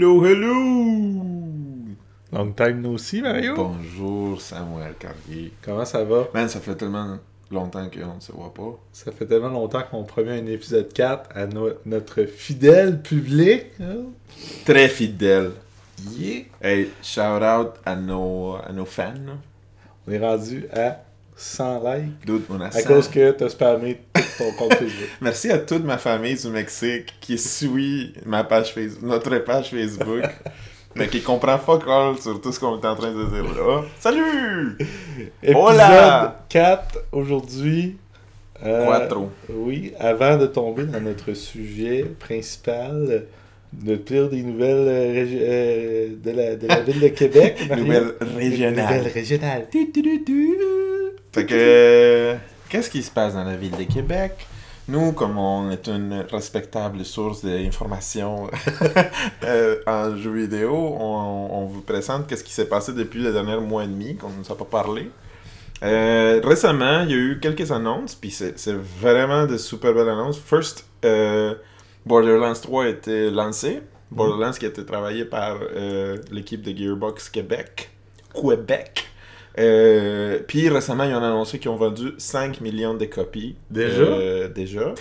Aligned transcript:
Hello, 0.00 0.24
hello! 0.24 0.54
Long 2.32 2.52
time 2.54 2.80
no 2.80 2.96
see, 2.96 3.20
Mario. 3.20 3.54
Bonjour, 3.54 4.40
Samuel 4.40 4.94
Carrier. 4.98 5.52
Comment 5.60 5.84
ça 5.84 6.02
va? 6.04 6.26
Man, 6.32 6.48
ça 6.48 6.58
fait 6.58 6.74
tellement 6.74 7.18
longtemps 7.50 7.86
qu'on 7.90 8.14
ne 8.14 8.20
se 8.20 8.32
voit 8.32 8.54
pas. 8.54 8.80
Ça 8.94 9.12
fait 9.12 9.26
tellement 9.26 9.50
longtemps 9.50 9.82
qu'on 9.90 10.04
promet 10.04 10.40
un 10.40 10.46
épisode 10.46 10.90
4 10.90 11.28
à 11.36 11.46
no- 11.46 11.68
notre 11.84 12.22
fidèle 12.24 13.02
public. 13.02 13.66
hein? 13.78 14.04
Très 14.64 14.88
fidèle. 14.88 15.50
Yeah! 16.16 16.44
Hey, 16.62 16.88
shout 17.02 17.20
out 17.44 17.72
à 17.84 17.94
nos, 17.94 18.54
à 18.54 18.72
nos 18.72 18.86
fans. 18.86 19.12
On 20.08 20.12
est 20.12 20.18
rendu 20.18 20.64
à 20.72 21.02
100 21.42 21.80
likes 21.82 22.26
Dude, 22.26 22.42
on 22.50 22.60
a 22.60 22.66
à 22.66 22.70
100. 22.70 22.86
cause 22.86 23.08
que 23.08 23.30
t'as 23.30 23.48
spammé 23.48 23.98
tout 24.12 24.22
ton 24.36 24.52
compte 24.58 24.74
Facebook. 24.74 25.08
Merci 25.22 25.50
à 25.50 25.56
toute 25.58 25.84
ma 25.84 25.96
famille 25.96 26.34
du 26.36 26.48
Mexique 26.48 27.14
qui 27.20 27.38
suit 27.38 28.12
ma 28.26 28.44
page 28.44 28.74
Facebook, 28.74 29.02
notre 29.02 29.38
page 29.38 29.70
Facebook, 29.70 30.22
mais 30.94 31.08
qui 31.08 31.22
comprend 31.22 31.56
fuck 31.58 31.84
all 31.88 32.18
sur 32.18 32.38
tout 32.42 32.52
ce 32.52 32.60
qu'on 32.60 32.78
est 32.78 32.84
en 32.86 32.94
train 32.94 33.12
de 33.12 33.24
dire 33.24 33.44
là. 33.44 33.82
Salut! 33.98 34.76
Épisode 35.42 35.56
Hola! 35.64 36.44
4 36.50 36.98
aujourd'hui. 37.12 37.96
Euh, 38.62 38.84
Quattro. 38.84 39.30
Oui, 39.48 39.94
avant 39.98 40.36
de 40.36 40.44
tomber 40.46 40.84
dans 40.84 41.00
notre 41.00 41.32
sujet 41.32 42.04
principal, 42.18 43.24
de 43.72 43.96
pire 43.96 44.28
des 44.28 44.42
nouvelles 44.42 44.76
euh, 44.76 45.26
euh, 45.26 46.08
de, 46.22 46.30
la, 46.32 46.56
de 46.56 46.66
la 46.66 46.80
ville 46.82 47.00
de 47.00 47.08
Québec. 47.08 47.64
Mario. 47.70 47.84
Nouvelle 47.84 48.02
Nouvelles 48.20 48.36
régionale. 48.36 49.02
régionales. 49.14 49.66
Fait 51.32 51.46
que, 51.46 52.36
qu'est-ce 52.68 52.90
qui 52.90 53.02
se 53.02 53.10
passe 53.10 53.34
dans 53.34 53.44
la 53.44 53.56
ville 53.56 53.76
de 53.76 53.84
Québec? 53.84 54.48
Nous, 54.88 55.12
comme 55.12 55.38
on 55.38 55.70
est 55.70 55.86
une 55.86 56.24
respectable 56.28 57.04
source 57.04 57.44
d'informations 57.44 58.50
euh, 59.44 59.76
en 59.86 60.16
jeux 60.16 60.32
vidéo, 60.32 60.72
on, 60.74 61.66
vous 61.66 61.82
présente 61.82 62.26
qu'est-ce 62.26 62.42
qui 62.42 62.52
s'est 62.52 62.68
passé 62.68 62.92
depuis 62.92 63.22
le 63.22 63.32
dernier 63.32 63.56
mois 63.58 63.84
et 63.84 63.86
demi, 63.86 64.16
qu'on 64.16 64.30
ne 64.30 64.38
nous 64.38 64.50
a 64.50 64.56
pas 64.56 64.64
parlé. 64.64 65.08
Euh, 65.84 66.40
récemment, 66.42 67.02
il 67.02 67.10
y 67.10 67.14
a 67.14 67.18
eu 67.18 67.38
quelques 67.40 67.70
annonces, 67.70 68.16
puis 68.16 68.32
c'est 68.32 68.74
vraiment 69.00 69.46
de 69.46 69.56
super 69.56 69.94
belles 69.94 70.08
annonces. 70.08 70.40
First, 70.40 70.84
euh, 71.04 71.54
Borderlands 72.04 72.54
3 72.60 72.84
a 72.84 72.88
été 72.88 73.30
lancé. 73.30 73.82
Borderlands 74.10 74.50
qui 74.50 74.64
a 74.64 74.68
été 74.68 74.84
travaillé 74.84 75.24
par 75.24 75.58
l'équipe 76.32 76.62
de 76.62 76.76
Gearbox 76.76 77.28
Québec. 77.28 77.90
Québec. 78.34 79.09
Euh, 79.58 80.38
puis 80.46 80.68
récemment, 80.68 81.04
ils 81.04 81.14
ont 81.14 81.18
annoncé 81.22 81.58
qu'ils 81.58 81.70
ont 81.70 81.76
vendu 81.76 82.12
5 82.18 82.60
millions 82.60 82.94
de 82.94 83.04
copies. 83.06 83.56
Déjà? 83.70 84.02
Euh, 84.02 84.48
déjà. 84.48 84.94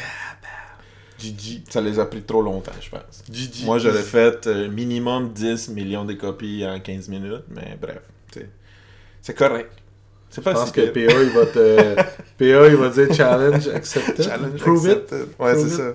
GG. 1.19 1.63
Ça 1.69 1.81
les 1.81 1.99
a 1.99 2.05
pris 2.05 2.21
trop 2.21 2.41
longtemps, 2.41 2.71
je 2.81 2.89
pense. 2.89 3.23
GG. 3.31 3.65
Moi, 3.65 3.77
j'aurais 3.77 4.01
fait 4.01 4.47
euh, 4.47 4.69
minimum 4.69 5.29
10 5.33 5.69
millions 5.69 6.05
de 6.05 6.13
copies 6.13 6.65
en 6.65 6.79
15 6.79 7.09
minutes, 7.09 7.43
mais 7.49 7.77
bref, 7.79 7.99
c'est- 9.21 9.33
correct. 9.33 9.71
C'est 10.29 10.41
Je 10.41 10.45
pas 10.45 10.53
pense 10.53 10.67
si 10.67 10.73
que. 10.73 10.81
PA, 10.91 10.99
il 11.21 11.29
va 11.31 11.45
te. 11.47 11.95
PA, 12.37 12.67
il 12.69 12.75
va 12.75 12.89
dire 12.89 13.13
challenge 13.13 13.67
accepted. 13.69 14.23
Challenge 14.23 14.59
Prove 14.59 14.87
it. 14.87 15.11
Ouais, 15.39 15.55
c'est 15.55 15.69
ça. 15.69 15.93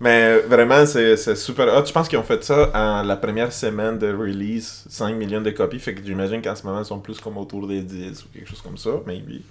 Mais 0.00 0.38
vraiment, 0.40 0.86
c'est 0.86 1.34
super 1.34 1.66
hot. 1.76 1.84
Je 1.84 1.92
pense 1.92 2.08
qu'ils 2.08 2.18
ont 2.18 2.24
fait 2.24 2.42
ça 2.44 2.70
en 2.72 3.02
la 3.02 3.16
première 3.16 3.52
semaine 3.52 3.98
de 3.98 4.14
release, 4.14 4.84
5 4.88 5.14
millions 5.16 5.40
de 5.40 5.50
copies. 5.50 5.80
Fait 5.80 5.94
que 5.94 6.04
j'imagine 6.04 6.40
qu'en 6.40 6.54
ce 6.54 6.64
moment, 6.64 6.80
ils 6.80 6.84
sont 6.84 7.00
plus 7.00 7.18
comme 7.20 7.36
autour 7.36 7.66
des 7.66 7.82
10 7.82 8.24
ou 8.24 8.28
quelque 8.32 8.48
chose 8.48 8.62
comme 8.62 8.78
ça, 8.78 8.90
maybe. 9.06 9.42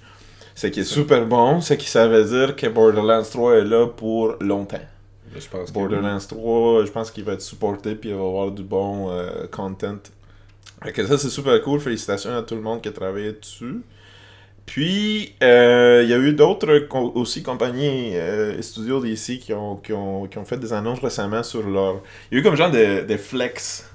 C'est 0.56 0.72
qui 0.72 0.80
est 0.80 0.86
super 0.86 1.26
bon, 1.26 1.62
c'est 1.62 1.78
qui 1.78 1.88
ça 1.88 2.08
veut 2.08 2.24
dire 2.24 2.56
que 2.56 2.66
Borderlands 2.68 3.24
3 3.24 3.58
est 3.58 3.64
là 3.66 3.88
pour 3.88 4.36
longtemps. 4.40 4.80
Je 5.36 5.48
pense 5.48 5.70
que 5.70 5.74
Borderlands 5.74 6.18
3, 6.18 6.86
je 6.86 6.92
pense 6.92 7.12
qu'il 7.12 7.26
va 7.26 7.34
être 7.34 7.42
supporté 7.42 7.94
puis 7.96 8.10
il 8.10 8.16
va 8.16 8.24
y 8.24 8.28
avoir 8.28 8.52
du 8.52 8.64
bon 8.64 9.12
euh, 9.12 9.46
content. 9.52 9.98
Fait 10.84 10.94
que 10.94 11.06
ça, 11.06 11.18
c'est 11.18 11.30
super 11.30 11.62
cool. 11.62 11.80
Félicitations 11.80 12.36
à 12.36 12.42
tout 12.42 12.56
le 12.56 12.62
monde 12.62 12.82
qui 12.82 12.90
a 12.90 12.92
travaillé 12.92 13.34
dessus. 13.34 13.82
Puis, 14.68 15.34
euh, 15.42 16.02
il 16.04 16.10
y 16.10 16.14
a 16.14 16.18
eu 16.20 16.34
d'autres 16.34 16.88
aussi 16.92 17.42
compagnies 17.42 18.12
euh, 18.16 18.60
et 18.60 18.62
studios 18.62 19.02
d'ici 19.02 19.40
qui 19.40 19.54
ont, 19.54 19.78
qui, 19.78 19.94
ont, 19.94 20.28
qui 20.28 20.38
ont 20.38 20.46
fait 20.46 20.58
des 20.58 20.74
annonces 20.74 21.00
récemment 21.00 21.42
sur 21.42 21.68
leur... 21.68 22.04
Il 22.30 22.36
y 22.36 22.38
a 22.38 22.42
eu 22.42 22.44
comme 22.44 22.56
genre 22.56 22.70
des 22.70 23.02
de 23.04 23.18
flex, 23.18 23.90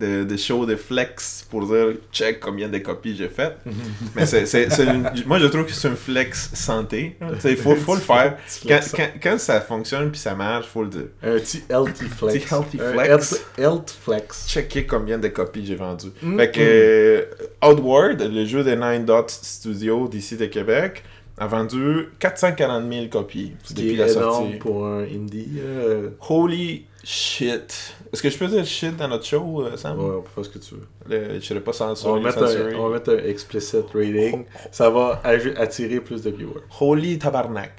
des 0.00 0.24
de 0.24 0.36
shows 0.36 0.66
de 0.66 0.74
flex 0.76 1.46
pour 1.50 1.66
dire 1.66 1.94
check 2.12 2.40
combien 2.40 2.68
de 2.68 2.78
copies 2.78 3.14
j'ai 3.16 3.28
faites. 3.28 3.58
Mais 4.16 4.26
c'est, 4.26 4.46
c'est, 4.46 4.70
c'est 4.70 4.84
une- 4.86 5.08
moi, 5.26 5.38
je 5.38 5.46
trouve 5.46 5.64
que 5.66 5.72
c'est 5.72 5.88
un 5.88 5.94
flex 5.94 6.50
santé. 6.54 7.16
Il 7.44 7.56
faut, 7.56 7.76
faut 7.76 7.94
le 7.94 8.00
faire. 8.12 8.36
Quand, 8.66 8.80
quand, 8.96 9.08
quand 9.22 9.38
ça 9.38 9.60
fonctionne 9.60 10.10
puis 10.10 10.18
ça 10.20 10.34
marche, 10.34 10.66
faut 10.66 10.82
le 10.82 10.88
dire. 10.88 11.06
Un 11.22 11.38
petit 11.38 11.62
healthy 11.70 12.04
flex. 12.08 12.44
Petit 12.44 12.54
healthy 12.54 12.78
Un 12.80 12.92
flex. 12.92 13.08
health- 13.32 13.44
Health 13.58 13.90
flex. 14.02 14.46
checker 14.48 14.86
combien 14.86 15.18
de 15.18 15.28
copies 15.28 15.66
j'ai 15.66 15.76
vendues. 15.76 16.08
Mm. 16.22 16.38
Fait 16.38 16.50
que 16.50 16.60
euh, 16.60 17.24
Outward, 17.70 18.20
le 18.22 18.44
jeu 18.44 18.64
des 18.64 18.76
Nine 18.76 19.04
Dots 19.04 19.26
Studios 19.28 20.08
d'ici 20.08 20.36
de 20.36 20.46
Québec, 20.46 21.04
a 21.38 21.46
vendu 21.46 22.08
440 22.18 22.92
000 22.92 23.06
copies 23.08 23.52
Ce 23.64 23.72
depuis 23.72 23.88
qui 23.88 23.94
est 23.94 23.96
la 23.96 24.12
énorme 24.12 24.42
sortie. 24.44 24.58
pour 24.58 24.86
un 24.86 25.04
indie. 25.04 25.48
euh, 25.58 26.08
Holy 26.28 26.84
shit. 27.04 27.94
Est-ce 28.12 28.22
que 28.22 28.30
je 28.30 28.38
peux 28.38 28.46
dire 28.48 28.64
shit 28.64 28.96
dans 28.96 29.08
notre 29.08 29.24
show, 29.24 29.62
euh, 29.62 29.76
Sam? 29.76 29.98
Ouais, 29.98 30.16
on 30.18 30.22
peut 30.22 30.28
faire 30.34 30.44
ce 30.44 30.50
que 30.50 30.58
tu 30.58 30.74
veux. 30.74 30.86
Le- 31.08 31.40
je 31.40 31.44
serais 31.44 31.60
pas 31.60 31.70
On 31.70 31.94
censuré. 31.94 32.20
va, 32.20 32.26
mettre 32.26 32.42
un, 32.42 32.74
on 32.78 32.88
va 32.88 32.94
mettre 32.94 33.12
un 33.14 33.28
explicit 33.28 33.84
rating. 33.94 34.44
Ça 34.72 34.90
va 34.90 35.20
attirer 35.56 36.00
plus 36.00 36.22
de 36.22 36.30
viewers. 36.30 36.62
Holy 36.80 37.18
tabarnak. 37.18 37.72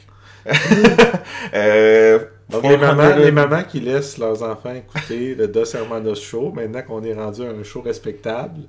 euh, 1.53 2.19
Donc, 2.49 2.63
les 2.63 2.69
400 2.77 2.95
mamans, 2.95 3.15
les 3.15 3.31
mamans 3.31 3.63
qui 3.63 3.79
laissent 3.79 4.17
leurs 4.17 4.41
enfants 4.43 4.73
écouter 4.73 5.35
le 5.35 5.47
Dos 5.47 5.65
Hermanos 5.75 6.21
Show, 6.21 6.51
maintenant 6.51 6.81
qu'on 6.81 7.03
est 7.03 7.13
rendu 7.13 7.43
à 7.43 7.49
un 7.49 7.63
show 7.63 7.81
respectable, 7.81 8.61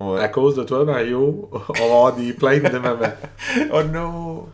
Ouais. 0.00 0.18
à 0.20 0.28
cause 0.28 0.56
de 0.56 0.62
toi, 0.64 0.84
Mario, 0.84 1.50
on 1.68 1.72
va 1.74 1.84
avoir 1.84 2.16
des 2.16 2.32
plaintes 2.32 2.72
de 2.72 2.78
mamans. 2.78 3.06
Oh 3.72 3.82
non! 3.82 4.46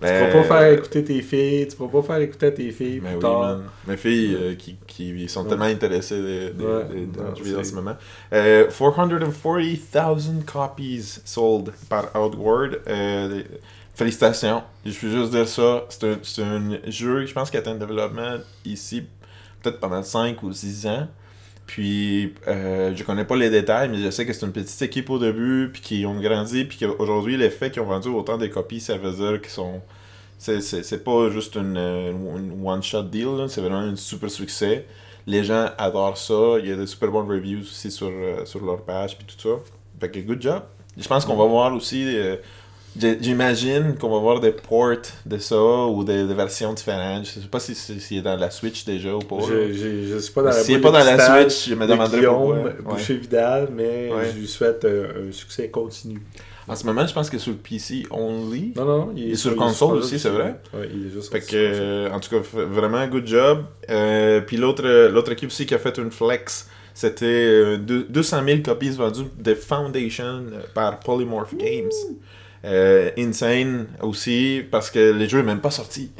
Tu 0.00 0.06
ne 0.06 0.30
pourras 0.30 0.42
pas 0.48 0.60
faire 0.60 0.72
écouter 0.78 1.04
tes 1.04 1.20
filles, 1.22 1.66
tu 1.68 1.74
ne 1.74 1.76
pourras 1.88 2.00
pas 2.02 2.06
faire 2.14 2.22
écouter 2.22 2.46
à 2.46 2.50
tes 2.52 2.70
filles 2.70 3.00
Mais 3.02 3.08
plus 3.10 3.16
oui, 3.16 3.20
tard. 3.22 3.40
man. 3.40 3.62
Mes 3.86 3.96
filles 3.98 4.34
euh, 4.40 4.54
qui, 4.54 4.76
qui 4.86 5.28
sont 5.28 5.42
Ouais. 5.42 5.48
tellement 5.50 5.64
intéressées 5.66 6.16
de, 6.20 6.52
de, 6.58 6.64
Ouais. 6.64 6.84
de- 6.84 6.94
de- 7.12 7.20
Non, 7.22 7.34
jeux 7.34 7.44
vidéo 7.44 7.60
en 7.60 7.64
ce 7.64 7.74
moment. 7.74 7.96
Euh, 8.32 8.64
440,000 8.70 10.44
copies 10.44 11.20
sold 11.24 11.72
par 11.88 12.04
Outward. 12.16 12.80
Euh, 12.88 13.42
félicitations. 13.94 14.62
Je 14.84 15.06
veux 15.06 15.20
juste 15.20 15.30
dire 15.32 15.48
ça. 15.48 15.84
C'est 15.88 16.04
un, 16.04 16.16
c'est 16.22 16.42
un 16.42 16.78
jeu, 16.86 17.26
je 17.26 17.32
pense, 17.32 17.50
qui 17.50 17.56
a 17.56 17.60
été 17.60 17.70
en 17.70 17.74
développement 17.76 18.36
ici 18.64 19.04
peut-être 19.62 19.80
pendant 19.80 20.02
5 20.02 20.42
ou 20.42 20.52
6 20.52 20.86
ans. 20.86 21.08
Puis, 21.66 22.34
euh, 22.46 22.94
je 22.94 23.02
connais 23.04 23.24
pas 23.24 23.36
les 23.36 23.48
détails, 23.50 23.88
mais 23.88 23.98
je 23.98 24.10
sais 24.10 24.26
que 24.26 24.32
c'est 24.32 24.44
une 24.44 24.52
petite 24.52 24.80
équipe 24.82 25.08
au 25.10 25.18
début, 25.18 25.70
puis 25.72 25.80
qu'ils 25.82 26.06
ont 26.06 26.20
grandi, 26.20 26.64
puis 26.64 26.78
qu'aujourd'hui, 26.78 27.36
les 27.36 27.50
faits 27.50 27.72
qu'ils 27.72 27.82
ont 27.82 27.86
vendu 27.86 28.08
autant 28.08 28.36
de 28.36 28.46
copies, 28.46 28.80
ça 28.80 28.96
veut 28.98 29.12
dire 29.12 29.40
sont 29.50 29.80
c'est- 30.38 30.60
pas 31.04 31.30
juste 31.30 31.56
une, 31.56 31.76
euh, 31.78 32.12
one-shot 32.62 33.04
deal, 33.04 33.46
c'est 33.48 33.62
vraiment 33.62 33.78
un 33.78 33.96
super 33.96 34.30
succès. 34.30 34.84
Les 35.26 35.42
gens 35.42 35.70
adorent 35.78 36.18
ça. 36.18 36.58
Il 36.60 36.68
y 36.68 36.72
a 36.72 36.76
des 36.76 36.86
super 36.86 37.10
bonnes 37.10 37.28
reviews 37.30 37.60
aussi 37.60 37.90
sur, 37.90 38.08
euh, 38.10 38.44
sur 38.44 38.62
leur 38.62 38.82
page 38.82 39.16
puis 39.16 39.26
tout 39.26 39.40
ça. 39.48 39.56
Fait 39.98 40.10
que 40.10 40.18
good 40.20 40.42
job. 40.42 40.62
Je 40.98 41.08
pense 41.08 41.24
qu'on 41.24 41.36
va 41.36 41.46
voir 41.46 41.72
aussi. 41.74 42.04
euh, 42.14 42.36
J'imagine 42.98 43.96
qu'on 43.98 44.08
va 44.10 44.18
voir 44.18 44.38
des 44.40 44.52
ports 44.52 44.96
de 45.26 45.38
ça 45.38 45.56
ou 45.86 46.04
des, 46.04 46.26
des 46.26 46.34
versions 46.34 46.72
différentes. 46.72 47.24
Je 47.26 47.40
sais 47.40 47.48
pas 47.50 47.58
si 47.58 47.74
si- 47.74 48.00
s'il 48.00 48.18
est 48.18 48.22
dans 48.22 48.36
la 48.36 48.50
Switch 48.50 48.84
déjà 48.84 49.14
ou 49.14 49.18
pas. 49.18 49.36
Je, 49.48 49.72
je, 49.72 50.06
je 50.12 50.18
suis 50.18 50.32
pas 50.32 50.42
dans 50.42 50.50
la 50.50 50.60
est 50.60 50.68
boule 50.72 50.80
pas 50.80 50.90
dans 50.92 51.04
la 51.04 51.42
Switch, 51.44 51.68
je 51.68 51.74
me 51.74 51.86
de 51.86 51.92
demanderais 51.92 52.24
pourquoi. 52.24 52.56
Ouais. 52.62 52.72
Boucher-Vidal, 52.84 53.68
mais 53.74 54.10
Ouais. 54.12 54.30
je 54.32 54.38
lui 54.38 54.46
souhaite 54.46 54.84
euh, 54.84 55.28
un 55.28 55.32
succès 55.32 55.68
continu. 55.70 56.22
En 56.68 56.76
ce 56.76 56.86
moment, 56.86 57.06
je 57.06 57.12
pense 57.12 57.28
que 57.28 57.36
sur 57.38 57.52
le 57.52 57.58
PC 57.58 58.04
only. 58.10 58.72
Non, 58.76 58.84
non, 58.84 59.12
il 59.16 59.28
Et 59.28 59.32
est 59.32 59.36
sur 59.36 59.50
il 59.50 59.56
console 59.56 59.98
aussi, 59.98 60.18
c'est 60.18 60.30
vrai? 60.30 60.60
Ouais, 60.72 60.88
il 60.94 61.08
est 61.08 61.10
juste 61.10 61.30
Fait 61.32 61.40
que, 61.40 61.48
euh, 61.54 62.10
en 62.10 62.20
tout 62.20 62.30
cas, 62.30 62.40
vraiment, 62.54 63.06
good 63.08 63.26
job. 63.26 63.64
Euh, 63.90 64.40
puis 64.40 64.56
l'autre 64.56 65.08
l'autre 65.08 65.32
équipe 65.32 65.48
aussi 65.50 65.66
qui 65.66 65.74
a 65.74 65.78
fait 65.78 65.98
une 65.98 66.10
flex, 66.10 66.68
c'était 66.94 67.26
euh, 67.26 67.76
deux- 67.76 68.06
200 68.08 68.42
000 68.46 68.58
copies 68.64 68.90
vendues 68.90 69.24
de 69.36 69.54
Foundation 69.54 70.24
euh, 70.52 70.60
par 70.72 71.00
Polymorph 71.00 71.54
Games. 71.56 71.90
Euh, 72.64 73.10
insane 73.18 73.86
aussi, 74.00 74.62
parce 74.70 74.90
que 74.90 75.12
le 75.12 75.28
jeu 75.28 75.38
n'est 75.38 75.44
même 75.44 75.60
pas 75.60 75.70
sorti. 75.70 76.12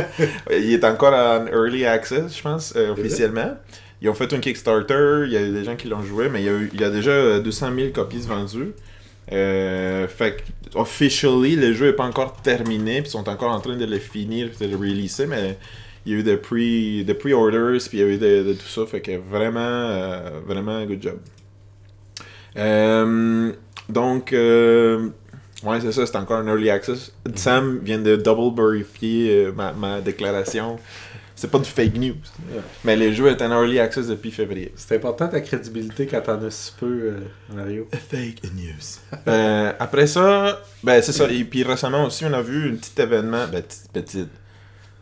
il 0.50 0.72
est 0.72 0.84
encore 0.84 1.12
en 1.12 1.46
early 1.46 1.84
access, 1.84 2.34
je 2.36 2.42
pense, 2.42 2.72
euh, 2.74 2.92
officiellement. 2.92 3.56
Ils 4.00 4.08
ont 4.08 4.14
fait 4.14 4.32
un 4.32 4.38
Kickstarter, 4.38 5.24
il 5.26 5.32
y 5.32 5.36
a 5.36 5.46
des 5.46 5.62
gens 5.62 5.76
qui 5.76 5.88
l'ont 5.88 6.02
joué, 6.02 6.30
mais 6.30 6.40
il 6.40 6.46
y, 6.46 6.48
a 6.48 6.52
eu- 6.52 6.70
il 6.72 6.80
y 6.80 6.84
a 6.84 6.90
déjà 6.90 7.10
euh, 7.10 7.40
200 7.40 7.70
000 7.76 7.88
copies 7.90 8.20
vendues. 8.26 8.72
Euh, 9.30 10.08
fait 10.08 10.42
officially, 10.74 11.54
le 11.56 11.74
jeu 11.74 11.88
n'est 11.88 11.92
pas 11.92 12.04
encore 12.06 12.40
terminé, 12.40 13.02
puis 13.02 13.08
ils 13.08 13.12
sont 13.12 13.28
encore 13.28 13.52
en 13.52 13.60
train 13.60 13.76
de 13.76 13.84
le 13.84 13.98
finir, 13.98 14.48
de 14.58 14.66
le 14.66 14.76
releaser, 14.76 15.26
mais 15.26 15.58
il 16.06 16.12
y 16.12 16.16
a 16.16 16.18
eu 16.18 16.22
des 16.22 16.36
pre- 16.36 17.04
des 17.04 17.14
pre-orders, 17.14 17.78
puis 17.88 17.98
il 17.98 18.00
y 18.00 18.02
a 18.02 18.06
eu 18.06 18.16
de, 18.16 18.42
de 18.42 18.52
tout 18.54 18.66
ça, 18.68 18.86
fait 18.86 19.02
que 19.02 19.18
vraiment, 19.18 19.60
euh, 19.60 20.40
vraiment, 20.46 20.82
good 20.86 21.02
job. 21.02 21.18
Euh, 22.56 23.52
donc, 23.88 24.32
euh, 24.32 25.10
ouais, 25.64 25.80
c'est 25.80 25.92
ça, 25.92 26.06
c'est 26.06 26.16
encore 26.16 26.38
un 26.38 26.46
early 26.46 26.70
access. 26.70 27.12
Sam 27.34 27.80
vient 27.82 27.98
de 27.98 28.16
double 28.16 28.60
vérifier 28.60 29.46
euh, 29.46 29.52
ma, 29.52 29.72
ma 29.72 30.00
déclaration. 30.00 30.78
c'est 31.34 31.50
pas 31.50 31.58
du 31.58 31.68
fake 31.68 31.94
news. 31.96 32.16
Mais 32.84 32.96
les 32.96 33.14
jeux 33.14 33.30
étaient 33.30 33.44
en 33.44 33.62
early 33.62 33.78
access 33.78 34.08
depuis 34.08 34.30
février. 34.30 34.72
C'est 34.76 34.96
important 34.96 35.28
ta 35.28 35.40
crédibilité 35.40 36.06
quand 36.06 36.20
t'en 36.20 36.42
as 36.42 36.50
si 36.50 36.72
peu, 36.78 36.86
euh, 36.86 37.20
Mario. 37.54 37.88
Fake 38.10 38.42
news. 38.54 39.18
Euh, 39.26 39.72
après 39.78 40.06
ça, 40.06 40.62
ben 40.82 41.00
c'est 41.00 41.12
ça. 41.12 41.30
Et 41.30 41.44
puis 41.44 41.62
récemment 41.62 42.04
aussi, 42.04 42.24
on 42.24 42.32
a 42.32 42.42
vu 42.42 42.70
un 42.70 42.76
petit 42.76 43.00
événement. 43.00 43.46
Ben, 43.50 43.62
petit. 43.92 44.26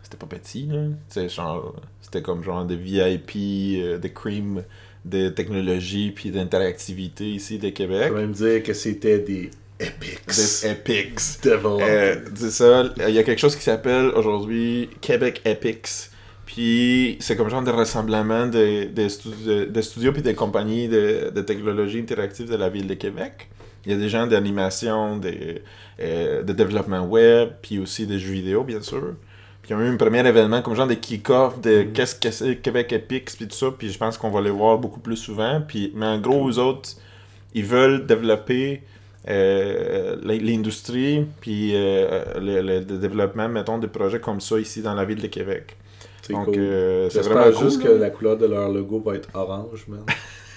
C'était 0.01 0.17
pas 0.17 0.27
petit, 0.27 0.67
là. 0.67 1.27
Genre. 1.27 1.75
C'était 2.01 2.23
comme 2.23 2.43
genre 2.43 2.65
des 2.65 2.75
VIP, 2.75 3.35
euh, 3.35 3.99
des 3.99 4.11
cream 4.11 4.63
de 5.05 5.29
technologie 5.29 6.11
puis 6.11 6.31
d'interactivité 6.31 7.29
ici 7.29 7.59
de 7.59 7.69
Québec. 7.69 8.11
vais 8.11 8.21
même 8.21 8.31
dire 8.31 8.63
que 8.63 8.73
c'était 8.73 9.19
des 9.19 9.51
epics. 9.79 10.25
Des 10.27 10.67
Epics. 10.67 11.19
Euh, 11.45 12.15
c'est 12.35 12.51
ça, 12.51 12.83
il 13.07 13.13
y 13.13 13.19
a 13.19 13.23
quelque 13.23 13.39
chose 13.39 13.55
qui 13.55 13.63
s'appelle 13.63 14.07
aujourd'hui 14.15 14.89
Québec 15.01 15.41
Epics. 15.45 16.09
Puis 16.45 17.17
c'est 17.19 17.35
comme 17.35 17.49
genre 17.49 17.61
de 17.61 17.69
rassemblement 17.71 18.47
des 18.47 18.87
de, 18.87 19.07
stu- 19.07 19.67
de 19.69 19.81
studios 19.81 20.11
puis 20.11 20.21
des 20.23 20.33
compagnies 20.33 20.87
de, 20.87 21.29
de 21.33 21.41
technologie 21.41 21.99
interactive 21.99 22.49
de 22.49 22.55
la 22.55 22.69
ville 22.69 22.87
de 22.87 22.95
Québec. 22.95 23.49
Il 23.85 23.91
y 23.91 23.95
a 23.95 23.97
des 23.97 24.09
gens 24.09 24.27
d'animation, 24.27 25.17
de, 25.17 25.61
euh, 26.01 26.43
de 26.43 26.53
développement 26.53 27.05
web, 27.05 27.49
puis 27.61 27.79
aussi 27.79 28.05
des 28.07 28.19
jeux 28.19 28.33
vidéo, 28.33 28.63
bien 28.63 28.81
sûr. 28.81 29.13
Puis 29.61 29.71
il 29.71 29.77
y 29.77 29.79
a 29.79 29.85
eu 29.85 29.89
un 29.93 29.95
premier 29.97 30.27
événement 30.27 30.61
comme 30.61 30.75
genre 30.75 30.87
des 30.87 30.97
kick-off 30.97 31.61
de 31.61 31.83
Mhm. 31.83 31.93
qu'est-ce 31.93 32.15
que 32.15 32.31
c'est 32.31 32.55
Québec 32.57 32.91
Epics, 32.93 33.31
puis 33.37 33.47
tout 33.47 33.55
ça. 33.55 33.67
Puis 33.77 33.91
je 33.91 33.97
pense 33.97 34.17
qu'on 34.17 34.31
va 34.31 34.41
les 34.41 34.49
voir 34.49 34.79
beaucoup 34.79 34.99
plus 34.99 35.17
souvent. 35.17 35.61
Puis, 35.65 35.91
mais 35.95 36.07
en 36.07 36.19
gros, 36.19 36.49
eux 36.49 36.57
autres, 36.57 36.89
ils 37.53 37.63
veulent 37.65 38.05
développer 38.07 38.81
euh, 39.27 40.15
l'industrie, 40.23 41.25
puis 41.41 41.71
euh, 41.75 42.23
le, 42.39 42.61
le- 42.61 42.79
développement, 42.97 43.49
mettons, 43.49 43.77
de 43.77 43.87
projets 43.87 44.19
comme 44.19 44.39
ça 44.41 44.59
ici 44.59 44.81
dans 44.81 44.93
la 44.93 45.05
ville 45.05 45.21
de 45.21 45.27
Québec. 45.27 45.75
c'est 46.21 46.33
Donc, 46.33 46.45
cool. 46.45 46.55
euh, 46.57 47.09
c'est 47.09 47.21
vraiment 47.21 47.51
cool. 47.51 47.65
juste 47.69 47.83
là. 47.83 47.89
que 47.89 47.93
la 47.95 48.09
couleur 48.09 48.37
de 48.37 48.45
leur 48.45 48.69
logo 48.69 49.01
va 49.05 49.15
être 49.15 49.29
orange, 49.33 49.85
man. 49.87 50.01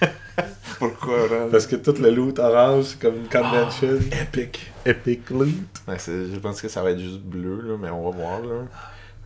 Pourquoi, 0.79 1.27
là? 1.29 1.47
Parce 1.51 1.67
que 1.67 1.75
tout 1.75 1.93
le 2.01 2.09
loot 2.09 2.39
orange, 2.39 2.85
c'est 2.85 2.99
comme 2.99 3.15
une 3.15 3.29
convention. 3.29 3.89
Epic. 4.21 4.71
Epic 4.85 5.29
loot. 5.29 5.49
Ouais, 5.87 5.97
c'est- 5.99 6.25
je 6.33 6.39
pense 6.39 6.61
que 6.61 6.67
ça 6.67 6.81
va 6.81 6.91
être 6.91 6.99
juste 6.99 7.19
bleu, 7.19 7.61
là, 7.63 7.75
mais 7.79 7.89
on 7.89 8.09
va 8.09 8.17
voir. 8.17 8.41
là. 8.41 8.63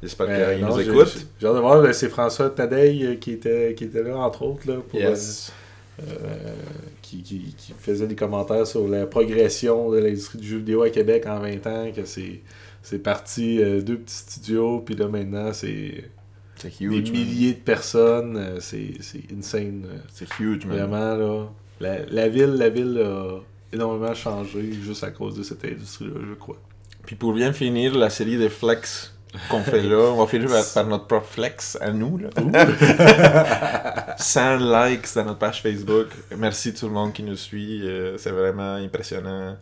J'espère 0.04 0.28
Euh, 0.30 0.56
qu'ils 0.56 0.66
nous 0.66 0.80
écoutent. 0.80 1.26
j'ai- 1.40 1.48
hâte 1.48 1.56
de 1.56 1.60
voir, 1.60 1.94
c'est 1.96 2.10
François 2.10 2.50
Tadei 2.52 3.00
euh, 3.04 3.16
qui 3.16 3.32
était, 3.32 3.74
qui 3.76 3.86
était 3.86 4.04
là, 4.04 4.18
entre 4.18 4.44
autres, 4.44 4.68
là, 4.70 4.76
pour, 4.88 5.00
Yes. 5.00 5.52
euh, 6.00 6.04
euh, 6.04 6.36
qui, 7.10 7.24
qui, 7.24 7.54
qui 7.58 7.74
faisait 7.80 8.08
des 8.08 8.16
commentaires 8.16 8.68
sur 8.68 8.88
la 8.88 9.06
progression 9.08 9.90
de 9.92 9.98
l'industrie 10.00 10.38
du 10.40 10.48
jeu 10.48 10.58
vidéo 10.58 10.82
à 10.84 10.90
Québec 10.90 11.26
en 11.28 11.40
20 11.40 11.68
ans, 11.68 11.92
que 11.96 12.06
c'est 12.06 12.42
c'est 12.82 13.00
parti 13.00 13.62
euh, 13.62 13.82
deux 13.82 13.98
petits 13.98 14.16
studios, 14.16 14.80
puis 14.80 14.96
là 14.96 15.08
maintenant 15.08 15.52
c'est 15.54 16.10
des 16.90 17.02
man. 17.12 17.12
milliers 17.12 17.54
de 17.54 17.60
personnes, 17.60 18.38
euh, 18.38 18.60
c'est 18.60 18.96
c'est 19.02 19.24
insane. 19.38 19.86
euh, 19.88 19.98
C'est 20.14 20.40
huge, 20.40 20.66
man. 20.66 20.78
Vraiment, 20.78 21.16
là. 21.16 21.54
La, 21.80 22.06
la 22.08 22.30
ville, 22.30 22.56
la 22.56 22.70
ville 22.70 22.98
a 23.00 23.40
énormément 23.72 24.14
changé 24.16 24.72
juste 24.74 25.04
à 25.04 25.12
cause 25.12 25.36
de 25.38 25.44
cette 25.44 25.64
industrie-là, 25.66 26.20
je 26.30 26.34
crois. 26.34 26.58
Puis 27.06 27.16
pour 27.16 27.34
bien 27.34 27.54
finir 27.54 27.96
la 27.98 28.10
série 28.10 28.38
des 28.38 28.50
flex 28.50 29.17
qu'on 29.50 29.62
fait 29.62 29.82
là, 29.84 29.98
on 30.14 30.18
va 30.18 30.28
finir 30.28 30.50
par, 30.50 30.64
par 30.74 30.88
notre 30.88 31.06
propre 31.08 31.28
flex 31.28 31.78
à 31.82 31.92
nous. 31.92 32.18
Là. 32.18 32.30
100 34.18 34.58
likes 34.90 35.14
dans 35.16 35.26
notre 35.26 35.40
page 35.40 35.62
Facebook. 35.62 36.08
Merci 36.38 36.74
tout 36.74 36.88
le 36.88 36.94
monde 36.94 37.14
qui 37.14 37.24
nous 37.24 37.36
suit. 37.36 37.82
euh, 37.84 38.18
c'est 38.18 38.32
vraiment 38.32 38.76
impressionnant. 38.76 39.56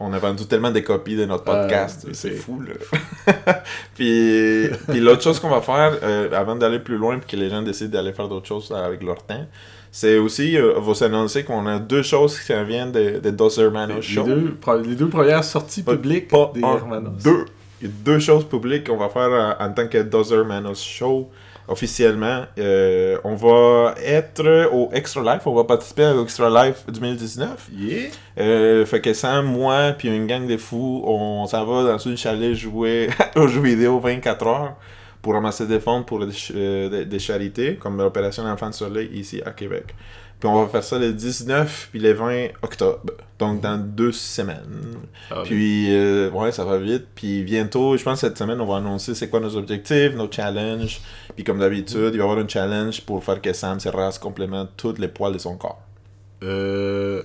On 0.00 0.12
a 0.12 0.18
vendu 0.18 0.46
tellement 0.46 0.72
des 0.72 0.82
copies 0.82 1.14
de 1.16 1.24
notre 1.26 1.44
podcast. 1.44 2.06
Euh, 2.08 2.10
c'est 2.12 2.32
fou, 2.32 2.60
là. 2.60 2.74
puis 3.94 4.68
puis 4.88 5.00
l'autre 5.00 5.22
chose 5.22 5.38
qu'on 5.38 5.48
va 5.48 5.60
faire, 5.60 5.92
euh, 6.02 6.28
avant 6.32 6.56
d'aller 6.56 6.80
plus 6.80 6.96
loin, 6.96 7.18
puis 7.18 7.36
que 7.36 7.36
les 7.36 7.50
gens 7.50 7.62
décident 7.62 7.90
d'aller 7.92 8.12
faire 8.12 8.28
d'autres 8.28 8.48
choses 8.48 8.72
avec 8.72 9.02
leur 9.02 9.22
temps, 9.22 9.46
c'est 9.92 10.18
aussi, 10.18 10.56
euh, 10.58 10.74
vous 10.78 11.04
annoncer 11.04 11.44
qu'on 11.44 11.66
a 11.66 11.78
deux 11.78 12.02
choses 12.02 12.38
qui 12.40 12.52
viennent 12.64 12.90
de, 12.92 13.18
de 13.20 13.30
Dos 13.30 13.58
Hermanos 13.60 13.96
Les 13.96 14.02
Show. 14.02 14.24
deux, 14.24 14.56
les 14.84 14.94
deux 14.96 15.08
premières 15.08 15.44
sorties 15.44 15.82
Pas- 15.84 15.92
publiques 15.92 16.28
pas 16.28 16.50
des 16.52 16.62
un, 16.64 16.76
Hermanos. 16.78 17.22
deux. 17.22 17.44
Il 17.80 17.86
y 17.88 17.90
a 17.90 17.92
deux 18.04 18.18
choses 18.18 18.44
publiques 18.48 18.86
qu'on 18.86 18.96
va 18.96 19.08
faire 19.08 19.56
en, 19.60 19.64
en 19.64 19.72
tant 19.72 19.86
que 19.86 19.98
Dozer 20.02 20.44
Manos 20.44 20.82
Show 20.82 21.28
officiellement. 21.68 22.42
Euh, 22.58 23.18
on 23.24 23.34
va 23.34 23.94
être 24.02 24.68
au 24.72 24.88
Extra 24.92 25.20
Life, 25.34 25.46
on 25.46 25.54
va 25.54 25.64
participer 25.64 26.06
au 26.06 26.22
Extra 26.22 26.48
Life 26.66 26.84
2019. 26.88 27.68
Yeah! 27.76 27.98
Euh, 28.38 28.86
fait 28.86 29.00
que 29.00 29.12
Sam, 29.12 29.46
moi, 29.46 29.92
puis 29.98 30.08
une 30.08 30.26
gang 30.26 30.46
de 30.46 30.56
fous, 30.56 31.02
on 31.04 31.46
s'en 31.46 31.64
va 31.66 31.82
dans 31.92 31.98
une 31.98 32.16
chalet 32.16 32.54
jouer 32.54 33.08
aux 33.36 33.48
jeux 33.48 33.60
vidéo 33.60 33.98
24 33.98 34.46
heures 34.46 34.76
pour 35.20 35.34
ramasser 35.34 35.66
des 35.66 35.80
fonds 35.80 36.02
pour 36.04 36.20
des, 36.24 36.32
ch- 36.32 36.52
euh, 36.54 36.88
des- 36.88 37.04
des 37.04 37.18
charités, 37.18 37.74
comme 37.76 37.98
l'opération 37.98 38.44
Enfant 38.44 38.68
de 38.70 38.74
Soleil 38.74 39.10
ici 39.12 39.42
à 39.44 39.50
Québec. 39.50 39.94
Puis 40.38 40.48
on 40.48 40.62
va 40.62 40.68
faire 40.68 40.84
ça 40.84 40.98
le 40.98 41.12
19 41.12 41.88
puis 41.90 41.98
le 41.98 42.12
20 42.12 42.48
octobre, 42.62 43.14
donc 43.38 43.62
dans 43.62 43.78
deux 43.78 44.12
semaines. 44.12 44.96
Ah, 45.30 45.42
Puis, 45.44 45.94
euh, 45.94 46.30
ouais, 46.30 46.52
ça 46.52 46.64
va 46.64 46.76
vite. 46.78 47.06
Puis 47.14 47.42
bientôt, 47.42 47.96
je 47.96 48.02
pense 48.04 48.20
que 48.20 48.26
cette 48.26 48.36
semaine, 48.36 48.60
on 48.60 48.66
va 48.66 48.76
annoncer 48.76 49.14
c'est 49.14 49.28
quoi 49.30 49.40
nos 49.40 49.56
objectifs, 49.56 50.14
nos 50.14 50.30
challenges. 50.30 51.00
Puis 51.34 51.42
comme 51.42 51.58
d'habitude, 51.58 52.10
il 52.12 52.18
va 52.18 52.24
y 52.26 52.28
avoir 52.28 52.38
un 52.38 52.46
challenge 52.48 53.00
pour 53.00 53.24
faire 53.24 53.40
que 53.40 53.52
Sam 53.52 53.80
se 53.80 53.88
rase 53.88 54.18
complètement 54.18 54.68
tous 54.76 54.98
les 54.98 55.08
poils 55.08 55.32
de 55.32 55.38
son 55.38 55.56
corps. 55.56 55.80
Euh, 56.42 57.22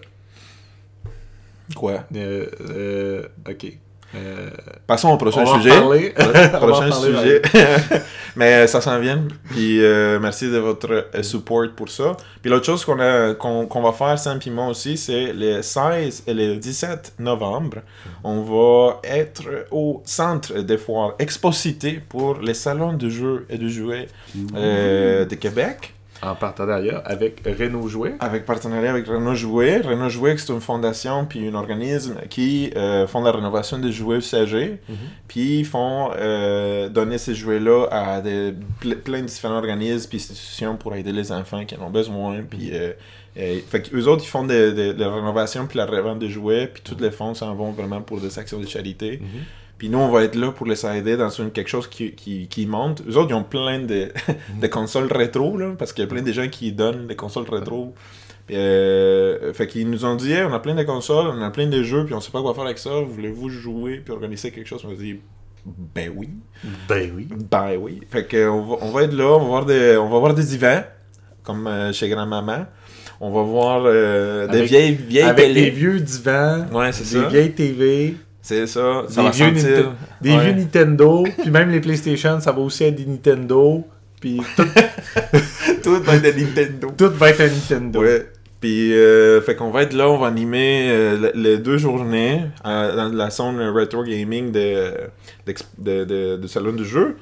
Quoi? 1.76 2.04
euh, 2.16 2.48
euh, 2.70 3.28
ok. 3.50 3.78
Euh, 4.16 4.50
Passons 4.88 5.10
au 5.10 5.18
prochain 5.18 5.44
on 5.46 5.58
sujet. 5.58 5.70
va 6.18 6.50
prochain 6.50 6.92
sujet. 6.92 7.42
Mais 8.36 8.54
euh, 8.54 8.68
ça 8.68 8.82
s'en 8.82 9.00
vient. 9.00 9.24
Puis 9.50 9.84
euh, 9.84 10.20
merci 10.20 10.50
de 10.50 10.58
votre 10.58 11.08
support 11.22 11.68
pour 11.76 11.90
ça. 11.90 12.16
Puis 12.42 12.50
l'autre 12.52 12.66
chose 12.66 12.84
qu'on 12.86 12.98
qu'on 13.36 13.66
qu'on 13.68 13.82
va 13.82 13.92
faire, 13.92 14.36
moi 14.52 14.68
aussi, 14.68 14.98
c'est 14.98 15.34
le 15.34 15.62
16 15.62 16.24
et 16.28 16.34
le 16.34 16.56
17 16.58 17.14
novembre. 17.20 17.80
On 18.24 18.42
va 18.42 19.00
être 19.04 19.44
au 19.72 20.02
centre 20.06 20.60
des 20.60 20.78
foires 20.78 21.16
Exposité 21.20 22.02
pour 22.08 22.40
les 22.40 22.54
salons 22.54 22.94
de 22.94 23.10
jeux 23.10 23.46
et 23.50 23.58
de 23.58 23.68
jouets 23.68 24.08
euh, 24.56 25.26
de 25.26 25.36
Québec. 25.36 25.94
En 26.24 26.36
partenariat 26.36 27.00
avec 27.06 27.42
Renault 27.46 27.88
Jouet. 27.88 28.14
Avec 28.20 28.46
partenariat 28.46 28.92
avec 28.92 29.08
Renault 29.08 29.34
Jouet. 29.36 29.82
Renault 29.82 30.10
Jouet, 30.10 30.38
c'est 30.38 30.54
une 30.54 30.62
fondation 30.62 31.26
puis 31.26 31.48
un 31.48 31.56
organisme 31.56 32.16
qui 32.30 32.72
euh, 32.76 33.08
font 33.08 33.24
la 33.24 33.32
rénovation 33.32 33.80
des 33.80 33.92
jouets 33.92 34.18
usagés. 34.18 34.78
Puis 35.28 35.60
ils 35.60 35.66
font 35.66 36.12
euh, 36.16 36.90
donner 36.90 37.18
ces 37.18 37.34
jouets-là 37.34 37.88
à 37.90 38.22
des, 38.22 38.54
ple- 38.82 38.98
plein 38.98 39.22
de 39.22 39.26
différents 39.26 39.56
organismes 39.58 40.10
puis 40.10 40.18
institutions 40.20 40.78
pour 40.78 40.94
aider 40.96 41.12
les 41.12 41.32
enfants 41.32 41.66
qui 41.66 41.76
en 41.76 41.88
ont 41.88 41.90
besoin. 41.90 42.42
Puis, 42.48 42.70
euh, 42.74 42.92
fait 43.36 43.90
eux 43.94 44.08
autres, 44.08 44.24
ils 44.24 44.30
font 44.30 44.44
des, 44.44 44.74
des- 44.74 44.94
de 44.94 45.00
la 45.04 45.12
rénovation 45.14 45.66
puis 45.66 45.78
la 45.78 45.86
revente 45.86 46.20
de 46.20 46.28
jouets. 46.28 46.68
Puis 46.68 46.84
tous 46.84 47.02
les 47.02 47.12
fonds 47.12 47.34
s'en 47.34 47.56
vont 47.56 47.72
vraiment 47.72 48.02
pour 48.02 48.22
des 48.22 48.38
actions 48.38 48.60
de 48.60 48.68
charité. 48.68 49.20
Puis 49.82 49.90
nous, 49.90 49.98
on 49.98 50.10
va 50.10 50.22
être 50.26 50.36
là 50.36 50.52
pour 50.52 50.68
les 50.68 50.86
aider 50.86 51.18
dans 51.18 51.32
une, 51.32 51.50
quelque 51.50 51.68
chose 51.68 51.88
qui, 51.88 52.12
qui, 52.12 52.48
qui 52.48 52.68
monte. 52.68 53.02
Eux 53.10 53.18
autres, 53.18 53.32
ils 53.32 53.34
ont 53.34 53.42
plein 53.44 53.80
de, 53.80 54.10
de 54.62 54.68
consoles 54.68 55.12
rétro, 55.12 55.58
là, 55.58 55.72
parce 55.76 55.92
qu'il 55.92 56.04
y 56.04 56.06
a 56.06 56.08
plein 56.08 56.22
de 56.22 56.32
gens 56.32 56.48
qui 56.50 56.72
donnent 56.72 57.08
des 57.08 57.16
consoles 57.16 57.50
rétro. 57.50 57.96
Euh, 58.52 59.52
fait 59.54 59.66
qu'ils 59.66 59.90
nous 59.90 60.06
ont 60.06 60.16
dit, 60.16 60.34
Hey, 60.34 60.44
on 60.44 60.54
a 60.54 60.60
plein 60.60 60.76
de 60.76 60.84
consoles, 60.84 61.32
on 61.36 61.42
a 61.42 61.50
plein 61.50 61.66
de 61.66 61.82
jeux, 61.82 62.06
puis 62.06 62.14
on 62.14 62.20
sait 62.22 62.30
pas 62.32 62.44
quoi 62.44 62.54
faire 62.54 62.66
avec 62.66 62.78
ça. 62.78 62.92
Voulez-vous 63.08 63.50
jouer 63.50 64.02
puis 64.06 64.14
organiser 64.14 64.52
quelque 64.52 64.68
chose? 64.68 64.86
On 64.88 64.92
a 64.92 64.96
dit, 64.96 65.20
ben 65.66 66.12
oui. 66.16 66.30
Ben 66.88 67.12
oui. 67.16 67.28
Ben 67.50 67.76
oui. 67.80 68.02
Fait 68.08 68.26
que 68.26 68.48
on 68.50 68.62
va, 68.62 68.76
on 68.82 68.92
va 68.92 69.02
être 69.02 69.14
là, 69.14 69.26
on 69.36 69.40
va 69.40 69.46
voir 69.46 69.66
des, 69.66 69.98
on 69.98 70.10
va 70.10 70.20
voir 70.20 70.36
des 70.36 70.44
divans, 70.44 70.84
comme 71.42 71.66
euh, 71.66 71.92
chez 71.92 72.08
grand-maman. 72.08 72.68
On 73.20 73.32
va 73.32 73.42
voir 73.42 73.82
euh, 73.86 74.48
des 74.48 74.58
Avec- 74.60 74.70
vieilles, 74.70 74.94
vieilles 74.96 75.24
Avec 75.24 75.54
des 75.56 75.72
vieux 75.72 76.00
divans, 76.00 76.66
Ouais, 76.72 76.92
c'est 76.92 77.04
des 77.16 77.24
ça. 77.24 77.30
vieilles 77.30 77.52
TV, 77.54 78.16
C'est 78.42 78.66
ça. 78.68 79.04
Ça 79.08 79.22
des, 79.22 79.28
va 79.28 79.32
vieux, 79.32 79.46
sentir. 79.60 79.78
Ninte- 79.78 79.92
des 80.22 80.32
Ouais. 80.32 80.44
vieux 80.46 80.54
Nintendo, 80.54 81.24
puis 81.42 81.52
même 81.52 81.70
les 81.70 81.80
PlayStation, 81.80 82.40
ça 82.40 82.52
va 82.52 82.60
aussi 82.62 82.84
être 82.84 82.96
des 82.96 83.06
Nintendo, 83.06 83.84
puis 84.20 84.42
tout, 84.56 84.64
Tout 85.84 86.02
va 86.04 86.16
être 86.16 86.24
de 86.36 86.40
Nintendo. 86.42 86.92
tout 86.98 87.10
va 87.12 87.30
être 87.30 87.42
un 87.42 87.48
Nintendo. 87.48 88.02
Ouais. 88.02 88.28
Puis, 88.60 88.94
euh, 88.94 89.42
fait 89.42 89.56
qu'on 89.56 89.72
va 89.72 89.82
être 89.84 89.94
là, 89.94 90.08
on 90.10 90.18
va 90.20 90.28
animer 90.28 90.88
euh, 90.92 91.18
le- 91.18 91.42
les 91.42 91.58
deux 91.58 91.78
journées 91.80 92.42
euh, 92.66 92.96
dans 92.96 93.10
la 93.16 93.30
zone 93.32 93.60
retro 93.70 94.04
gaming 94.04 94.52
de, 94.52 94.92
de, 95.80 96.04
de, 96.06 96.36
de 96.38 96.48
salon 96.48 96.74
de 96.74 96.84
jeu. 96.84 97.18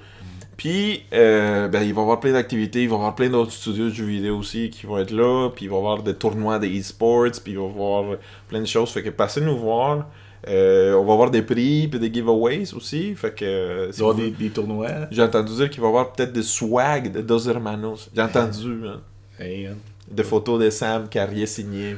Puis, 0.57 1.03
euh, 1.13 1.69
ben, 1.69 1.81
il 1.83 1.93
va 1.93 2.01
y 2.01 2.03
avoir 2.03 2.19
plein 2.19 2.33
d'activités, 2.33 2.81
il 2.83 2.89
va 2.89 2.95
y 2.95 2.97
avoir 2.99 3.15
plein 3.15 3.29
d'autres 3.29 3.53
studios 3.53 3.85
de 3.85 3.93
jeux 3.93 4.03
vidéo 4.05 4.35
aussi 4.37 4.69
qui 4.69 4.85
vont 4.85 4.97
être 4.99 5.11
là, 5.11 5.49
puis 5.55 5.65
il 5.65 5.69
va 5.69 5.75
y 5.77 5.79
avoir 5.79 6.03
des 6.03 6.13
tournois 6.13 6.59
de 6.59 6.67
e-sports, 6.67 7.31
puis 7.41 7.53
il 7.53 7.57
va 7.57 7.63
y 7.63 7.69
avoir 7.69 8.17
plein 8.49 8.59
de 8.59 8.65
choses. 8.67 8.89
Fait 8.91 9.01
que 9.01 9.09
passez 9.09 9.39
nous 9.39 9.57
voir. 9.57 10.07
Euh, 10.47 10.93
on 10.93 11.05
va 11.05 11.13
avoir 11.13 11.31
des 11.31 11.41
prix, 11.41 11.87
puis 11.89 11.99
des 11.99 12.11
giveaways 12.13 12.73
aussi. 12.73 13.13
Fait 13.15 13.33
que, 13.35 13.87
Il 13.87 13.91
va 13.91 13.97
y 13.97 13.99
avoir 14.01 14.15
des, 14.15 14.29
des 14.31 14.49
tournois. 14.49 14.87
j'ai 15.11 15.21
entendu 15.21 15.53
dire 15.55 15.69
qu'il 15.69 15.81
va 15.81 15.87
y 15.87 15.89
avoir 15.89 16.13
peut-être 16.13 16.31
des 16.31 16.43
swag 16.43 17.11
de 17.11 17.21
Dos 17.21 17.47
Hermanos. 17.49 18.09
J'ai 18.15 18.21
entendu, 18.21 18.81
hein. 18.87 19.01
Hey, 19.39 19.67
hein. 19.67 19.75
Des 20.09 20.23
photos 20.23 20.59
de 20.63 20.69
Sam 20.69 21.07
Carrier 21.09 21.45
signé. 21.45 21.97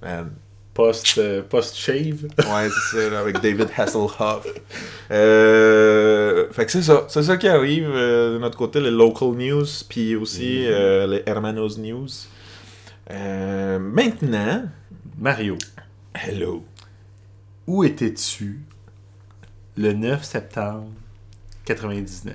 Man. 0.00 0.30
Post, 0.74 1.18
euh, 1.18 1.42
post-shave. 1.46 2.28
Ouais, 2.38 2.68
c'est 2.90 3.10
ça, 3.10 3.20
avec 3.20 3.40
David 3.42 3.68
Hasselhoff. 3.76 4.46
Euh, 5.10 6.46
fait 6.50 6.64
que 6.64 6.72
c'est 6.72 6.82
ça. 6.82 7.04
C'est 7.08 7.22
ça 7.24 7.36
qui 7.36 7.46
arrive 7.46 7.90
euh, 7.92 8.34
de 8.34 8.38
notre 8.38 8.56
côté, 8.56 8.80
les 8.80 8.90
local 8.90 9.32
news, 9.32 9.66
puis 9.88 10.16
aussi 10.16 10.60
Mhm. 10.60 10.66
euh, 10.70 11.06
les 11.08 11.22
Hermanos 11.26 11.76
News. 11.78 12.08
Maintenant, 13.10 14.64
Mario, 15.18 15.58
hello. 16.14 16.64
Où 17.72 17.84
étais-tu 17.84 18.60
le 19.78 19.94
9 19.94 20.22
septembre 20.22 20.88
99? 21.64 22.34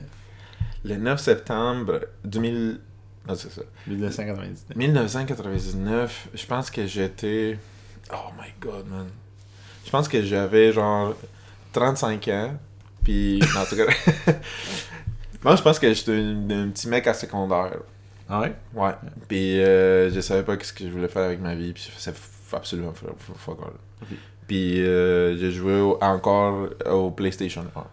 Le 0.83 0.95
9 0.95 1.21
septembre 1.21 1.99
2000... 2.25 2.79
Ah, 3.27 3.35
c'est 3.35 3.51
ça. 3.51 3.61
1999. 3.85 4.75
1999, 4.75 6.29
je 6.33 6.45
pense 6.47 6.71
que 6.71 6.87
j'étais... 6.87 7.59
Oh 8.11 8.31
my 8.35 8.51
god, 8.59 8.87
man. 8.87 9.05
Je 9.85 9.91
pense 9.91 10.07
que 10.07 10.23
j'avais 10.23 10.73
genre 10.73 11.13
35 11.71 12.27
ans. 12.29 12.57
Puis, 13.03 13.39
en 13.57 13.65
tout 13.65 13.75
cas... 13.75 13.85
Moi, 15.43 15.55
je 15.55 15.61
pense 15.61 15.77
que 15.77 15.93
j'étais 15.93 16.13
un, 16.13 16.69
petit 16.69 16.87
mec 16.87 17.05
à 17.05 17.13
secondaire. 17.13 17.77
Ah 18.27 18.41
ouais? 18.41 18.55
Ouais. 18.73 18.93
Puis, 19.27 19.61
euh, 19.61 20.09
je 20.09 20.19
savais 20.19 20.41
pas 20.41 20.57
ce 20.59 20.73
que 20.73 20.83
je 20.83 20.89
voulais 20.89 21.07
faire 21.07 21.25
avec 21.25 21.39
ma 21.39 21.53
vie. 21.53 21.73
Puis, 21.73 21.83
je 21.83 21.91
faisais 21.91 22.09
f- 22.11 22.55
absolument 22.55 22.93
fuck 22.95 23.59
all. 23.61 23.73
Ok. 24.01 24.17
Puis, 24.47 24.81
euh, 24.85 25.37
j'ai 25.37 25.51
joué 25.51 25.79
au- 25.79 25.97
encore 26.01 26.69
au 26.89 27.11
PlayStation 27.11 27.65
1. 27.75 27.83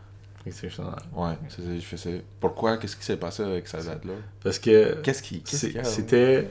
Exceptionnel. 0.46 0.92
Ouais, 1.14 1.32
c'est 1.48 1.62
ça, 1.62 1.68
je 1.74 1.80
faisais. 1.80 2.22
Pourquoi? 2.38 2.76
Qu'est-ce 2.76 2.96
qui 2.96 3.04
s'est 3.04 3.16
passé 3.16 3.42
avec 3.42 3.66
cette 3.66 3.86
date-là? 3.86 4.12
Parce 4.42 4.58
que 4.58 4.94
Qu'est-ce 5.02 5.22
qui. 5.22 5.42
c'était 5.46 6.50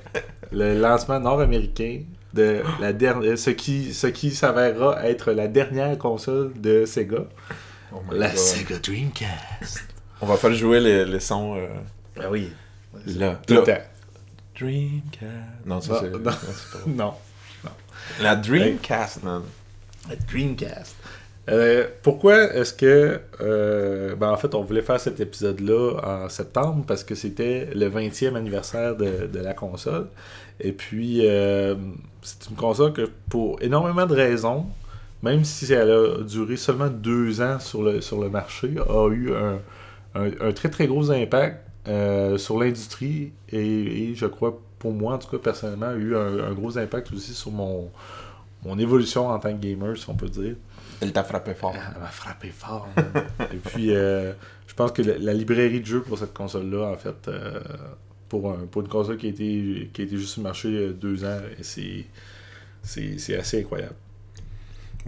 le 0.51 0.79
lancement 0.79 1.19
nord-américain 1.19 2.01
de 2.33 2.63
la 2.81 2.91
dernière, 2.91 3.37
ce 3.37 3.51
qui, 3.51 3.93
ce 3.93 4.07
qui 4.07 4.31
s'avérera 4.31 5.07
être 5.07 5.31
la 5.31 5.47
dernière 5.47 5.95
console 5.99 6.51
de 6.59 6.85
Sega, 6.85 7.25
Oh 7.95 8.01
la 8.11 8.29
God. 8.29 8.37
Sega 8.37 8.79
Dreamcast. 8.79 9.83
On 10.21 10.25
va 10.25 10.37
faire 10.37 10.53
jouer 10.53 10.79
les, 10.79 11.05
les 11.05 11.19
sons. 11.19 11.55
euh, 11.55 11.67
Ah 12.19 12.31
oui. 12.31 12.51
là. 13.05 13.39
Tout 13.45 13.53
Là. 13.53 13.59
le 13.59 13.65
temps. 13.67 13.81
Dreamcast. 14.59 15.65
Non, 15.67 15.81
ça 15.81 15.99
c'est. 16.01 16.11
non. 16.11 16.31
non. 16.87 17.13
Non. 17.63 17.71
La 18.21 18.35
Dreamcast, 18.35 19.21
man. 19.23 19.43
Dreamcast. 20.31 20.95
Euh, 21.49 21.87
pourquoi 22.01 22.53
est-ce 22.53 22.73
que. 22.73 23.19
euh, 23.41 24.15
ben 24.15 24.29
en 24.31 24.37
fait, 24.37 24.55
on 24.55 24.63
voulait 24.63 24.81
faire 24.81 24.99
cet 24.99 25.19
épisode-là 25.19 25.99
en 26.03 26.29
septembre 26.29 26.85
parce 26.87 27.03
que 27.03 27.15
c'était 27.15 27.69
le 27.75 27.89
20e 27.89 28.35
anniversaire 28.35 28.95
de, 28.95 29.39
la 29.39 29.53
console. 29.53 30.07
Et 30.59 30.71
puis, 30.71 31.27
euh, 31.27 31.75
c'est 32.21 32.49
une 32.49 32.55
console 32.55 32.93
que, 32.93 33.09
pour 33.29 33.61
énormément 33.61 34.05
de 34.05 34.15
raisons, 34.15 34.67
même 35.21 35.43
si 35.43 35.71
elle 35.73 35.91
a 35.91 36.23
duré 36.23 36.55
seulement 36.57 36.89
deux 36.89 37.41
ans 37.41 37.59
sur 37.59 37.83
le, 37.83 38.01
sur 38.01 38.21
le 38.21 38.29
marché, 38.29 38.75
a 38.77 39.09
eu 39.09 39.31
un, 40.15 40.51
très 40.53 40.69
très 40.69 40.87
gros 40.87 41.11
impact 41.11 41.59
sur 42.37 42.59
l'industrie 42.59 43.31
et, 43.51 44.13
je 44.15 44.25
crois, 44.25 44.59
pour 44.79 44.91
moi 44.91 45.15
en 45.15 45.17
tout 45.17 45.29
cas 45.29 45.37
personnellement, 45.37 45.87
a 45.87 45.95
eu 45.95 46.15
un 46.15 46.51
gros 46.53 46.77
impact 46.77 47.11
aussi 47.13 47.33
sur 47.33 47.51
mon, 47.51 47.89
mon 48.65 48.77
évolution 48.79 49.27
en 49.27 49.39
tant 49.39 49.51
que 49.53 49.59
gamer, 49.61 49.97
si 49.97 50.09
on 50.09 50.15
peut 50.15 50.29
dire. 50.29 50.55
Elle 51.01 51.11
t'a 51.11 51.23
frappé 51.23 51.53
fort. 51.53 51.73
Elle 51.75 52.01
m'a 52.01 52.07
frappé 52.07 52.49
fort. 52.49 52.87
man. 52.95 53.05
Et 53.53 53.57
puis, 53.57 53.93
euh, 53.95 54.31
je 54.67 54.73
pense 54.73 54.91
que 54.91 55.01
la, 55.01 55.17
la 55.17 55.33
librairie 55.33 55.81
de 55.81 55.85
jeux 55.85 56.01
pour 56.01 56.17
cette 56.17 56.33
console-là, 56.33 56.85
en 56.91 56.95
fait, 56.97 57.27
euh, 57.27 57.59
pour, 58.29 58.51
un- 58.51 58.65
pour 58.71 58.81
une 58.81 58.87
console 58.87 59.17
qui 59.17 59.27
a 59.27 59.29
été, 59.29 59.89
qui 59.93 60.01
a 60.01 60.05
été 60.05 60.17
juste 60.17 60.29
sur 60.33 60.41
le 60.41 60.47
marché 60.47 60.69
euh, 60.69 60.93
deux 60.93 61.25
ans, 61.25 61.39
c'est, 61.61 62.05
c'est, 62.81 63.17
c'est 63.17 63.37
assez 63.37 63.59
incroyable. 63.61 63.95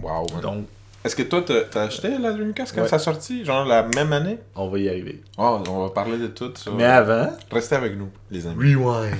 Wow. 0.02 0.26
Donc, 0.42 0.66
Est-ce 1.04 1.16
que 1.16 1.22
toi, 1.22 1.42
t'as 1.46 1.62
t'as 1.62 1.84
acheté 1.84 2.18
la 2.18 2.32
Dreamcast 2.32 2.74
quand 2.74 2.82
Ouais. 2.82 2.88
ça 2.88 2.96
a 2.96 2.98
sorti? 2.98 3.44
Genre 3.44 3.64
la 3.64 3.84
même 3.84 4.12
année? 4.12 4.38
on 4.54 4.68
va 4.68 4.78
y 4.78 4.88
arriver. 4.90 5.22
Oh, 5.38 5.62
on 5.68 5.84
va 5.84 5.90
parler 5.90 6.18
de 6.18 6.26
tout 6.26 6.52
ça. 6.54 6.70
Mais 6.76 6.84
avant, 6.84 7.30
Restez 7.50 7.76
avec 7.76 7.96
nous, 7.96 8.10
les 8.30 8.46
amis. 8.46 8.74
Rewind. 8.74 9.14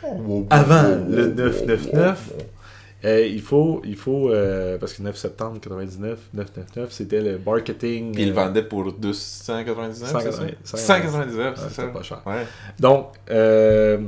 Avant 0.50 0.88
le 1.08 1.26
999, 1.34 2.32
euh, 3.04 3.26
il 3.26 3.40
faut, 3.40 3.80
il 3.84 3.96
faut 3.96 4.30
euh, 4.30 4.76
parce 4.78 4.92
que 4.94 5.02
9 5.02 5.16
septembre 5.16 5.60
99, 5.60 6.18
999, 6.34 6.90
c'était 6.92 7.20
le 7.20 7.38
marketing. 7.38 8.12
Puis 8.12 8.24
le 8.24 8.30
euh, 8.32 8.34
vendaient 8.34 8.62
pour 8.64 8.92
299, 8.92 9.96
c'est 10.22 10.32
ça? 10.32 10.42
199, 10.42 10.54
199, 10.64 11.58
Ouais, 11.58 11.64
c'est 11.68 11.74
ça? 11.74 11.86
pas 11.88 12.02
cher. 12.02 12.22
Ouais. 12.26 12.44
Donc, 12.80 13.08
euh, 13.30 13.98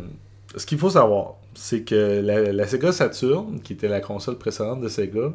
ce 0.56 0.66
qu'il 0.66 0.78
faut 0.78 0.90
savoir, 0.90 1.35
c'est 1.54 1.82
que 1.82 2.20
la, 2.20 2.52
la 2.52 2.66
Sega 2.66 2.90
Saturn, 2.92 3.61
qui 3.61 3.75
était 3.75 3.88
la 3.88 4.00
console 4.00 4.38
précédente 4.38 4.80
de 4.80 4.88
Sega, 4.88 5.32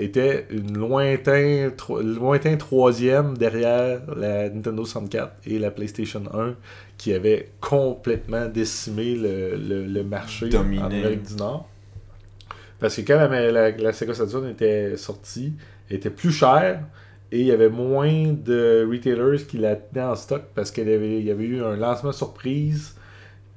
était 0.00 0.46
une 0.50 0.76
lointain, 0.78 1.70
tro- 1.76 2.00
lointain 2.00 2.56
troisième 2.56 3.36
derrière 3.36 4.00
la 4.16 4.48
Nintendo 4.48 4.84
64 4.84 5.32
et 5.46 5.58
la 5.58 5.70
PlayStation 5.70 6.22
1, 6.32 6.54
qui 6.98 7.12
avait 7.12 7.50
complètement 7.60 8.46
décimé 8.46 9.14
le, 9.14 9.56
le- 9.56 9.84
le 9.86 10.02
marché 10.04 10.48
Dominé. 10.48 10.82
en 10.82 10.86
Amérique 10.86 11.22
du 11.24 11.34
Nord. 11.36 11.68
Parce 12.78 12.96
que 12.96 13.00
quand 13.02 13.28
la, 13.28 13.92
Sega 13.92 14.14
Saturn 14.14 14.48
était 14.48 14.96
sortie, 14.96 15.52
elle 15.88 15.96
était 15.96 16.10
plus 16.10 16.32
chère 16.32 16.80
et 17.32 17.40
il 17.40 17.46
y 17.46 17.52
avait 17.52 17.70
moins 17.70 18.32
de 18.32 18.86
retailers 18.90 19.46
qui 19.46 19.58
la 19.58 19.76
tenaient 19.76 20.04
en 20.04 20.14
stock 20.14 20.42
parce 20.54 20.70
qu'il 20.70 20.88
y 20.88 20.92
avait, 21.30 21.44
eu 21.44 21.62
un 21.62 21.76
lancement 21.76 22.12
surprise 22.12 22.94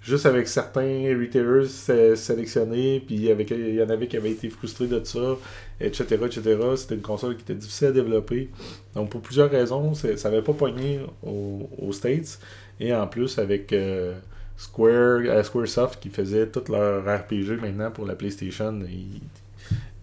juste 0.02 0.26
avec 0.26 0.48
certains 0.48 1.14
retailers 1.20 1.68
sé- 1.68 2.16
sélectionnés, 2.16 3.04
puis 3.06 3.16
il 3.16 3.26
y, 3.26 3.84
en 3.84 3.90
avait 3.90 4.08
qui 4.08 4.16
avaient 4.18 4.32
été 4.32 4.50
frustrés 4.50 4.88
de 4.88 5.04
ça, 5.04 5.38
etc. 5.82 6.04
etc. 6.26 6.42
C'était 6.78 6.96
une 6.96 7.02
console 7.02 7.36
qui 7.36 7.42
était 7.44 7.54
difficile 7.56 7.88
à 7.88 7.92
développer. 7.92 8.50
Donc 8.96 9.10
pour 9.10 9.22
plusieurs 9.22 9.52
raisons, 9.52 9.94
ça 9.94 10.08
n'avait 10.30 10.42
pas 10.42 10.54
pogné 10.54 11.02
au- 11.22 11.70
aux 11.78 11.92
States. 11.92 12.40
Et 12.80 12.94
en 12.94 13.08
plus 13.08 13.38
avec 13.38 13.74
euh, 13.74 14.14
Square, 14.60 15.22
euh, 15.26 15.42
Squaresoft 15.44 16.02
qui 16.02 16.10
faisait 16.10 16.48
tout 16.48 16.64
leur 16.70 17.04
RPG 17.06 17.62
maintenant 17.62 17.92
pour 17.92 18.06
la 18.06 18.16
PlayStation. 18.16 18.78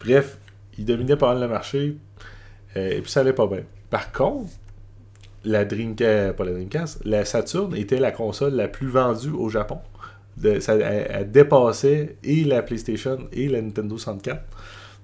Bref, 0.01 0.39
ils 0.79 0.85
dominaient 0.87 1.17
pas 1.17 1.35
mal 1.35 1.43
le 1.43 1.49
marché. 1.49 1.97
euh, 2.77 2.91
et 2.91 3.01
puis 3.03 3.11
ça 3.11 3.21
allait 3.21 3.35
pas 3.35 3.47
bien. 3.47 3.65
Par 3.91 4.13
contre, 4.13 4.51
la 5.45 5.65
Dreamcast, 5.67 6.37
pas 6.37 6.45
la 6.45 6.53
Dreamcast, 6.53 7.05
la 7.05 7.25
Saturn 7.27 7.75
était 7.77 7.99
la 8.01 8.13
console 8.13 8.55
la 8.55 8.69
plus 8.69 8.89
vendue 8.89 9.31
au 9.31 9.49
Japon. 9.51 9.79
Ça, 10.61 10.75
elle, 10.77 11.07
elle 11.11 11.31
dépassait 11.31 12.17
et 12.25 12.45
la 12.45 12.63
PlayStation 12.63 13.29
et 13.33 13.49
la 13.49 13.61
Nintendo 13.63 13.99
64. 13.99 14.43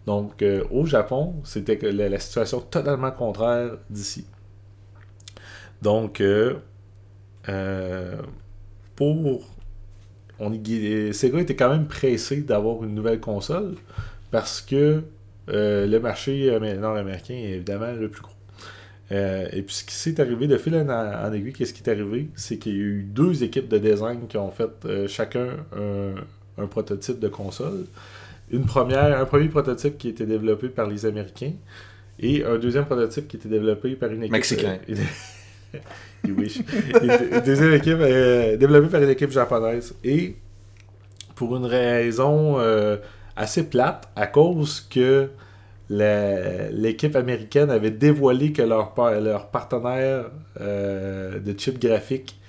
Donc 0.06 0.42
euh, 0.42 0.64
au 0.71 0.87
Japon, 0.87 1.35
c'était 1.44 1.78
la, 1.92 2.09
la 2.09 2.18
situation 2.18 2.61
totalement 2.61 3.11
contraire 3.12 3.73
d'ici. 3.90 4.26
Donc 5.82 6.21
euh, 6.23 6.54
pour 9.02 9.49
on 10.38 10.52
est, 10.52 11.12
Sega 11.12 11.38
était 11.40 11.54
quand 11.54 11.68
même 11.71 11.87
pressé 11.87 12.38
d'avoir 12.42 12.82
une 12.85 12.94
nouvelle 12.94 13.21
console 13.21 13.75
parce 14.30 14.61
que 14.61 15.02
euh, 15.49 15.87
le 15.87 16.00
marché 16.00 16.50
amé- 16.50 16.76
nord-américain 16.78 17.35
est 17.35 17.50
évidemment 17.56 17.92
le 17.92 18.09
plus 18.09 18.23
gros. 18.23 18.32
Euh, 19.12 19.47
et 19.52 19.62
puis 19.62 19.75
ce 19.75 19.85
qui 19.85 19.94
s'est 19.94 20.21
arrivé 20.21 20.47
de 20.47 20.56
fil 20.56 20.75
en, 20.75 20.88
en 20.88 21.32
aiguille, 21.32 21.52
qu'est-ce 21.52 21.75
qui 21.75 21.82
est 21.82 21.90
arrivé? 21.90 22.28
C'est 22.35 22.56
qu'il 22.56 22.73
y 22.73 22.76
a 22.76 22.82
eu 22.82 23.02
deux 23.02 23.44
équipes 23.44 23.68
de 23.68 23.78
design 23.78 24.26
qui 24.28 24.37
ont 24.38 24.50
fait 24.50 24.71
euh, 24.87 25.06
chacun 25.06 25.49
un, 25.76 26.14
un 26.62 26.66
prototype 26.66 27.18
de 27.21 27.28
console. 27.28 27.85
Une 28.50 28.64
première, 28.64 29.21
un 29.21 29.25
premier 29.26 29.49
prototype 29.49 29.99
qui 29.99 30.09
était 30.09 30.26
développé 30.26 30.68
par 30.68 30.87
les 30.88 31.04
Américains 31.06 31.52
et 32.18 32.44
un 32.44 32.59
deuxième 32.59 32.87
prototype 32.87 33.28
qui 33.28 33.37
était 33.37 33.49
développé 33.49 33.94
par 33.97 34.11
une 34.11 34.23
équipe. 34.23 34.32
Mexicain. 34.32 34.78
you 36.26 36.35
wish. 36.37 36.61
Deuxième 37.45 37.75
équipe 37.75 37.99
euh, 38.00 38.57
développée 38.57 38.88
par 38.88 39.02
une 39.02 39.11
équipe 39.11 39.31
japonaise. 39.31 39.95
Et 40.05 40.37
pour 41.35 41.57
une 41.57 41.64
raison 41.67 42.59
euh, 42.59 42.99
assez 43.37 43.64
plate, 43.69 44.09
à 44.14 44.26
cause 44.26 44.81
que 44.81 45.31
l'équipe 45.91 47.17
américaine 47.17 47.71
avait 47.71 47.91
dévoilé 47.91 48.52
que 48.52 48.62
leur, 48.62 48.95
par- 48.95 49.21
leur 49.21 49.49
partenaire 49.49 50.26
euh, 50.61 51.38
de 51.38 51.59
chip 51.59 51.79
graphique 51.81 52.41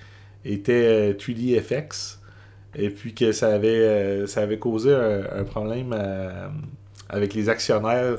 était 0.45 1.11
euh, 1.11 1.13
3DFX 1.13 2.17
et 2.75 2.89
puis 2.89 3.13
que 3.13 3.31
ça 3.31 3.53
avait, 3.53 4.25
ça 4.27 4.41
avait 4.41 4.59
causé 4.59 4.93
un, 4.93 5.43
problème 5.43 5.95
avec 7.07 7.35
les 7.35 7.47
actionnaires 7.49 8.17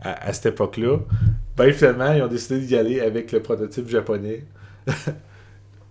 à 0.00 0.32
cette 0.32 0.46
époque-là. 0.46 0.98
Ben 1.56 1.72
finalement, 1.72 2.12
ils 2.12 2.22
ont 2.22 2.26
décidé 2.28 2.60
d'y 2.60 2.76
aller 2.76 3.00
avec 3.00 3.32
le 3.32 3.40
prototype 3.40 3.88
japonais 3.88 4.44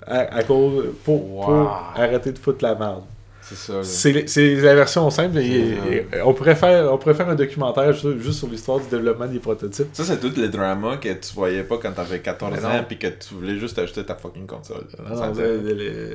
à, 0.05 0.19
à 0.37 0.43
cause 0.43 0.85
pour, 1.03 1.49
arrêter 1.95 2.31
de 2.31 2.37
foutre 2.37 2.63
la 2.63 2.75
merde. 2.75 3.03
C'est 3.41 3.55
ça. 3.55 3.83
C'est 3.83 4.55
la 4.55 4.73
version 4.73 5.07
simple. 5.11 5.37
et- 5.37 5.77
on, 6.23 6.33
pourrait 6.33 6.55
faire, 6.55 6.91
on 6.91 6.97
pourrait 6.97 7.13
faire 7.13 7.29
un 7.29 7.35
documentaire 7.35 7.93
juste, 7.93 8.17
juste 8.19 8.39
sur 8.39 8.47
l'histoire 8.47 8.79
du 8.79 8.87
développement 8.89 9.27
des 9.27 9.37
prototypes. 9.37 9.87
Ça, 9.93 10.03
c'est 10.03 10.19
tout 10.19 10.31
le 10.35 10.47
drama 10.47 10.97
que 10.97 11.09
tu 11.13 11.33
voyais 11.35 11.61
pas 11.63 11.77
quand 11.77 11.91
t'avais 11.91 12.19
14 12.19 12.53
Mais 12.59 12.65
ans 12.65 12.83
puis 12.87 12.97
que 12.97 13.05
tu 13.07 13.35
voulais 13.35 13.57
juste 13.59 13.77
acheter 13.77 14.03
ta 14.03 14.15
fucking 14.15 14.47
console. 14.47 14.85
Non, 15.07 15.15
non, 15.15 15.33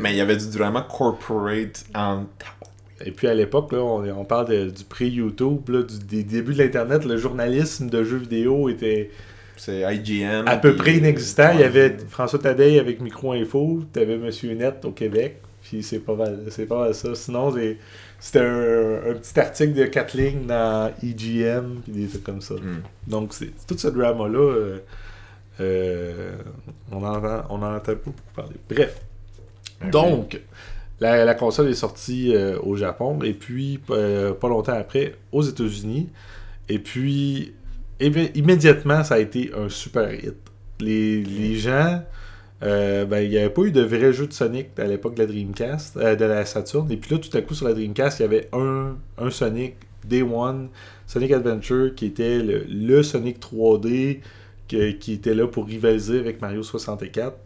Mais 0.00 0.11
il 0.11 0.16
y 0.16 0.21
avait 0.21 0.37
du 0.37 0.49
drama 0.50 0.85
corporate 0.90 1.85
en 1.95 2.25
Et 3.04 3.12
puis 3.12 3.28
à 3.28 3.35
l'époque, 3.35 3.71
là, 3.73 3.78
on, 3.78 4.02
on 4.11 4.25
parle 4.25 4.49
de- 4.49 4.71
du 4.71 4.83
pré-YouTube, 4.83 5.69
là, 5.69 5.83
du- 5.85 5.99
des 6.00 6.25
débuts 6.25 6.52
de 6.54 6.59
l'Internet, 6.59 7.04
le 7.04 7.16
journalisme 7.16 7.88
de 7.88 8.02
jeux 8.02 8.16
vidéo 8.19 8.69
était, 8.69 9.09
c'est 9.62 9.83
IGN. 9.95 10.45
à 10.47 10.57
peu 10.57 10.71
puis- 10.71 10.79
près 10.79 10.97
inexistant. 10.97 11.50
Il 11.55 11.61
y 11.61 11.64
avait. 11.64 11.97
François 12.09 12.38
Tadei 12.38 12.79
avec 12.79 13.00
Micro 13.00 13.33
Info, 13.33 13.83
t'avais 13.93 14.17
Monsieur 14.17 14.55
Net 14.55 14.85
au 14.85 14.90
Québec, 14.93 15.40
puis 15.62 15.83
c'est 15.83 15.99
pas 15.99 16.14
mal, 16.14 16.40
c'est 16.50 16.67
pas 16.67 16.79
mal 16.81 16.95
ça. 16.95 17.14
Sinon, 17.14 17.55
c'était 18.19 18.38
un, 18.40 19.11
un 19.11 19.14
petit 19.14 19.38
article 19.38 19.75
de 19.75 19.85
4 19.85 20.14
lignes 20.17 20.47
dans 20.47 20.90
EGM, 21.02 21.81
puis 21.85 21.93
des 21.93 22.07
trucs 22.09 22.25
comme 22.25 22.40
ça. 22.40 22.55
Hmm. 22.55 22.83
Donc, 23.07 23.35
c'est 23.35 23.50
tout 23.67 23.76
ce 23.76 23.88
drama-là, 23.88 24.38
euh, 24.38 24.79
euh, 25.61 26.33
on 26.90 27.00
n'en 27.00 27.14
entend, 27.17 27.43
on 27.50 27.57
en 27.62 27.75
entend 27.76 27.93
pas 27.93 27.95
beaucoup 28.05 28.19
parler. 28.35 28.57
Bref. 28.69 29.00
Donc, 29.90 30.40
la, 31.00 31.25
la 31.25 31.35
console 31.35 31.69
est 31.69 31.75
sortie 31.75 32.35
euh, 32.35 32.59
au 32.62 32.76
Japon 32.76 33.19
et 33.23 33.33
puis 33.33 33.81
euh, 33.90 34.33
pas 34.35 34.49
longtemps 34.49 34.75
après 34.79 35.14
aux 35.33 35.43
États-Unis. 35.43 36.09
Et 36.69 36.79
puis, 36.79 37.55
immédiatement, 38.00 39.04
ça 39.04 39.14
a 39.16 39.19
été 39.19 39.50
un 39.57 39.69
super 39.69 40.12
hit. 40.14 40.35
Les, 40.80 41.23
les 41.23 41.57
gens, 41.57 42.02
euh, 42.62 43.04
ben, 43.04 43.21
il 43.21 43.30
n'y 43.30 43.38
avait 43.38 43.50
pas 43.50 43.62
eu 43.62 43.71
de 43.73 43.83
vrai 43.83 44.12
jeu 44.12 44.26
de 44.26 44.33
Sonic 44.33 44.69
à 44.78 44.85
l'époque 44.85 45.14
de 45.14 45.21
la 45.21 45.26
Dreamcast, 45.26 45.97
euh, 45.99 46.16
de 46.16 46.25
la 46.25 46.45
Saturn. 46.47 46.90
Et 46.90 46.97
puis 46.97 47.14
là, 47.14 47.21
tout 47.21 47.37
à 47.37 47.42
coup, 47.42 47.54
sur 47.54 47.66
la 47.66 47.75
Dreamcast, 47.75 48.21
il 48.21 48.23
y 48.23 48.25
avait 48.26 48.49
un, 48.52 48.97
un 49.19 49.30
Sonic 49.30 49.75
Day 50.04 50.23
One, 50.23 50.69
Sonic 51.07 51.33
Adventure, 51.33 51.95
qui 51.95 52.07
était 52.07 52.38
le, 52.40 53.02
Sonic 53.02 53.40
3D 53.40 54.21
que- 54.69 54.92
qui 54.92 55.14
était 55.14 55.35
là 55.35 55.47
pour 55.47 55.66
rivaliser 55.66 56.19
avec 56.19 56.40
Mario 56.40 56.62
64. 56.62 57.37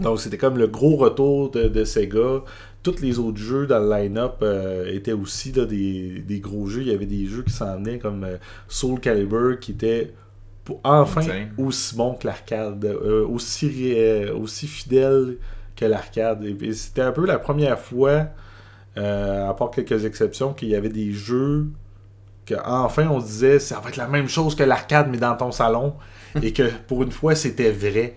Donc 0.00 0.20
c'était 0.20 0.38
comme 0.38 0.58
le 0.58 0.66
gros 0.66 0.96
retour 0.96 1.50
de, 1.50 1.68
de 1.68 1.84
Sega. 1.84 2.42
Tous 2.86 3.02
les 3.02 3.18
autres 3.18 3.38
jeux 3.38 3.66
dans 3.66 3.80
le 3.80 3.90
line-up 3.90 4.36
euh, 4.42 4.86
étaient 4.94 5.12
aussi 5.12 5.50
là, 5.50 5.64
des, 5.64 6.22
des 6.24 6.38
gros 6.38 6.68
jeux. 6.68 6.82
Il 6.82 6.86
y 6.86 6.94
avait 6.94 7.04
des 7.04 7.26
jeux 7.26 7.42
qui 7.42 7.52
s'en 7.52 7.74
venaient 7.78 7.98
comme 7.98 8.22
euh, 8.22 8.36
Soul 8.68 9.00
Calibur 9.00 9.58
qui 9.58 9.72
était 9.72 10.14
pour, 10.62 10.78
enfin 10.84 11.48
aussi 11.58 11.96
bon 11.96 12.14
que 12.14 12.28
l'arcade, 12.28 12.84
euh, 12.84 13.26
aussi, 13.26 13.96
aussi 14.32 14.68
fidèle 14.68 15.38
que 15.74 15.84
l'arcade. 15.84 16.44
Et 16.44 16.72
c'était 16.74 17.02
un 17.02 17.10
peu 17.10 17.26
la 17.26 17.40
première 17.40 17.80
fois, 17.80 18.28
à 18.94 19.52
part 19.58 19.72
quelques 19.72 20.04
exceptions, 20.04 20.52
qu'il 20.52 20.68
y 20.68 20.76
avait 20.76 20.88
des 20.88 21.12
jeux 21.12 21.66
que 22.46 22.54
enfin 22.64 23.08
on 23.08 23.18
disait 23.18 23.58
ça 23.58 23.80
va 23.80 23.88
être 23.88 23.96
la 23.96 24.06
même 24.06 24.28
chose 24.28 24.54
que 24.54 24.62
l'arcade 24.62 25.08
mais 25.10 25.18
dans 25.18 25.34
ton 25.34 25.50
salon 25.50 25.94
et 26.40 26.52
que 26.52 26.70
pour 26.86 27.02
une 27.02 27.10
fois 27.10 27.34
c'était 27.34 27.72
vrai. 27.72 28.16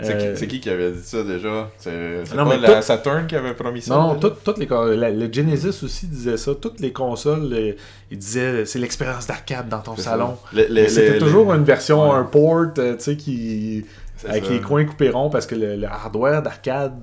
C'est 0.00 0.14
Euh, 0.14 0.32
qui, 0.32 0.38
c'est 0.38 0.46
qui 0.46 0.60
qui 0.60 0.70
avait 0.70 0.92
dit 0.92 1.02
ça 1.02 1.24
déjà? 1.24 1.70
C'est 1.76 2.22
pas 2.34 2.44
mais 2.44 2.58
la 2.58 2.76
tout- 2.76 2.82
Saturn 2.82 3.26
qui 3.26 3.34
avait 3.34 3.54
promis 3.54 3.82
ça 3.82 3.94
Non, 3.96 4.14
tout- 4.14 4.30
toutes 4.44 4.58
les 4.58 4.66
la- 4.96 5.10
le 5.10 5.32
Genesis 5.32 5.82
aussi 5.82 6.06
disait 6.06 6.36
ça. 6.36 6.54
Toutes 6.54 6.78
les 6.78 6.92
consoles, 6.92 7.52
euh, 7.52 7.72
ils 8.10 8.18
disaient 8.18 8.64
c'est 8.64 8.78
l'expérience 8.78 9.26
d'arcade 9.26 9.68
dans 9.68 9.80
ton 9.80 9.96
salon. 9.96 10.36
C'était 10.54 11.18
toujours 11.18 11.52
une 11.52 11.64
version, 11.64 12.10
Ouais. 12.10 12.16
un 12.16 12.22
port, 12.24 12.66
euh, 12.78 12.94
tu 12.96 13.02
sais, 13.02 13.16
qui 13.16 13.84
avec 14.28 14.44
ça. 14.44 14.50
les 14.52 14.60
coins 14.60 14.84
coupés 14.84 15.10
ronds 15.10 15.30
parce 15.30 15.46
que 15.46 15.54
le, 15.56 15.74
le 15.76 15.86
hardware 15.86 16.42
d'arcade 16.42 16.94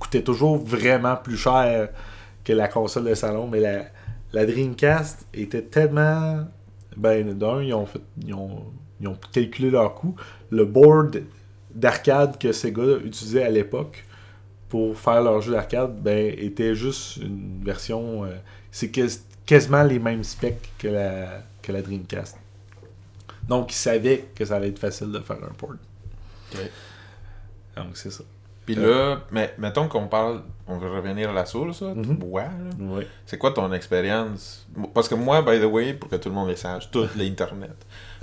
coûtait 0.00 0.22
toujours 0.22 0.56
vraiment 0.58 1.14
plus 1.16 1.36
cher 1.36 1.90
que 2.44 2.52
la 2.52 2.66
console 2.66 3.04
de 3.04 3.14
salon. 3.14 3.46
Mais 3.46 3.60
la, 3.60 3.82
la 4.32 4.46
Dreamcast 4.46 5.26
était 5.32 5.62
tellement. 5.62 6.40
Ben, 6.96 7.32
d'un, 7.38 7.62
ils 7.62 7.72
ont, 7.72 7.86
fait, 7.86 8.00
ils, 8.26 8.34
ont, 8.34 8.64
ils 9.00 9.06
ont 9.08 9.16
calculé 9.32 9.70
leur 9.70 9.94
coût. 9.94 10.14
Le 10.50 10.64
board 10.64 11.22
d'arcade 11.74 12.38
que 12.38 12.52
Sega 12.52 12.98
utilisait 13.04 13.44
à 13.44 13.50
l'époque 13.50 14.04
pour 14.68 14.96
faire 14.98 15.22
leur 15.22 15.40
jeu 15.40 15.52
d'arcade 15.52 15.94
ben, 16.02 16.34
était 16.38 16.74
juste 16.74 17.16
une 17.18 17.62
version. 17.64 18.24
euh, 18.24 18.36
c'est 18.70 18.88
quas- 18.90 19.20
quasiment 19.46 19.82
les 19.82 19.98
mêmes 19.98 20.24
specs 20.24 20.70
que 20.78 20.88
la, 20.88 21.42
que 21.62 21.72
la 21.72 21.82
Dreamcast. 21.82 22.36
Donc, 23.48 23.72
ils 23.72 23.76
savaient 23.76 24.26
que 24.34 24.44
ça 24.44 24.56
allait 24.56 24.68
être 24.68 24.78
facile 24.78 25.10
de 25.12 25.18
faire 25.20 25.36
un 25.44 25.52
port. 25.54 25.74
Donc, 27.76 27.96
c'est 27.96 28.10
ça. 28.10 28.24
Puis 28.74 28.82
là, 28.82 29.20
mais 29.30 29.54
mettons 29.58 29.88
qu'on 29.88 30.06
parle, 30.08 30.42
on 30.66 30.78
veut 30.78 30.90
revenir 30.90 31.30
à 31.30 31.32
la 31.32 31.44
source, 31.46 31.82
là, 31.82 31.92
tu 31.94 31.98
Mhm. 32.08 32.16
bois, 32.16 32.42
là. 32.42 32.50
Oui. 32.78 33.06
C'est 33.26 33.38
quoi 33.38 33.50
ton 33.52 33.72
expérience? 33.72 34.66
Parce 34.94 35.08
que 35.08 35.14
moi, 35.14 35.42
by 35.42 35.60
the 35.60 35.64
way, 35.64 35.94
pour 35.94 36.08
que 36.08 36.16
tout 36.16 36.28
le 36.28 36.34
monde 36.34 36.48
le 36.48 36.56
sache, 36.56 36.90
tout 36.90 37.06
l'internet. 37.16 37.76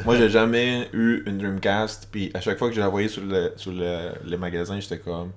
Moi, 0.06 0.16
j'ai 0.18 0.30
jamais 0.30 0.90
eu 0.94 1.24
une 1.26 1.38
Dreamcast, 1.38 2.08
puis 2.12 2.32
à 2.34 2.42
chaque 2.42 2.58
fois 2.58 2.70
que 2.70 2.76
je 2.76 2.80
la 2.82 2.90
voyais 2.90 3.08
sur 3.10 3.24
le, 3.24 3.54
sur 3.56 3.72
le, 3.72 4.12
les 4.26 4.38
magasins, 4.38 4.80
j'étais 4.80 5.00
comme 5.00 5.32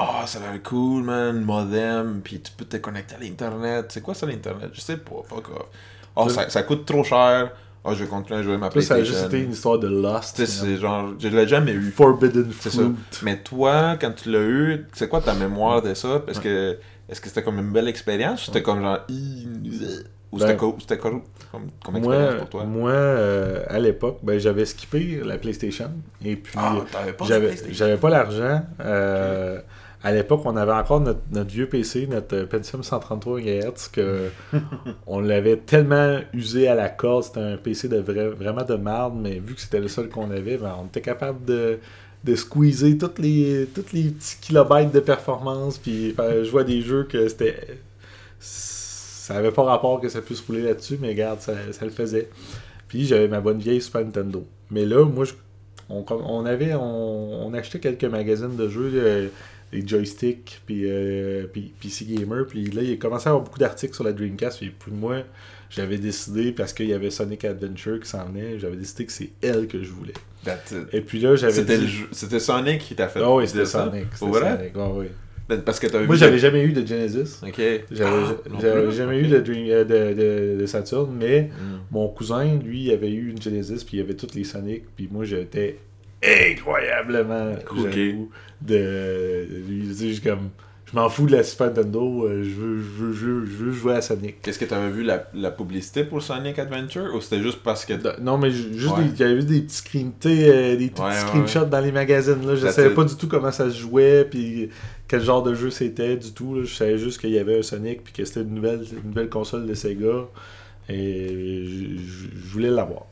Oh, 0.00 0.22
ça 0.26 0.38
a 0.38 0.52
l'air 0.52 0.62
cool, 0.62 1.02
man, 1.02 1.40
modem, 1.40 2.20
puis 2.22 2.40
tu 2.40 2.52
peux 2.52 2.64
te 2.64 2.76
connecter 2.76 3.16
à 3.16 3.18
l'internet. 3.18 3.86
C'est 3.90 4.00
quoi 4.00 4.14
ça 4.14 4.26
l'internet? 4.26 4.70
Je 4.72 4.80
sais 4.80 4.96
pas, 4.96 5.22
fuck 5.26 5.48
off. 5.50 5.66
Oh, 6.14 6.28
ça, 6.28 6.48
ça 6.48 6.62
coûte 6.62 6.86
trop 6.86 7.02
cher. 7.02 7.50
Oh, 7.84 7.94
je 7.94 8.04
vais 8.04 8.10
continuer 8.10 8.40
à 8.40 8.42
jouer 8.42 8.56
ma 8.58 8.68
Toi, 8.68 8.82
ça 8.82 8.94
a 8.94 8.96
PlayStation. 8.98 9.22
juste 9.22 9.34
été 9.34 9.44
une 9.44 9.52
histoire 9.52 9.78
de 9.78 9.88
Lost. 9.88 10.36
Tu 10.36 10.46
sais, 10.46 10.52
c'est 10.64 10.76
genre, 10.76 11.12
je 11.18 11.28
l'ai 11.28 11.46
jamais 11.48 11.72
eu. 11.72 11.90
Forbidden. 11.90 12.50
Fruit. 12.50 12.94
Mais 13.22 13.38
toi, 13.42 13.96
quand 14.00 14.12
tu 14.12 14.30
l'as 14.30 14.40
eu, 14.42 14.86
c'est 14.92 15.08
quoi 15.08 15.20
ta 15.20 15.34
mémoire 15.34 15.80
de 15.80 15.94
ça? 15.94 16.20
Parce 16.26 16.38
que, 16.40 16.78
est-ce 17.08 17.20
que 17.20 17.28
c'était 17.28 17.42
comme 17.42 17.58
une 17.58 17.70
belle 17.72 17.88
expérience 17.88 18.42
ou 18.42 18.44
c'était 18.46 18.62
comme 18.62 18.82
genre, 18.82 18.98
ou 20.30 20.38
c'était 20.38 20.56
Ben, 20.56 20.76
c'était 20.80 20.98
co- 20.98 21.22
comme, 21.50 21.68
comme 21.82 21.96
expérience 21.96 22.34
pour 22.34 22.48
toi? 22.50 22.64
moi 22.64 22.90
euh, 22.90 23.62
à 23.68 23.78
l'époque, 23.78 24.18
ben, 24.22 24.38
j'avais 24.38 24.66
skippé 24.66 25.22
la 25.24 25.38
PlayStation. 25.38 25.90
Et 26.22 26.36
puis, 26.36 26.58
Ah, 26.58 26.84
PlayStation? 27.16 27.66
j'avais 27.70 27.96
pas 27.96 28.10
l'argent. 28.10 28.62
Euh, 28.80 29.60
À 30.02 30.12
l'époque, 30.12 30.42
on 30.44 30.56
avait 30.56 30.72
encore 30.72 31.00
notre, 31.00 31.20
notre 31.32 31.50
vieux 31.50 31.68
PC, 31.68 32.06
notre 32.06 32.36
euh, 32.36 32.46
Pentium 32.46 32.84
133 32.84 33.40
MHz, 33.40 33.88
que 33.92 34.28
on 35.08 35.18
l'avait 35.20 35.56
tellement 35.56 36.20
usé 36.32 36.68
à 36.68 36.74
la 36.76 36.88
corde. 36.88 37.24
C'était 37.24 37.40
un 37.40 37.56
PC 37.56 37.88
de 37.88 37.98
vrai, 37.98 38.28
vraiment 38.28 38.62
de 38.64 38.74
marde, 38.76 39.14
mais 39.20 39.40
vu 39.40 39.54
que 39.54 39.60
c'était 39.60 39.80
le 39.80 39.88
seul 39.88 40.08
qu'on 40.08 40.30
avait, 40.30 40.56
ben, 40.56 40.76
on 40.80 40.86
était 40.86 41.00
capable 41.00 41.44
de, 41.44 41.78
de 42.22 42.34
squeezer 42.36 42.96
tous 42.96 43.20
les, 43.20 43.68
toutes 43.74 43.92
les 43.92 44.10
petits 44.10 44.36
kilobytes 44.40 44.92
de 44.92 45.00
performance, 45.00 45.78
puis 45.78 46.14
jouer 46.44 46.60
à 46.60 46.64
des 46.64 46.80
jeux 46.80 47.02
que 47.04 47.26
c'était. 47.28 47.56
Ça 48.38 49.36
avait 49.36 49.50
pas 49.52 49.64
rapport 49.64 50.00
que 50.00 50.08
ça 50.08 50.22
puisse 50.22 50.40
rouler 50.40 50.62
là-dessus, 50.62 50.96
mais 51.00 51.08
regarde, 51.08 51.40
ça, 51.40 51.52
ça 51.72 51.84
le 51.84 51.90
faisait. 51.90 52.28
Puis 52.88 53.04
j'avais 53.04 53.28
ma 53.28 53.40
bonne 53.40 53.58
vieille 53.58 53.80
Super 53.82 54.02
Nintendo. 54.04 54.46
Mais 54.70 54.84
là, 54.86 55.04
moi, 55.04 55.24
je- 55.24 55.34
on, 55.90 56.04
on 56.08 56.46
avait, 56.46 56.74
on, 56.74 57.46
on 57.46 57.54
achetait 57.54 57.80
quelques 57.80 58.04
magazines 58.04 58.56
de 58.56 58.68
jeux, 58.68 58.90
euh, 58.94 59.28
des 59.72 59.86
joysticks, 59.86 60.60
puis 60.66 60.82
euh, 60.84 61.46
puis 61.52 61.72
PC 61.80 62.04
Gamer. 62.06 62.46
Puis 62.46 62.64
là, 62.70 62.82
il 62.82 62.92
a 62.92 62.96
commencé 62.96 63.26
à 63.26 63.30
avoir 63.30 63.44
beaucoup 63.44 63.58
d'articles 63.58 63.94
sur 63.94 64.04
la 64.04 64.12
Dreamcast. 64.12 64.58
Puis 64.58 64.70
pour 64.70 64.92
moi, 64.92 65.22
j'avais 65.70 65.98
décidé, 65.98 66.52
parce 66.52 66.72
qu'il 66.72 66.86
y 66.88 66.94
avait 66.94 67.10
Sonic 67.10 67.44
Adventure 67.44 68.00
qui 68.00 68.08
s'en 68.08 68.24
venait, 68.26 68.58
j'avais 68.58 68.76
décidé 68.76 69.04
que 69.04 69.12
c'est 69.12 69.30
elle 69.42 69.66
que 69.66 69.82
je 69.82 69.90
voulais. 69.90 70.14
Et 70.92 71.00
puis 71.02 71.20
là, 71.20 71.36
j'avais 71.36 71.52
C'était 71.52 71.78
dit- 71.78 72.04
c'était 72.12 72.40
Sonic 72.40 72.78
qui 72.80 72.94
t'a 72.94 73.08
fait 73.08 73.20
Ah 73.22 73.34
oui, 73.34 73.46
c'était? 73.46 73.66
Sonic. 73.66 74.06
C'était? 74.14 74.32
Sonic, 74.32 74.76
ouais. 74.76 75.10
Ben, 75.48 75.62
Parce 75.62 75.78
que 75.80 75.86
Moi, 76.04 76.14
vu- 76.14 76.16
j'avais 76.16 76.38
jamais 76.38 76.62
eu 76.62 76.72
de 76.72 76.86
Genesis. 76.86 77.40
Ok. 77.42 77.60
J'avais 77.90 78.10
Ah, 78.10 78.34
j'avais 78.60 78.90
jamais 78.92 79.18
eu 79.18 79.26
de, 79.28 79.38
Dream, 79.40 79.66
euh, 79.70 79.84
de, 79.84 80.54
de, 80.56 80.60
de 80.60 80.66
Saturn, 80.66 81.10
mais 81.18 81.50
Hmm. 81.58 81.78
mon 81.90 82.08
cousin, 82.08 82.56
lui, 82.58 82.90
avait 82.92 83.10
eu 83.10 83.30
une 83.30 83.40
Genesis, 83.40 83.82
puis 83.84 83.96
il 83.96 84.00
avait 84.00 84.14
toutes 84.14 84.34
les 84.34 84.44
Sonic, 84.44 84.84
puis 84.94 85.08
moi, 85.10 85.24
j'étais 85.24 85.78
incroyablement 86.22 87.52
jaloux 87.76 88.30
de 88.60 89.46
lui. 89.68 90.14
Je 90.14 90.20
comme, 90.22 90.50
je 90.90 90.96
m'en 90.96 91.08
fous 91.10 91.26
de 91.26 91.32
la 91.32 91.42
Super 91.42 91.66
Nintendo, 91.68 92.24
euh, 92.24 92.42
je 92.42 92.48
veux, 92.48 92.78
je 92.80 92.82
veux, 93.04 93.12
je 93.12 93.26
veux, 93.26 93.44
je 93.46 93.64
veux 93.64 93.72
jouer 93.72 93.94
à 93.96 94.00
Sonic. 94.00 94.40
Qu'est-ce 94.40 94.58
que 94.58 94.64
t'avais 94.64 94.90
vu 94.90 95.02
la, 95.02 95.28
la 95.34 95.50
publicité 95.50 96.02
pour 96.02 96.22
Sonic 96.22 96.58
Adventure 96.58 97.14
ou 97.14 97.20
c'était 97.20 97.42
juste 97.42 97.58
parce 97.62 97.84
que. 97.84 97.92
Non, 98.20 98.38
mais 98.38 98.50
ju- 98.50 98.72
juste, 98.72 98.96
Ouais. 98.96 99.22
avait 99.22 99.36
juste 99.36 99.48
des 99.48 99.60
petits 99.60 99.82
tu 100.18 100.28
sais, 100.30 100.48
euh, 100.48 100.76
des 100.76 100.84
Ouais, 100.84 100.90
petits 100.90 101.02
ouais, 101.02 101.12
screenshots 101.14 101.66
dans 101.66 101.80
les 101.80 101.92
magazines, 101.92 102.44
là. 102.46 102.54
Je 102.56 102.62
That's 102.62 102.74
savais 102.74 102.94
pas 102.94 103.04
du 103.04 103.14
tout 103.16 103.28
comment 103.28 103.52
ça 103.52 103.70
se 103.70 103.76
jouait, 103.78 104.24
puis 104.24 104.70
quel 105.06 105.20
genre 105.22 105.42
de 105.42 105.54
jeu 105.54 105.70
c'était 105.70 106.16
du 106.16 106.32
tout, 106.32 106.54
là. 106.54 106.62
Je 106.64 106.74
savais 106.74 106.96
juste 106.98 107.20
qu'il 107.20 107.30
y 107.30 107.38
avait 107.38 107.58
un 107.58 107.62
Sonic, 107.62 108.02
puis 108.02 108.12
que 108.14 108.24
c'était 108.24 108.40
une 108.40 108.54
nouvelle, 108.54 108.80
une 109.04 109.10
nouvelle 109.10 109.28
console 109.28 109.66
de 109.66 109.74
Sega, 109.74 110.26
et 110.88 111.96
je 111.98 112.50
voulais 112.50 112.70
l'avoir. 112.70 113.02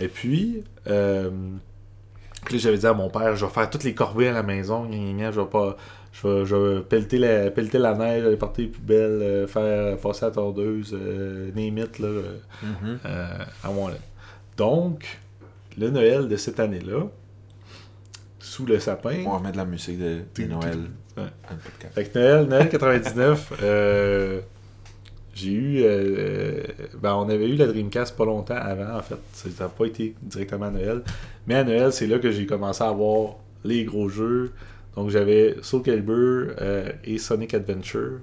Et 0.00 0.08
puis, 0.08 0.64
euh, 0.88 1.30
puis 2.44 2.58
j'avais 2.58 2.78
dit 2.78 2.86
à 2.86 2.92
mon 2.94 3.08
père, 3.10 3.36
je 3.36 3.44
vais 3.46 3.52
faire 3.52 3.68
toutes 3.70 3.84
les 3.84 3.94
corvées 3.94 4.28
à 4.28 4.32
la 4.32 4.42
maison, 4.42 4.88
je 4.90 5.40
vais 5.40 5.46
pas... 5.46 5.76
Je 6.14 6.28
vais, 6.28 6.44
je 6.44 6.54
vais 6.54 6.80
pelleter, 6.82 7.16
la, 7.16 7.50
pelleter 7.50 7.78
la 7.78 7.94
neige, 7.94 8.26
aller 8.26 8.36
porter 8.36 8.62
les 8.64 8.68
poubelles, 8.68 9.20
euh, 9.22 9.46
faire 9.46 9.96
passer 9.96 10.26
la 10.26 10.30
tordeuse, 10.30 10.92
euh, 10.92 11.50
name 11.56 11.78
it, 11.78 11.98
là, 11.98 12.06
euh, 12.08 12.36
Mhm. 12.62 12.98
euh, 13.06 13.26
à 13.64 13.70
Wallet. 13.70 13.96
Donc, 14.58 15.18
le 15.78 15.88
Noël 15.88 16.28
de 16.28 16.36
cette 16.36 16.60
année-là, 16.60 17.04
sous 18.38 18.66
le 18.66 18.78
sapin, 18.78 19.22
On 19.26 19.32
va 19.32 19.38
mettre 19.38 19.52
de 19.52 19.56
la 19.58 19.64
musique 19.64 19.98
de, 19.98 20.18
de 20.36 20.44
Noël 20.48 20.78
Ouais. 21.16 21.24
Fait 21.94 22.04
que 22.04 22.18
Noël, 22.18 22.46
Noël 22.46 22.68
99, 22.68 23.52
euh, 23.62 24.40
j'ai 25.34 25.52
eu. 25.52 25.82
euh, 25.82 26.62
ben, 27.00 27.14
on 27.14 27.28
avait 27.28 27.48
eu 27.48 27.54
la 27.56 27.66
Dreamcast 27.66 28.16
pas 28.16 28.24
longtemps 28.24 28.54
avant, 28.56 28.98
en 28.98 29.02
fait. 29.02 29.16
Ça 29.32 29.48
n'a 29.64 29.68
pas 29.68 29.86
été 29.86 30.14
directement 30.22 30.66
à 30.66 30.70
Noël. 30.70 31.02
Mais 31.46 31.54
à 31.54 31.64
Noël, 31.64 31.92
c'est 31.92 32.06
là 32.06 32.18
que 32.18 32.30
j'ai 32.30 32.46
commencé 32.46 32.82
à 32.84 32.88
avoir 32.88 33.36
les 33.64 33.84
gros 33.84 34.08
jeux. 34.08 34.52
Donc 34.96 35.08
j'avais 35.10 35.56
Soul 35.62 35.82
Calibur 35.82 36.54
euh, 36.60 36.92
et 37.04 37.18
Sonic 37.18 37.54
Adventure. 37.54 38.18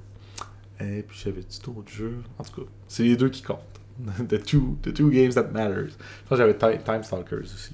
Et 0.81 1.03
puis 1.07 1.19
j'avais 1.23 1.41
d'autres 1.65 1.91
jeux. 1.91 2.17
En 2.37 2.43
tout 2.43 2.61
cas, 2.61 2.67
c'est 2.87 3.03
les 3.03 3.15
deux 3.17 3.29
qui 3.29 3.41
comptent. 3.41 3.59
the, 4.29 4.41
two, 4.41 4.77
the 4.83 4.93
two 4.93 5.09
games 5.09 5.31
that 5.33 5.49
matters. 5.51 5.97
J'avais 6.31 6.53
Ti- 6.53 6.83
Time 6.85 7.03
Stalkers 7.03 7.39
aussi. 7.43 7.71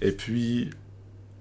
Et 0.00 0.12
puis, 0.12 0.70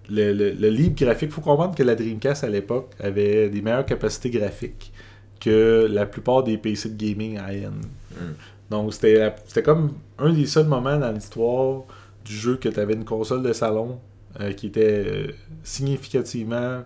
le, 0.10 0.34
le, 0.34 0.52
le 0.52 0.70
leap 0.70 0.98
graphique, 0.98 1.30
il 1.30 1.34
faut 1.34 1.42
comprendre 1.42 1.76
que 1.76 1.84
la 1.84 1.94
Dreamcast 1.96 2.44
à 2.44 2.50
l'époque 2.50 2.92
avait 3.00 3.50
des 3.50 3.62
meilleures 3.62 3.86
capacités 3.86 4.30
graphiques 4.32 4.92
que 5.40 5.88
la 5.90 6.06
plupart 6.06 6.44
des 6.44 6.58
PC 6.58 6.90
de 6.90 7.04
gaming 7.06 7.36
high-end. 7.36 7.82
Mm. 8.20 8.34
Donc, 8.70 8.94
c'était 8.94 9.64
comme 9.64 9.94
un 10.18 10.34
des 10.34 10.46
seuls 10.46 10.66
moments 10.68 10.98
dans 10.98 11.12
l'histoire 11.12 11.84
du 12.24 12.34
jeu 12.34 12.58
que 12.58 12.70
tu 12.70 12.80
avais 12.80 12.94
une 12.94 13.06
console 13.06 13.44
de 13.44 13.54
salon 13.54 14.00
euh, 14.42 14.52
qui 14.54 14.68
était 14.68 15.04
euh, 15.08 15.28
significativement 15.64 16.84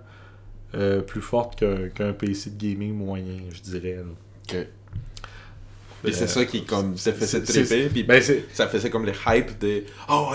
euh, 0.75 1.01
plus 1.01 1.21
forte 1.21 1.63
qu'un 1.93 2.13
PC 2.13 2.51
de 2.51 2.57
gaming 2.57 2.93
moyen, 2.93 3.39
je 3.51 3.61
dirais. 3.61 3.97
là. 3.97 4.03
Ok. 4.57 4.67
Et 6.05 6.11
c'est 6.13 6.27
ça 6.27 6.45
qui 6.45 6.63
comme 6.63 6.95
ça 6.95 7.11
faisait 7.11 7.41
triper 7.41 7.89
puis 7.89 8.03
Ben, 8.03 8.21
ça 8.53 8.67
faisait 8.67 8.89
comme 8.89 9.05
les 9.05 9.13
hype 9.27 9.59
de 9.59 9.83
oh 10.09 10.31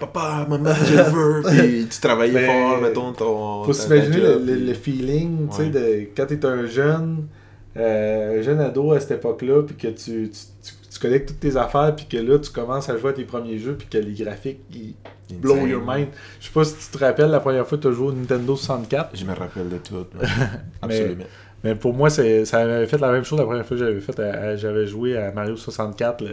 papa 0.00 0.44
maman 0.48 0.74
je 0.86 0.94
veux 0.94 1.42
puis 1.42 1.86
tu 1.88 2.00
travaillais 2.00 2.32
Ben, 2.32 2.46
fort 2.46 2.80
mettons 2.80 3.12
ton 3.12 3.64
faut 3.64 3.72
s'imaginer 3.72 4.16
le, 4.16 4.38
le- 4.38 4.74
feeling, 4.74 5.48
tu 5.50 5.56
sais, 5.56 5.70
de 5.70 6.08
quand 6.16 6.26
t'es 6.26 6.44
un 6.44 6.66
jeune, 6.66 7.28
euh, 7.76 8.38
un 8.38 8.42
jeune 8.42 8.60
ado 8.60 8.92
à 8.92 9.00
cette 9.00 9.12
époque-là, 9.12 9.62
puis 9.62 9.76
que 9.76 9.88
tu, 9.88 10.30
tu, 10.30 10.30
tu, 10.30 10.72
tu 10.92 10.98
collectes 11.00 11.28
toutes 11.28 11.40
tes 11.40 11.56
affaires, 11.56 11.94
puis 11.96 12.06
que 12.06 12.16
là, 12.16 12.38
tu 12.38 12.50
commences 12.50 12.88
à 12.88 12.96
jouer 12.96 13.10
à 13.10 13.12
tes 13.14 13.24
premiers 13.24 13.58
jeux, 13.58 13.74
puis 13.76 13.86
que 13.88 13.98
les 13.98 14.12
graphiques, 14.14 14.60
ils 14.72 14.94
blow 15.38 15.66
your 15.66 15.82
mind. 15.84 16.08
Je 16.40 16.46
sais 16.46 16.52
pas 16.52 16.64
si 16.64 16.74
tu 16.76 16.96
te 16.96 17.04
rappelles 17.04 17.30
la 17.30 17.40
première 17.40 17.66
fois 17.66 17.78
que 17.78 17.82
tu 17.82 17.88
as 17.88 17.92
joué 17.92 18.08
au 18.08 18.12
Nintendo 18.12 18.54
64, 18.56 19.10
Je 19.16 19.24
me 19.24 19.34
rappelle 19.34 19.68
de 19.68 19.78
tout. 19.78 20.06
Absolument. 20.82 21.24
mais 21.64 21.74
pour 21.74 21.94
moi, 21.94 22.10
c'est, 22.10 22.44
ça 22.44 22.64
m'avait 22.64 22.86
fait 22.86 22.98
la 22.98 23.10
même 23.10 23.24
chose 23.24 23.38
la 23.38 23.44
première 23.46 23.66
fois 23.66 23.76
que 23.76 23.82
j'avais 23.84 24.00
fait. 24.00 24.20
à- 24.20 24.32
à- 24.50 24.56
j'avais 24.56 24.86
joué 24.86 25.16
à 25.16 25.32
Mario 25.32 25.56
64, 25.56 26.22
le, 26.22 26.28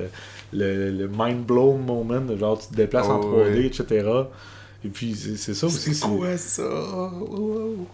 le, 0.54 0.92
le 0.92 1.08
mind 1.12 1.44
blown 1.46 1.82
moment, 1.84 2.22
genre 2.38 2.60
tu 2.60 2.68
te 2.68 2.76
déplaces 2.76 3.08
en 3.08 3.20
Oh, 3.22 3.40
3D, 3.40 3.54
ouais. 3.56 3.66
etc. 3.66 4.08
Et 4.84 4.90
puis 4.90 5.16
c'est, 5.16 5.54
ça 5.54 5.66
aussi. 5.68 5.94
C'est 5.96 6.08
quoi 6.08 6.38
ça? 6.38 6.64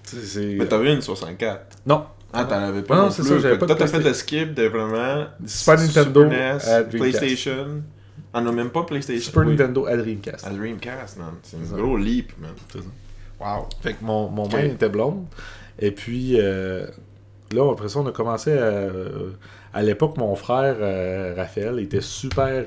C'est- 0.03 0.55
Mais 0.57 0.65
t'avais 0.65 0.93
une 0.93 1.01
64. 1.01 1.61
Non, 1.85 2.05
Ah, 2.37 2.45
t'en 2.45 2.55
avais 2.55 2.81
pas 2.81 2.95
Non, 2.95 3.03
non, 3.03 3.11
c'est 3.11 3.23
ça, 3.23 3.39
j'avais 3.39 3.41
Fait 3.41 3.55
que 3.55 3.59
pas 3.59 3.65
de 3.65 3.73
Toi, 3.73 3.79
t'as 3.79 3.87
fait 3.87 4.03
le 4.03 4.13
skip 4.13 4.53
de 4.53 4.67
vraiment... 4.67 5.25
Super 5.45 5.77
Nintendo 5.79 6.23
Super 6.23 6.83
NES. 6.83 6.89
PlayStation. 6.89 7.81
Ah 8.33 8.41
non, 8.41 8.51
même 8.51 8.69
pas 8.69 8.83
PlayStation. 8.83 9.25
Super 9.25 9.43
oui. 9.43 9.55
Nintendo 9.55 9.85
à 9.85 9.97
Dreamcast. 9.97 10.45
À 10.45 10.51
Dreamcast, 10.51 11.17
man. 11.17 11.33
C'est 11.43 11.57
un 11.57 11.77
gros 11.77 11.97
leap, 11.97 12.33
man. 12.39 12.51
Wow. 13.39 13.67
Fait 13.81 13.93
que 13.93 14.03
mon, 14.03 14.29
main 14.29 14.63
était 14.63 14.89
blonde. 14.89 15.25
Et 15.79 15.91
puis, 15.91 16.39
euh, 16.39 16.87
là, 17.51 17.71
après 17.71 17.89
ça, 17.89 17.99
on 17.99 18.07
a 18.07 18.11
commencé 18.11 18.51
à. 18.51 18.61
euh, 18.61 19.31
à 19.73 19.83
l'époque, 19.83 20.17
mon 20.17 20.35
frère, 20.35 20.75
euh, 20.79 21.33
Raphaël, 21.35 21.79
était 21.79 22.01
super 22.01 22.65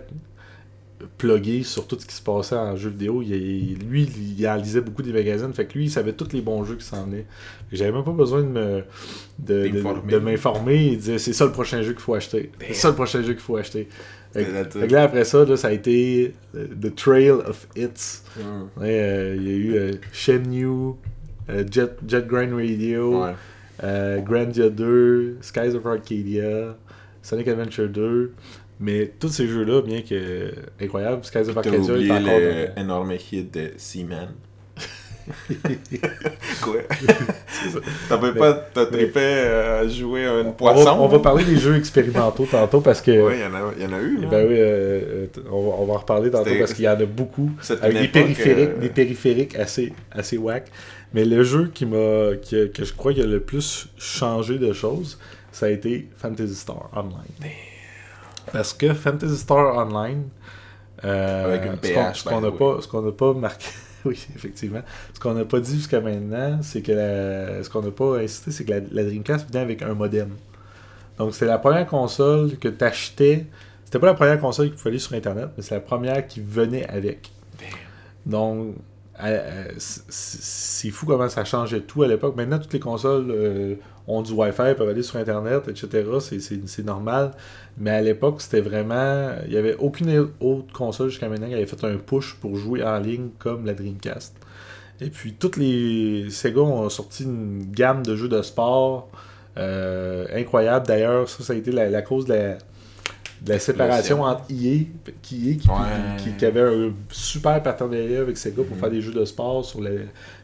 plugué 1.18 1.62
sur 1.62 1.86
tout 1.86 1.98
ce 1.98 2.06
qui 2.06 2.14
se 2.14 2.22
passait 2.22 2.56
en 2.56 2.76
jeux 2.76 2.90
vidéo. 2.90 3.22
Il, 3.22 3.78
lui, 3.88 4.08
il 4.38 4.48
en 4.48 4.56
lisait 4.56 4.80
beaucoup 4.80 5.02
des 5.02 5.12
magazines. 5.12 5.52
Fait 5.52 5.66
que 5.66 5.74
lui, 5.74 5.84
il 5.86 5.90
savait 5.90 6.12
tous 6.12 6.32
les 6.32 6.40
bons 6.40 6.64
jeux 6.64 6.76
qui 6.76 6.84
s'en 6.84 7.04
venaient. 7.04 7.26
J'avais 7.72 7.92
même 7.92 8.04
pas 8.04 8.12
besoin 8.12 8.42
de 8.42 8.48
me 8.48 8.84
de, 9.38 10.18
m'informer. 10.18 10.86
Il 10.86 10.98
disait 10.98 11.18
c'est 11.18 11.32
ça 11.32 11.44
le 11.46 11.52
prochain 11.52 11.82
jeu 11.82 11.92
qu'il 11.92 12.02
faut 12.02 12.14
acheter. 12.14 12.50
C'est 12.66 12.74
ça 12.74 12.88
le 12.88 12.94
prochain 12.94 13.22
jeu 13.22 13.32
qu'il 13.32 13.42
faut 13.42 13.56
acheter. 13.56 13.88
Fait 14.32 14.44
fait 14.44 14.86
que 14.86 14.92
là, 14.92 15.02
après 15.02 15.24
ça, 15.24 15.44
là, 15.44 15.56
ça 15.56 15.68
a 15.68 15.72
été 15.72 16.34
euh, 16.54 16.68
The 16.80 16.94
Trail 16.94 17.30
of 17.30 17.66
Hits. 17.74 18.22
Mm. 18.36 18.80
Ouais, 18.80 19.00
euh, 19.00 19.34
il 19.36 19.42
y 19.42 19.50
a 19.50 19.56
eu 19.56 19.74
euh, 19.74 19.92
Shenmue, 20.12 20.94
euh, 21.48 21.64
Jet, 21.68 21.96
Jet 22.06 22.26
Grind 22.26 22.54
Radio, 22.54 23.24
Ouais. 23.24 24.22
Grandia 24.22 24.68
2, 24.68 25.38
Skies 25.40 25.74
of 25.74 25.86
Arcadia, 25.86 26.76
Sonic 27.22 27.48
Adventure 27.48 27.88
2. 27.88 28.32
Mais 28.80 29.12
tous 29.20 29.28
ces 29.28 29.46
jeux-là, 29.46 29.82
bien 29.82 30.00
que 30.02 30.52
incroyable, 30.80 31.22
Skies 31.24 31.38
of 31.50 31.56
Arcadia 31.56 31.78
est 31.78 32.10
encore 32.10 32.22
dans- 32.24 32.74
l'énorme 32.76 33.12
hit 33.30 33.52
de 33.54 33.72
Seaman. 33.76 34.28
Quoi? 36.62 36.76
T'avais 38.08 38.32
pas... 38.32 38.52
T'as 38.74 38.86
trippé 38.86 39.20
à 39.20 39.86
jouer 39.86 40.26
à 40.26 40.40
une 40.40 40.48
on, 40.48 40.52
poisson? 40.52 40.82
va, 40.84 40.94
on 40.94 41.08
va 41.08 41.18
parler 41.18 41.44
des 41.44 41.56
jeux 41.56 41.76
expérimentaux 41.76 42.46
tantôt 42.50 42.80
parce 42.80 43.00
que. 43.00 43.10
Ouais, 43.26 43.36
il 43.38 43.42
y, 43.42 43.44
en 43.44 43.54
a- 43.54 43.72
il 43.76 43.82
y 43.82 43.86
en 43.86 43.92
a 43.92 44.00
eu, 44.00 44.16
Eh 44.18 44.22
là. 44.22 44.28
Ben 44.28 44.46
oui, 44.48 44.54
euh, 44.58 45.26
on, 45.50 45.62
va, 45.68 45.76
on 45.78 45.84
va 45.86 45.92
en 45.94 45.98
reparler 45.98 46.30
tantôt 46.30 46.50
parce 46.58 46.72
qu'il 46.72 46.84
y 46.84 46.88
en 46.88 46.98
a 46.98 47.04
beaucoup. 47.04 47.50
Avec 47.82 48.00
des 48.00 48.08
périphériques, 48.08 48.70
euh, 48.70 48.80
des 48.80 48.88
périphériques 48.88 49.56
assez, 49.56 49.92
assez 50.10 50.36
whack. 50.38 50.66
Mais 51.12 51.24
le 51.24 51.42
jeu 51.42 51.70
qui 51.72 51.86
m'a, 51.86 51.96
que 52.50 52.70
je 52.78 52.92
crois 52.94 53.12
qui 53.12 53.20
a 53.20 53.26
le 53.26 53.40
plus 53.40 53.88
changé 53.98 54.58
de 54.58 54.72
choses, 54.72 55.18
ça 55.52 55.66
a 55.66 55.68
été 55.68 56.08
Fantasy 56.16 56.54
Star 56.54 56.88
Online. 56.94 57.12
Parce 58.52 58.72
que 58.72 58.92
Fantasy 58.94 59.36
Star 59.36 59.76
Online, 59.76 60.28
euh, 61.04 61.44
Avec 61.46 61.64
une 61.64 61.70
ce 61.72 61.76
qu'on- 61.76 61.80
PH, 61.94 62.18
ce 62.20 62.24
qu'on 62.28 62.36
by 62.40 62.42
n'a 62.46 62.50
the 62.50 62.58
pas, 62.58 62.76
ce 62.82 62.88
qu'on 62.88 63.02
n'a 63.02 63.12
pas 63.12 63.32
marqué, 63.34 63.66
oui 64.04 64.26
effectivement, 64.34 64.82
ce 65.14 65.20
qu'on 65.20 65.34
n'a 65.34 65.44
pas 65.44 65.60
dit 65.60 65.76
jusqu'à 65.76 66.00
maintenant, 66.00 66.58
c'est 66.62 66.82
que 66.82 66.92
la- 66.92 67.62
ce 67.62 67.70
qu'on 67.70 67.82
n'a 67.82 67.90
pas 67.90 68.18
insisté, 68.18 68.50
c'est 68.50 68.64
que 68.64 68.70
la, 68.70 68.80
la 68.90 69.04
Dreamcast 69.04 69.48
venait 69.48 69.60
avec 69.62 69.82
un 69.82 69.94
modem. 69.94 70.30
Donc 71.18 71.34
c'est 71.34 71.46
la 71.46 71.58
première 71.58 71.86
console 71.86 72.56
que 72.58 72.68
tu 72.68 72.84
achetais. 72.84 73.46
C'était 73.84 73.98
pas 73.98 74.06
la 74.06 74.14
première 74.14 74.40
console 74.40 74.70
qu'il 74.70 74.78
fallait 74.78 74.98
sur 74.98 75.14
Internet, 75.14 75.48
mais 75.56 75.62
c'est 75.62 75.74
la 75.74 75.80
première 75.80 76.26
qui 76.26 76.40
venait 76.40 76.86
avec. 76.88 77.30
Donc, 78.26 78.66
euh, 78.66 78.68
euh, 78.68 78.74
c- 78.74 78.76
c- 78.76 78.89
c'est 79.78 80.90
fou 80.90 81.06
comment 81.06 81.28
ça 81.28 81.44
changeait 81.44 81.80
tout 81.80 82.02
à 82.02 82.08
l'époque. 82.08 82.36
Maintenant, 82.36 82.58
toutes 82.58 82.72
les 82.72 82.80
consoles 82.80 83.30
euh, 83.30 83.74
ont 84.06 84.22
du 84.22 84.32
Wi-Fi, 84.32 84.74
peuvent 84.76 84.88
aller 84.88 85.02
sur 85.02 85.16
Internet, 85.16 85.68
etc. 85.68 86.04
C'est- 86.20 86.82
normal. 86.84 87.32
Mais 87.78 87.90
à 87.90 88.00
l'époque, 88.00 88.40
c'était 88.40 88.60
vraiment. 88.60 89.30
Il 89.46 89.50
n'y 89.52 89.56
avait 89.56 89.76
aucune 89.76 90.28
autre 90.40 90.72
console 90.72 91.10
jusqu'à 91.10 91.28
maintenant 91.28 91.48
qui 91.48 91.54
avait 91.54 91.66
fait 91.66 91.84
un 91.84 91.96
push 91.96 92.34
pour 92.34 92.56
jouer 92.56 92.82
en 92.82 92.98
ligne 92.98 93.28
comme 93.38 93.66
la 93.66 93.74
Dreamcast. 93.74 94.34
Et 95.00 95.10
puis, 95.10 95.34
toutes 95.34 95.56
les. 95.56 96.28
Sega 96.30 96.60
ont 96.60 96.88
sorti 96.88 97.24
une 97.24 97.70
gamme 97.70 98.02
de 98.04 98.16
jeux 98.16 98.28
de 98.28 98.42
sport 98.42 99.08
euh, 99.58 100.26
incroyable. 100.34 100.86
D'ailleurs, 100.86 101.28
ça, 101.28 101.42
ça 101.44 101.52
a 101.52 101.56
été 101.56 101.72
la, 101.72 101.88
la 101.90 102.02
cause 102.02 102.26
de 102.26 102.34
la, 102.34 102.58
de 103.42 103.52
la 103.52 103.58
séparation 103.58 104.22
entre 104.22 104.42
EA, 104.50 104.84
qui, 105.22 105.50
EA, 105.50 105.54
qui, 105.56 105.68
Ouais. 105.68 105.74
qui- 106.18 106.32
qui 106.36 106.44
avait 106.44 106.60
un 106.60 106.92
super 107.10 107.62
partenariat 107.62 108.20
avec 108.20 108.36
Sega 108.36 108.62
pour 108.62 108.74
Mhm. 108.76 108.80
faire 108.80 108.90
des 108.90 109.00
jeux 109.00 109.12
de 109.14 109.24
sport 109.24 109.64
sur 109.64 109.80
la, 109.80 109.90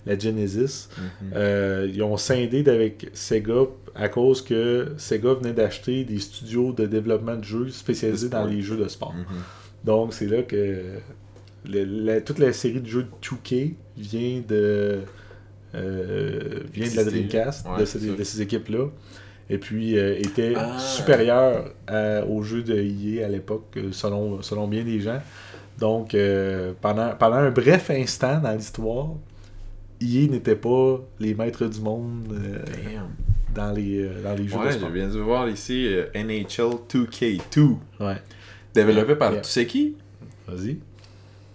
la 0.06 0.18
Genesis. 0.18 0.88
Mhm. 0.96 1.04
Euh, 1.34 1.90
ils 1.92 2.02
ont 2.02 2.16
scindé 2.16 2.66
avec 2.68 3.08
Sega 3.12 3.64
à 3.94 4.08
cause 4.08 4.40
que 4.42 4.92
Sega 4.96 5.34
venait 5.34 5.52
d'acheter 5.52 6.04
des 6.04 6.18
studios 6.18 6.72
de 6.72 6.86
développement 6.86 7.36
de 7.36 7.44
jeux 7.44 7.68
spécialisés 7.68 8.28
dans 8.30 8.46
les 8.46 8.62
jeux 8.62 8.76
de 8.78 8.88
sport. 8.88 9.14
Mhm. 9.14 9.24
Donc 9.84 10.14
c'est 10.14 10.26
là 10.26 10.42
que 10.42 10.82
le- 11.68 11.84
la- 11.84 12.20
toute 12.22 12.38
la 12.38 12.52
série 12.52 12.80
de 12.80 12.86
jeux 12.88 13.02
de 13.04 13.08
2K 13.20 13.74
vient 13.98 14.42
de 14.48 15.00
euh, 15.74 16.60
vient 16.72 16.90
de 16.90 16.96
la. 16.96 17.04
Dreamcast, 17.04 17.66
Ouais, 17.68 17.80
de, 17.80 17.84
c'est 17.84 17.98
ces, 17.98 18.08
ça. 18.08 18.14
de 18.14 18.24
ces 18.24 18.40
équipes-là. 18.42 18.86
Et 19.48 19.58
puis 19.58 19.96
euh, 19.98 20.18
était 20.18 20.54
Ah. 20.56 20.78
supérieur 20.78 21.72
à- 21.86 22.24
aux 22.26 22.42
jeux 22.42 22.62
de 22.62 22.74
EA 22.76 23.26
à 23.26 23.28
l'époque, 23.28 23.66
euh, 23.76 23.92
selon, 23.92 24.42
selon 24.42 24.66
bien 24.66 24.82
des 24.84 24.98
gens. 25.00 25.20
Donc 25.78 26.14
euh, 26.14 26.72
pendant, 26.80 27.10
pendant 27.14 27.36
un 27.36 27.50
bref 27.50 27.90
instant 27.90 28.40
dans 28.40 28.52
l'histoire, 28.52 29.08
EA 30.00 30.28
n'était 30.28 30.56
pas 30.56 30.98
les 31.20 31.34
maîtres 31.34 31.66
du 31.66 31.80
monde 31.80 32.26
euh, 32.32 32.58
dans, 33.54 33.70
les, 33.72 34.02
euh, 34.02 34.22
dans 34.22 34.34
les 34.34 34.48
jeux 34.48 34.56
de 34.58 34.62
Ouais, 34.64 34.72
je 34.72 34.78
sport. 34.78 34.90
viens 34.90 35.08
de 35.08 35.18
voir 35.20 35.48
ici 35.48 35.86
euh, 35.86 36.06
NHL 36.14 36.74
2K2. 36.88 37.76
Ouais. 38.00 38.16
Développé 38.74 39.14
par, 39.14 39.32
Yeah. 39.32 39.40
tu 39.42 39.48
sais 39.50 39.66
qui? 39.66 39.94
Vas-y. 40.48 40.78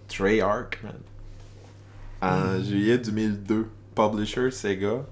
Treyarch, 0.08 0.80
man. 0.84 0.94
En 2.22 2.64
juillet 2.64 2.98
2002. 2.98 3.68
Publisher, 3.96 4.50
Sega. 4.52 5.06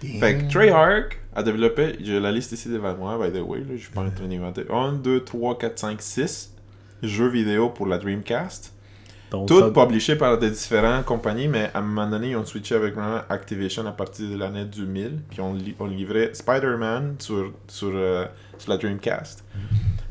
Fait 0.00 0.38
que 0.38 0.52
Treyarch 0.52 1.18
a 1.34 1.42
développé, 1.42 1.96
j'ai 2.02 2.20
la 2.20 2.30
liste 2.32 2.52
ici 2.52 2.68
devant 2.68 2.94
moi, 2.96 3.18
by 3.18 3.36
the 3.36 3.42
way, 3.42 3.60
là, 3.60 3.66
je 3.72 3.82
suis 3.82 3.90
pas 3.92 4.02
en 4.02 4.10
train 4.10 4.26
d'inventer. 4.28 4.64
1, 4.70 4.92
2, 4.94 5.24
3, 5.24 5.58
4, 5.58 5.78
5, 5.78 6.00
6 6.02 6.54
jeux 7.02 7.28
vidéo 7.28 7.70
pour 7.70 7.86
la 7.86 7.98
Dreamcast. 7.98 8.74
Donc, 9.30 9.46
Toutes 9.48 9.74
ça- 9.74 9.86
publiés 9.86 10.16
par 10.16 10.38
des 10.38 10.50
différentes 10.50 11.04
compagnies, 11.04 11.48
mais 11.48 11.70
à 11.74 11.78
un 11.80 11.82
moment 11.82 12.08
donné, 12.08 12.30
ils 12.30 12.36
ont 12.36 12.44
switché 12.46 12.74
avec 12.74 12.94
vraiment 12.94 13.20
Activision 13.28 13.86
à 13.86 13.92
partir 13.92 14.30
de 14.30 14.36
l'année 14.38 14.64
2000. 14.64 15.20
Puis 15.30 15.40
on, 15.40 15.52
li- 15.52 15.74
on 15.78 15.86
livrait 15.86 16.30
Spider-Man 16.32 17.16
sur, 17.18 17.52
sur, 17.66 17.90
euh, 17.92 18.24
sur 18.56 18.70
la 18.70 18.78
Dreamcast 18.78 19.44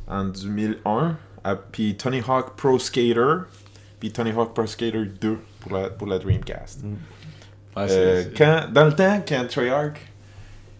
en 0.07 0.25
2001. 0.25 1.15
à- 1.43 1.55
puis 1.55 1.95
Tony 1.95 2.21
Hawk 2.27 2.55
Pro 2.57 2.77
Skater. 2.77 3.37
Puis 3.99 4.11
Tony 4.11 4.31
Hawk 4.31 4.53
Pro 4.53 4.67
Skater 4.67 5.05
2 5.19 5.37
pour 5.61 5.71
la, 5.73 5.89
pour 5.89 6.07
la 6.07 6.19
Dreamcast. 6.19 6.83
Ouais, 7.77 7.87
c'est- 7.87 7.95
Euh, 7.97 8.23
quand, 8.37 8.71
dans 8.73 8.85
le 8.85 8.93
temps, 8.93 9.21
quand 9.27 9.45
Treyarch 9.47 9.99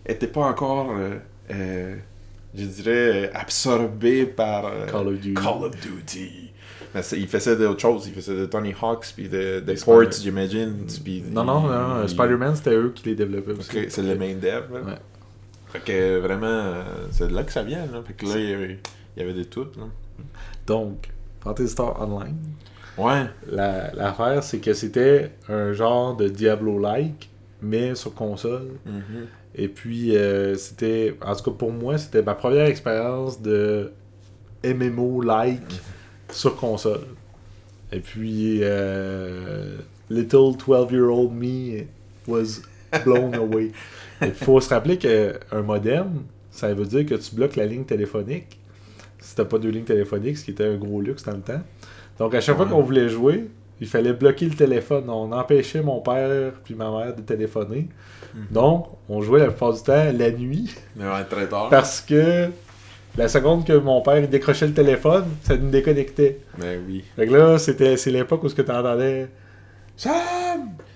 était 0.06 0.28
pas 0.28 0.42
encore, 0.46 0.92
euh, 0.98 1.16
euh, 1.52 1.96
je 2.56 2.66
dirais, 2.66 3.32
absorbé 3.34 4.26
par 4.26 4.72
Call 4.92 5.08
of 5.08 5.14
Duty. 5.20 5.34
Call 5.34 5.64
of 5.66 5.72
Duty. 5.80 6.52
Mais 6.96 7.04
c'est- 7.04 7.20
il 7.20 7.28
faisait 7.28 7.56
d'autres 7.58 7.82
choses. 7.82 8.08
Il 8.08 8.14
faisait 8.14 8.36
de 8.36 8.46
Tony 8.46 8.74
Hawks, 8.82 9.14
puis 9.16 9.28
de, 9.28 9.60
des 9.60 9.74
Des 9.76 9.82
ports, 9.82 10.02
Spider- 10.04 10.24
j'imagine. 10.24 10.86
puis 11.04 11.24
Non, 11.30 11.44
non, 11.44 11.62
non, 11.62 12.04
il- 12.04 12.10
Spider-Man, 12.10 12.56
c'était 12.56 12.74
eux 12.76 12.92
qui 12.96 13.10
les 13.10 13.16
développaient 13.16 13.52
aussi. 13.52 13.70
C'est 13.90 14.02
le 14.02 14.16
main 14.16 14.34
dev. 14.36 14.64
là. 14.74 14.80
Ouais. 14.82 14.94
Fait 15.74 15.80
que 15.80 16.20
vraiment, 16.20 16.76
c'est 17.12 17.28
de 17.28 17.36
là 17.36 17.44
que 17.44 17.52
ça 17.52 17.62
vient. 17.62 17.86
Là. 17.92 18.02
Fait 18.08 18.14
que 18.14 18.26
là, 18.26 18.38
il 18.38 18.50
y 18.50 18.54
avait, 18.54 18.80
il 19.16 19.22
y 19.22 19.24
avait 19.26 19.34
de 19.38 19.44
tout. 19.44 19.66
Là. 19.78 19.84
Donc, 20.66 21.10
Fantasy 21.44 21.70
Star 21.70 22.02
Online. 22.02 22.38
Ouais. 22.98 23.26
La- 23.50 23.92
L'affaire, 23.94 24.44
c'est 24.44 24.60
que 24.60 24.74
c'était 24.74 25.32
un 25.50 25.74
genre 25.74 26.16
de 26.16 26.28
Diablo-like, 26.28 27.30
mais 27.62 27.96
sur 27.96 28.14
console. 28.14 28.70
Mhm. 28.86 29.28
Et 29.56 29.68
puis, 29.68 30.16
euh, 30.16 30.56
c'était, 30.56 31.16
en 31.26 31.36
tout 31.36 31.52
cas 31.52 31.58
pour 31.58 31.72
moi, 31.72 31.98
c'était 31.98 32.22
ma 32.22 32.36
première 32.36 32.66
expérience 32.68 33.42
de 33.42 33.92
MMO-like 34.64 35.82
sur 36.32 36.56
console. 36.56 37.02
Et 37.92 38.00
puis, 38.00 38.60
euh, 38.62 39.78
Little 40.10 40.56
12-year-old 40.58 41.32
me 41.32 41.84
was 42.28 42.62
blown 43.04 43.34
away. 43.36 43.72
Il 44.22 44.32
faut 44.34 44.60
se 44.60 44.70
rappeler 44.70 44.98
qu'un 44.98 45.62
modem, 45.64 46.24
ça 46.52 46.74
veut 46.74 46.86
dire 46.86 47.06
que 47.06 47.16
tu 47.16 47.36
bloques 47.36 47.56
la 47.56 47.66
ligne 47.66 47.84
téléphonique. 47.86 48.60
Si 49.20 49.36
t'as 49.36 49.46
pas 49.46 49.58
deux 49.60 49.70
lignes 49.70 49.84
téléphoniques, 49.84 50.38
ce 50.38 50.46
qui 50.46 50.52
était 50.52 50.66
un 50.66 50.78
gros 50.78 51.02
luxe 51.02 51.24
dans 51.24 51.34
le 51.34 51.42
temps. 51.42 51.62
Donc, 52.20 52.34
à 52.36 52.42
chaque 52.42 52.58
fois 52.58 52.66
qu'on 52.66 52.82
voulait 52.82 53.10
jouer, 53.10 53.50
il 53.80 53.88
fallait 53.88 54.14
bloquer 54.14 54.46
le 54.46 54.56
téléphone. 54.56 55.10
On 55.10 55.32
empêchait 55.32 55.82
mon 55.82 56.00
père 56.02 56.54
puis 56.64 56.74
ma 56.76 56.90
mère 56.90 57.16
de 57.16 57.22
téléphoner. 57.22 57.88
Mhm. 58.34 58.46
Donc, 58.52 58.88
on 59.10 59.22
jouait 59.22 59.40
la 59.40 59.48
plupart 59.48 59.74
du 59.74 59.82
temps 59.84 60.06
la 60.14 60.32
nuit 60.32 60.74
Mais 60.96 61.06
ouais, 61.06 61.24
très 61.30 61.48
tard. 61.48 61.70
parce 61.70 62.02
que 62.02 62.50
la 63.18 63.28
seconde 63.28 63.66
que 63.66 63.74
mon 63.74 64.02
père 64.02 64.18
il 64.20 64.30
décrochait 64.30 64.68
le 64.68 64.74
téléphone, 64.74 65.26
ça 65.44 65.56
nous 65.58 65.70
déconnectait. 65.70 66.40
Ben 66.58 66.80
oui. 66.88 67.04
Fait 67.16 67.28
que 67.28 67.34
là, 67.34 67.58
c'était, 67.58 67.98
c'est 67.98 68.12
l'époque 68.12 68.44
où 68.44 68.50
ce 68.50 68.56
que 68.56 68.62
t'entendais 68.62 69.30
Sam, 69.96 70.12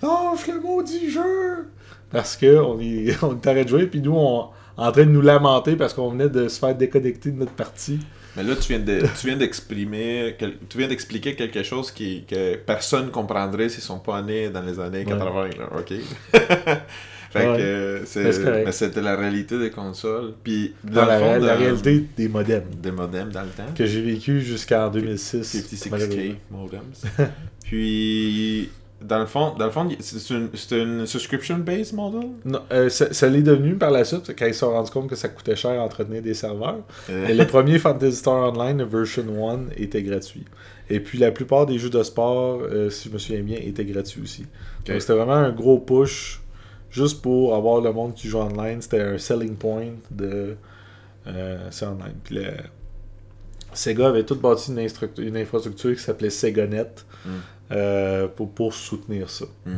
lâche 0.02 0.48
le 0.48 0.60
maudit 0.60 1.10
jeu! 1.10 1.70
Parce 2.12 2.36
que 2.36 2.60
on, 2.60 2.80
y, 2.80 3.12
on 3.24 3.36
était 3.36 3.50
arrêté 3.50 3.66
de 3.66 3.70
jouer, 3.70 3.88
puis 3.88 4.02
nous, 4.02 4.16
on 4.16 4.50
en 4.78 4.92
train 4.92 5.06
de 5.06 5.12
nous 5.12 5.22
lamenter 5.22 5.76
parce 5.76 5.94
qu'on 5.94 6.10
venait 6.10 6.30
de 6.30 6.48
se 6.48 6.60
faire 6.60 6.76
déconnecter 6.76 7.32
de 7.32 7.40
notre 7.40 7.52
partie. 7.54 8.00
Mais 8.38 8.44
là, 8.44 8.56
tu 8.56 8.70
viens 8.74 8.80
de, 8.80 9.02
tu 9.20 9.28
viens 9.28 9.36
d'exprimer, 9.38 10.36
quel- 10.40 10.56
tu 10.70 10.78
viens 10.78 10.88
d'expliquer 10.88 11.36
quelque 11.36 11.64
chose 11.64 11.92
qui, 11.92 12.24
que 12.26 12.56
personne 12.56 13.12
comprendrait 13.12 13.68
s'ils 13.70 13.84
sont 13.84 14.00
pas 14.00 14.22
nés 14.22 14.50
dans 14.50 14.62
les 14.62 14.80
années 14.80 15.04
80, 15.06 15.50
là, 15.60 15.70
ok? 15.78 15.94
fait 17.32 17.48
Ouais. 17.48 17.58
que 17.58 18.00
Mais 18.02 18.06
c'est, 18.06 18.72
c'était 18.74 19.02
la 19.02 19.16
réalité 19.16 19.58
des 19.58 19.70
consoles. 19.70 20.34
Puis 20.44 20.74
Dans 20.84 20.94
dans 21.02 21.06
la, 21.08 21.18
le 21.20 21.26
fond, 21.40 21.46
la 21.46 21.56
de- 21.56 21.60
réalité 21.62 22.06
des 22.18 22.28
modems 22.28 22.64
des 22.78 22.92
modems 22.92 23.30
dans 23.32 23.44
le 23.44 23.48
temps. 23.50 23.74
que 23.76 23.86
j'ai 23.86 24.02
vécu 24.02 24.42
jusqu'en 24.42 24.90
2006. 24.90 25.42
56K 25.56 25.90
malheureusement. 25.92 26.36
modems. 26.52 27.28
Puis 27.64 28.70
dans 29.02 29.20
le 29.20 29.26
fond, 29.26 29.54
dans 29.58 29.66
le 29.66 29.72
fond, 29.72 29.88
c'est 30.00 30.34
une, 30.34 30.50
c'est 30.54 30.80
une 30.80 31.06
subscription-based 31.08 31.94
model? 31.94 32.30
Non, 32.46 32.60
euh, 32.72 32.90
ça, 32.90 33.14
ça 33.14 33.28
l'est 33.28 33.42
devenu 33.42 33.76
par 33.76 33.92
la 33.92 34.04
suite, 34.06 34.32
quand 34.38 34.46
ils 34.46 34.54
se 34.54 34.60
sont 34.62 34.72
rendus 34.72 34.92
compte 34.92 35.10
que 35.10 35.16
ça 35.16 35.28
coûtait 35.30 35.56
cher 35.56 35.72
à 35.80 35.84
entretenir 35.84 36.22
des 36.22 36.34
serveurs. 36.34 36.80
Euh, 37.10 37.28
Et 37.28 37.34
le 37.34 37.46
premier 37.48 37.80
Fantasy 37.80 38.16
Star 38.18 38.52
Online, 38.54 38.84
version 38.84 39.50
1, 39.50 39.60
était 39.78 40.04
gratuit. 40.04 40.46
Et 40.90 41.00
puis 41.00 41.18
la 41.18 41.32
plupart 41.32 41.66
des 41.66 41.80
jeux 41.80 41.90
de 41.90 42.04
sport, 42.04 42.62
euh, 42.64 42.90
si 42.90 43.10
je 43.10 43.14
me 43.14 43.18
souviens 43.20 43.42
bien, 43.44 43.58
étaient 43.62 43.86
gratuits 43.86 44.22
aussi. 44.24 44.46
Donc 44.86 45.00
c'était 45.02 45.14
vraiment 45.14 45.34
un 45.34 45.52
gros 45.52 45.80
push 45.80 46.42
juste 46.90 47.22
pour 47.22 47.56
avoir 47.56 47.80
le 47.82 47.94
monde 47.94 48.14
qui 48.14 48.28
joue 48.28 48.40
online. 48.40 48.82
C'était 48.82 49.02
un 49.02 49.18
selling 49.18 49.56
point 49.56 49.92
de 50.12 50.56
euh, 51.28 51.58
c'est 51.70 51.86
online. 51.86 52.16
Puis 52.24 52.36
le- 52.36 52.52
Sega 53.74 54.08
avait 54.10 54.24
tout 54.24 54.36
bâti 54.36 54.72
une, 54.72 54.88
une 55.26 55.38
infrastructure 55.38 55.96
qui 55.96 56.02
s'appelait 56.02 56.30
SegaNet 56.30 57.06
Mm. 57.26 57.30
euh, 57.74 58.28
pour, 58.28 58.50
pour 58.52 58.74
soutenir 58.74 59.30
ça. 59.30 59.46
Mm. 59.66 59.76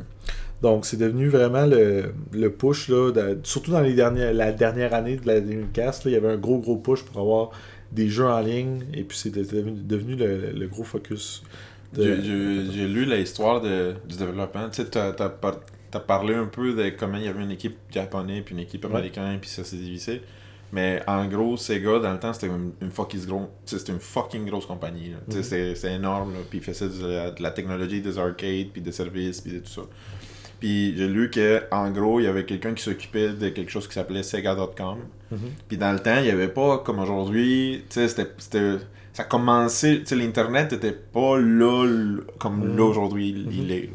Donc 0.62 0.86
c'est 0.86 0.96
devenu 0.98 1.28
vraiment 1.28 1.66
le, 1.66 2.14
le 2.32 2.50
push, 2.52 2.88
là, 2.88 3.12
de- 3.12 3.40
surtout 3.44 3.72
dans 3.72 3.82
les 3.82 3.94
dernières, 3.94 4.34
la 4.34 4.52
dernière 4.54 4.94
année 4.94 5.18
de 5.18 5.28
la 5.28 5.42
Dreamcast, 5.42 6.06
là, 6.06 6.12
il 6.12 6.14
y 6.14 6.18
avait 6.18 6.30
un 6.32 6.38
gros 6.38 6.58
gros 6.60 6.78
push 6.78 7.04
pour 7.04 7.20
avoir 7.20 7.52
des 7.92 8.08
jeux 8.08 8.26
en 8.28 8.40
ligne 8.40 8.84
et 8.94 9.04
puis 9.04 9.18
c'était 9.18 9.44
devenu, 9.44 9.72
devenu 9.84 10.16
le, 10.16 10.52
le 10.52 10.68
gros 10.68 10.84
focus. 10.86 11.44
de- 11.94 12.16
J'ai- 12.72 12.88
lu 12.88 13.06
l'histoire 13.06 13.62
du 13.62 14.18
développement. 14.18 14.70
Tu 14.70 14.84
sais, 14.84 14.90
t'as 14.90 16.00
parlé 16.00 16.34
un 16.34 16.46
peu 16.46 16.74
de 16.74 16.90
comment 16.98 17.18
il 17.18 17.26
y 17.26 17.28
avait 17.28 17.44
une 17.44 17.52
équipe 17.52 17.76
japonaise 17.94 18.42
puis 18.46 18.56
une 18.56 18.62
équipe 18.62 18.86
Ouais. 18.86 18.92
américaine 18.92 19.38
puis 19.40 19.50
ça 19.50 19.64
s'est 19.64 19.76
divisé. 19.76 20.22
Mais 20.74 21.02
en 21.08 21.26
gros, 21.28 21.56
Sega, 21.56 22.00
dans 22.00 22.12
le 22.12 22.20
temps, 22.20 22.34
c'était 22.34 22.48
une, 22.48 22.72
une 22.82 22.90
fucking, 22.92 23.26
gros, 23.28 23.48
une 23.90 24.00
fucking 24.00 24.46
grosse 24.46 24.66
compagnie. 24.66 25.12
Mhm. 25.30 25.44
c'est- 25.44 25.76
C'est 25.76 25.94
énorme. 25.94 26.34
là. 26.34 26.40
Puis 26.50 26.58
ils 26.58 26.64
faisaient 26.64 26.90
de 26.90 27.06
la, 27.08 27.32
de 27.32 27.42
la 27.44 27.52
technologie, 27.52 28.02
des 28.02 28.18
arcades, 28.18 28.70
puis 28.74 28.82
des 28.82 28.92
services, 28.92 29.40
puis 29.42 29.52
de 29.54 29.60
tout 29.60 29.70
ça. 29.70 29.82
Puis 30.60 30.96
j'ai 30.98 31.08
lu 31.08 31.30
que 31.30 31.62
en 31.72 31.92
gros, 31.92 32.20
il 32.20 32.24
y 32.24 32.28
avait 32.28 32.46
quelqu'un 32.46 32.74
qui 32.74 32.82
s'occupait 32.84 33.30
de 33.34 33.50
quelque 33.50 33.70
chose 33.70 33.88
qui 33.88 33.94
s'appelait 33.94 34.24
Sega.com. 34.24 34.98
Mhm. 35.32 35.38
Puis 35.68 35.78
dans 35.78 35.92
le 35.92 36.00
temps, 36.00 36.18
il 36.18 36.24
n'y 36.24 36.30
avait 36.32 36.48
pas 36.48 36.80
comme 36.80 37.00
aujourd'hui, 37.00 37.84
c'était- 37.90 38.28
c'était. 38.38 38.78
Ça 39.12 39.26
commençait, 39.26 40.00
tu 40.00 40.06
sais, 40.08 40.16
l'Internet 40.16 40.72
n'était 40.72 40.92
pas 40.92 41.38
là 41.38 41.88
comme 42.40 42.68
Mhm. 42.72 42.78
là 42.78 42.84
aujourd'hui, 42.86 43.30
il, 43.30 43.54
il 43.54 43.64
Mhm. 43.66 43.70
est. 43.72 43.90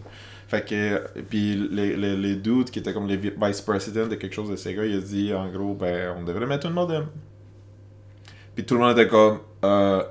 Fait 0.49 0.65
que, 0.67 1.03
puis 1.29 1.55
les, 1.71 1.95
les, 1.97 2.17
les 2.17 2.35
dudes 2.37 2.71
qui 2.71 2.79
étaient 2.79 2.95
comme 2.95 3.07
les 3.07 3.19
vi- 3.19 3.33
vice-presidents 3.41 4.07
de 4.07 4.15
quelque 4.15 4.35
chose 4.35 4.51
de 4.51 4.57
Sega, 4.57 4.85
ils 4.87 4.97
ont 4.99 5.03
dit 5.03 5.33
en 5.35 5.49
gros, 5.49 5.75
ben, 5.75 6.17
on 6.19 6.25
devrait 6.25 6.47
mettre 6.47 6.67
un 6.67 6.71
modem. 6.71 7.07
Puis 8.55 8.65
tout 8.65 8.75
le 8.75 8.81
monde 8.81 8.99
était 8.99 9.09
comme, 9.09 9.41
euh, 9.65 10.03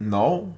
non, 0.00 0.48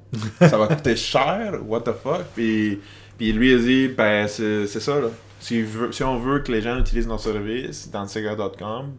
ça 0.40 0.56
va 0.56 0.66
coûter 0.68 0.96
cher, 0.96 1.60
what 1.66 1.82
the 1.82 1.92
fuck? 1.92 2.24
Puis, 2.34 2.80
puis 3.18 3.32
lui 3.32 3.52
a 3.54 3.58
dit, 3.58 3.88
ben, 3.88 4.26
c'est 4.26 4.66
ça, 4.66 4.98
là. 5.00 5.08
Si, 5.40 5.62
veut- 5.62 5.92
si 5.92 6.02
on 6.02 6.18
veut 6.18 6.40
que 6.40 6.50
les 6.50 6.60
gens 6.62 6.78
utilisent 6.78 7.06
nos 7.06 7.18
services 7.18 7.90
dans 7.90 8.06
Sega.com, 8.08 8.92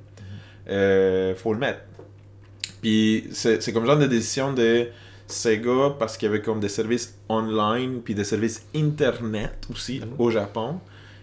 euh, 0.69 1.33
faut 1.35 1.53
le 1.53 1.59
mettre. 1.59 1.81
Puis 2.81 3.27
c'est 3.31 3.61
c'est 3.61 3.73
comme 3.73 3.85
genre 3.85 3.97
de 3.97 4.05
décision 4.05 4.53
de 4.53 4.87
Sega 5.31 5.95
parce 5.99 6.17
qu'il 6.17 6.27
y 6.27 6.29
avait 6.29 6.41
comme 6.41 6.59
des 6.59 6.69
services 6.69 7.17
online 7.29 8.01
puis 8.03 8.15
des 8.15 8.23
services 8.23 8.65
internet 8.75 9.67
aussi 9.71 9.99
Mhm. 9.99 10.07
au 10.17 10.31
Japon. 10.31 10.79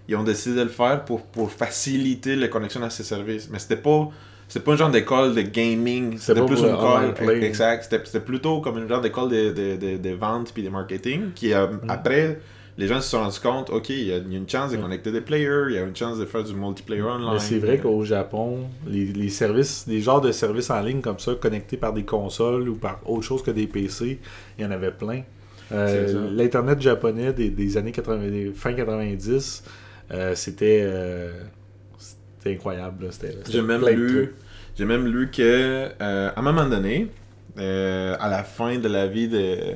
Ils 0.09 0.14
ont 0.16 0.23
décidé 0.23 0.57
de 0.57 0.62
le 0.62 0.69
faire 0.69 1.05
pour, 1.05 1.23
pour 1.23 1.51
faciliter 1.51 2.37
la 2.37 2.49
connexion 2.49 2.83
à 2.83 2.90
ces 2.90 3.03
services. 3.03 3.49
Mais 3.51 3.59
c'était 3.59 3.77
pas 3.77 4.09
c'était 4.49 4.64
pas 4.64 4.75
un 4.75 4.77
genre 4.77 4.90
d'école 4.90 5.35
de 5.35 5.42
gaming, 5.42 6.19
C'était 6.19 6.45
plus 6.47 6.61
une 6.61 6.66
école 6.75 7.14
play. 7.14 7.42
exact, 7.45 7.83
c'était 7.83 8.01
c'était 8.05 8.21
plutôt 8.21 8.61
comme 8.61 8.79
une 8.79 8.88
genre 8.88 9.01
d'école 9.01 9.29
de, 9.29 9.51
de, 9.51 9.77
de, 9.77 9.97
de 9.97 10.11
vente 10.14 10.53
puis 10.55 10.62
de 10.62 10.69
marketing 10.69 11.33
qui 11.35 11.53
euh, 11.53 11.66
Mhm. 11.66 11.81
après 11.90 12.38
les 12.79 12.87
gens 12.89 13.01
se 13.01 13.09
sont 13.11 13.19
rendus 13.21 13.41
compte, 13.41 13.71
ok, 13.71 13.89
il 13.91 14.05
y, 14.05 14.12
a 14.12 14.19
il 14.19 14.33
y 14.33 14.35
a 14.35 14.39
une 14.39 14.49
chance 14.49 14.71
de 14.73 14.77
Mhm. 14.77 14.83
connecter 14.83 15.12
des 15.12 15.21
players, 15.21 15.65
il 15.71 15.75
y 15.75 15.79
a 15.79 15.83
une 15.83 15.97
chance 15.97 16.19
de 16.19 16.25
faire 16.27 16.45
du 16.45 16.55
multiplayer 16.55 17.03
online. 17.03 17.35
Mais 17.35 17.39
c'est 17.39 17.59
vrai 17.59 17.79
qu'au 17.79 18.05
Japon, 18.05 18.69
les, 18.87 19.07
les 19.07 19.29
services, 19.31 19.85
les 19.89 20.01
genres 20.01 20.21
de 20.21 20.31
services 20.33 20.71
en 20.71 20.81
ligne 20.83 21.01
comme 21.01 21.19
ça, 21.19 21.35
connectés 21.35 21.77
par 21.77 21.93
des 21.93 22.05
consoles 22.05 22.69
ou 22.69 22.75
par 22.77 23.01
autre 23.07 23.23
chose 23.25 23.43
que 23.43 23.51
des 23.51 23.67
PC, 23.67 24.19
il 24.59 24.65
y 24.65 24.67
en 24.67 24.71
avait 24.71 24.91
plein. 24.93 25.23
Euh. 25.73 26.31
L'Internet 26.33 26.81
japonais 26.81 27.33
des, 27.33 27.51
des 27.51 27.77
années 27.77 27.93
80, 27.93 28.29
des 28.29 28.53
fin 28.55 28.73
90, 28.73 29.65
euh, 30.12 30.35
c'était 30.37 30.81
euh, 30.85 31.33
incroyable. 32.45 33.09
J'ai 33.51 33.62
même 33.62 33.85
lu, 33.89 34.35
même 34.79 35.07
lu 35.07 35.31
que 35.31 35.43
euh, 35.43 36.31
à 36.35 36.39
un 36.39 36.43
moment 36.43 36.67
donné, 36.67 37.09
euh, 37.59 38.16
à 38.21 38.29
la 38.29 38.45
fin 38.45 38.79
de 38.79 38.88
la 38.88 39.07
vie 39.07 39.29
de, 39.29 39.75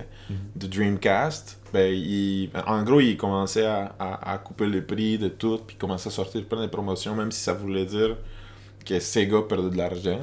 de 0.57 0.67
Dreamcast, 0.67 1.59
ben, 1.73 1.93
il, 1.93 2.51
en 2.67 2.83
gros, 2.83 3.01
il 3.01 3.17
commençait 3.17 3.67
à, 3.67 3.95
à, 3.99 4.33
à 4.33 4.39
couper 4.39 4.67
le 4.67 4.85
prix 4.85 5.19
de 5.19 5.29
tout, 5.29 5.61
puis 5.67 5.77
commençait 5.77 6.09
à 6.09 6.13
sortir 6.13 6.45
plein 6.45 6.63
de 6.63 6.67
promotions, 6.67 7.15
même 7.15 7.31
si 7.31 7.41
ça 7.41 7.53
voulait 7.53 7.87
dire 7.87 8.17
que 8.85 8.99
Sega 8.99 9.43
perdait 9.49 9.71
de 9.71 9.77
l'argent. 9.77 10.21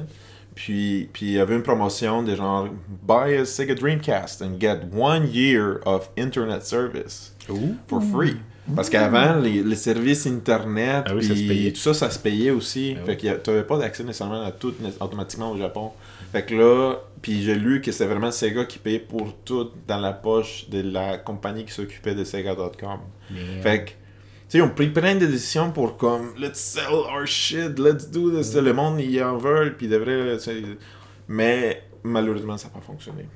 Puis, 0.54 1.08
puis 1.12 1.26
il 1.26 1.32
y 1.32 1.38
avait 1.38 1.54
une 1.54 1.62
promotion 1.62 2.22
de 2.22 2.34
genre 2.34 2.68
Buy 3.06 3.36
a 3.36 3.44
Sega 3.44 3.74
Dreamcast 3.74 4.42
and 4.42 4.58
get 4.60 4.80
one 4.92 5.28
year 5.32 5.80
of 5.86 6.10
internet 6.16 6.64
service 6.66 7.34
for 7.86 8.00
free. 8.02 8.36
Parce 8.74 8.90
qu'avant, 8.90 9.36
les, 9.36 9.62
les 9.62 9.76
services 9.76 10.26
internet, 10.26 11.04
Ah 11.06 11.14
oui, 11.14 11.22
ça 11.24 11.34
se 11.34 11.70
tout 11.70 11.80
ça, 11.80 11.94
ça 11.94 12.10
se 12.10 12.18
payait 12.18 12.50
aussi. 12.50 12.96
Ah 13.00 13.04
fait 13.06 13.16
que 13.16 13.36
tu 13.38 13.50
n'avais 13.50 13.64
pas 13.64 13.78
d'accès 13.78 14.04
nécessairement 14.04 14.42
à 14.44 14.52
tout 14.52 14.74
automatiquement 15.00 15.50
au 15.52 15.56
Japon. 15.58 15.92
Fait 16.32 16.44
que 16.44 16.54
là, 16.54 16.96
puis 17.22 17.42
j'ai 17.42 17.54
lu 17.54 17.80
que 17.80 17.90
c'est 17.92 18.06
vraiment 18.06 18.30
Sega 18.30 18.64
qui 18.64 18.78
payait 18.78 18.98
pour 18.98 19.34
tout 19.44 19.70
dans 19.86 19.98
la 20.00 20.12
poche 20.12 20.68
de 20.68 20.80
la 20.82 21.16
compagnie 21.18 21.64
qui 21.64 21.72
s'occupait 21.72 22.14
de 22.14 22.24
Sega.com. 22.24 23.00
Fait 23.62 23.84
que, 23.84 23.90
tu 23.90 23.94
sais, 24.48 24.58
ils 24.58 24.62
ont 24.62 24.70
pris 24.70 24.88
plein 24.88 25.14
de 25.16 25.26
décisions 25.26 25.70
pour 25.70 25.96
comme, 25.96 26.32
let's 26.38 26.58
sell 26.58 26.92
our 26.92 27.26
shit, 27.26 27.78
let's 27.78 28.10
do 28.10 28.30
this. 28.30 28.54
Le 28.54 28.72
monde, 28.72 29.00
ils 29.00 29.22
en 29.22 29.36
veulent, 29.38 29.76
puis 29.76 29.88
c'est- 30.38 30.62
Mais 31.28 31.82
malheureusement, 32.02 32.56
ça 32.56 32.68
n'a 32.68 32.74
pas 32.74 32.80
fonctionné. 32.80 33.28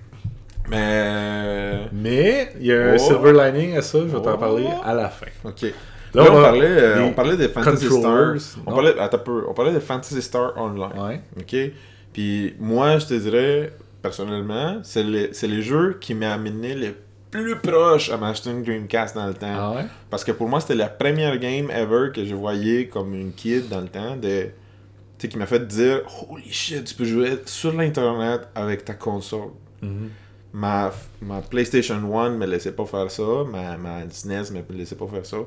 Mais. 0.69 1.89
Mais 1.93 2.53
il 2.61 2.67
y 2.67 2.73
a 2.73 2.93
un 2.93 2.95
Oh. 2.95 2.99
silver 2.99 3.33
lining 3.33 3.77
à 3.77 3.83
ça, 3.83 3.99
je 4.01 4.05
vais 4.05 4.23
t'en 4.23 4.35
Oh. 4.35 4.39
parler 4.39 4.67
à 4.85 4.95
la 4.95 5.09
fin. 5.09 5.27
Ok. 5.45 5.63
Là, 6.15 6.25
Là, 6.25 6.31
on, 6.31 6.43
parlait, 6.43 6.67
euh, 6.69 6.95
des 6.97 7.01
on 7.05 7.13
parlait 7.15 7.37
de 7.39 7.49
Fantasy 7.49 7.87
Star. 7.87 7.95
controllers. 8.03 8.43
On 8.67 8.73
parlait, 8.73 8.99
attends 8.99 9.19
peu, 9.19 9.45
on 9.49 9.55
parlait 9.55 9.73
de 9.73 9.81
Fantasy 9.81 10.21
Star 10.21 10.53
Online. 10.59 10.91
Ouais. 10.99 11.21
Ok? 11.41 11.57
Puis 12.13 12.55
moi, 12.61 12.99
je 12.99 13.07
te 13.07 13.15
dirais, 13.15 13.73
personnellement, 14.03 14.81
c'est 14.83 15.03
les, 15.03 15.31
les 15.43 15.63
jeux 15.63 15.97
qui 16.01 16.13
m'ont 16.15 16.31
amené 16.31 16.75
le 16.75 16.95
plus 17.31 17.57
proche 17.57 18.11
à 18.11 18.19
m'acheter 18.19 18.51
une 18.51 18.63
Dreamcast 18.63 19.15
dans 19.15 19.27
le 19.27 19.33
temps. 19.33 19.47
Ah 19.57 19.73
ouais? 19.75 19.85
Parce 20.11 20.23
que 20.23 20.33
pour 20.33 20.49
moi, 20.51 20.61
c'était 20.61 20.75
la 20.75 20.89
première 20.91 21.39
game 21.39 21.71
ever 21.71 22.11
que 22.15 22.27
je 22.27 22.35
voyais 22.35 22.89
comme 22.89 23.15
une 23.15 23.33
kid 23.33 23.69
dans 23.71 23.81
le 23.81 23.89
temps 23.89 24.17
de. 24.17 24.49
Qui 25.19 25.39
m'a 25.39 25.47
fait 25.47 25.65
dire 25.69 26.01
Holy 26.29 26.53
shit, 26.53 26.83
tu 26.85 26.95
peux 26.97 27.05
jouer 27.05 27.39
sur 27.47 27.73
l'internet 27.73 28.41
avec 28.57 28.85
ta 28.85 28.93
console. 28.95 29.51
Mhm. 29.81 30.11
Ma, 30.53 30.93
ma 31.21 31.41
PlayStation 31.41 31.97
1 32.21 32.31
me 32.31 32.47
laissait 32.47 32.73
pas 32.73 32.85
faire 32.87 33.11
ça, 33.11 33.23
ma, 33.51 33.77
ma 33.77 34.09
SNES 34.11 34.51
me 34.53 34.77
laissait 34.77 34.97
pas 34.97 35.07
faire 35.07 35.25
ça. 35.27 35.39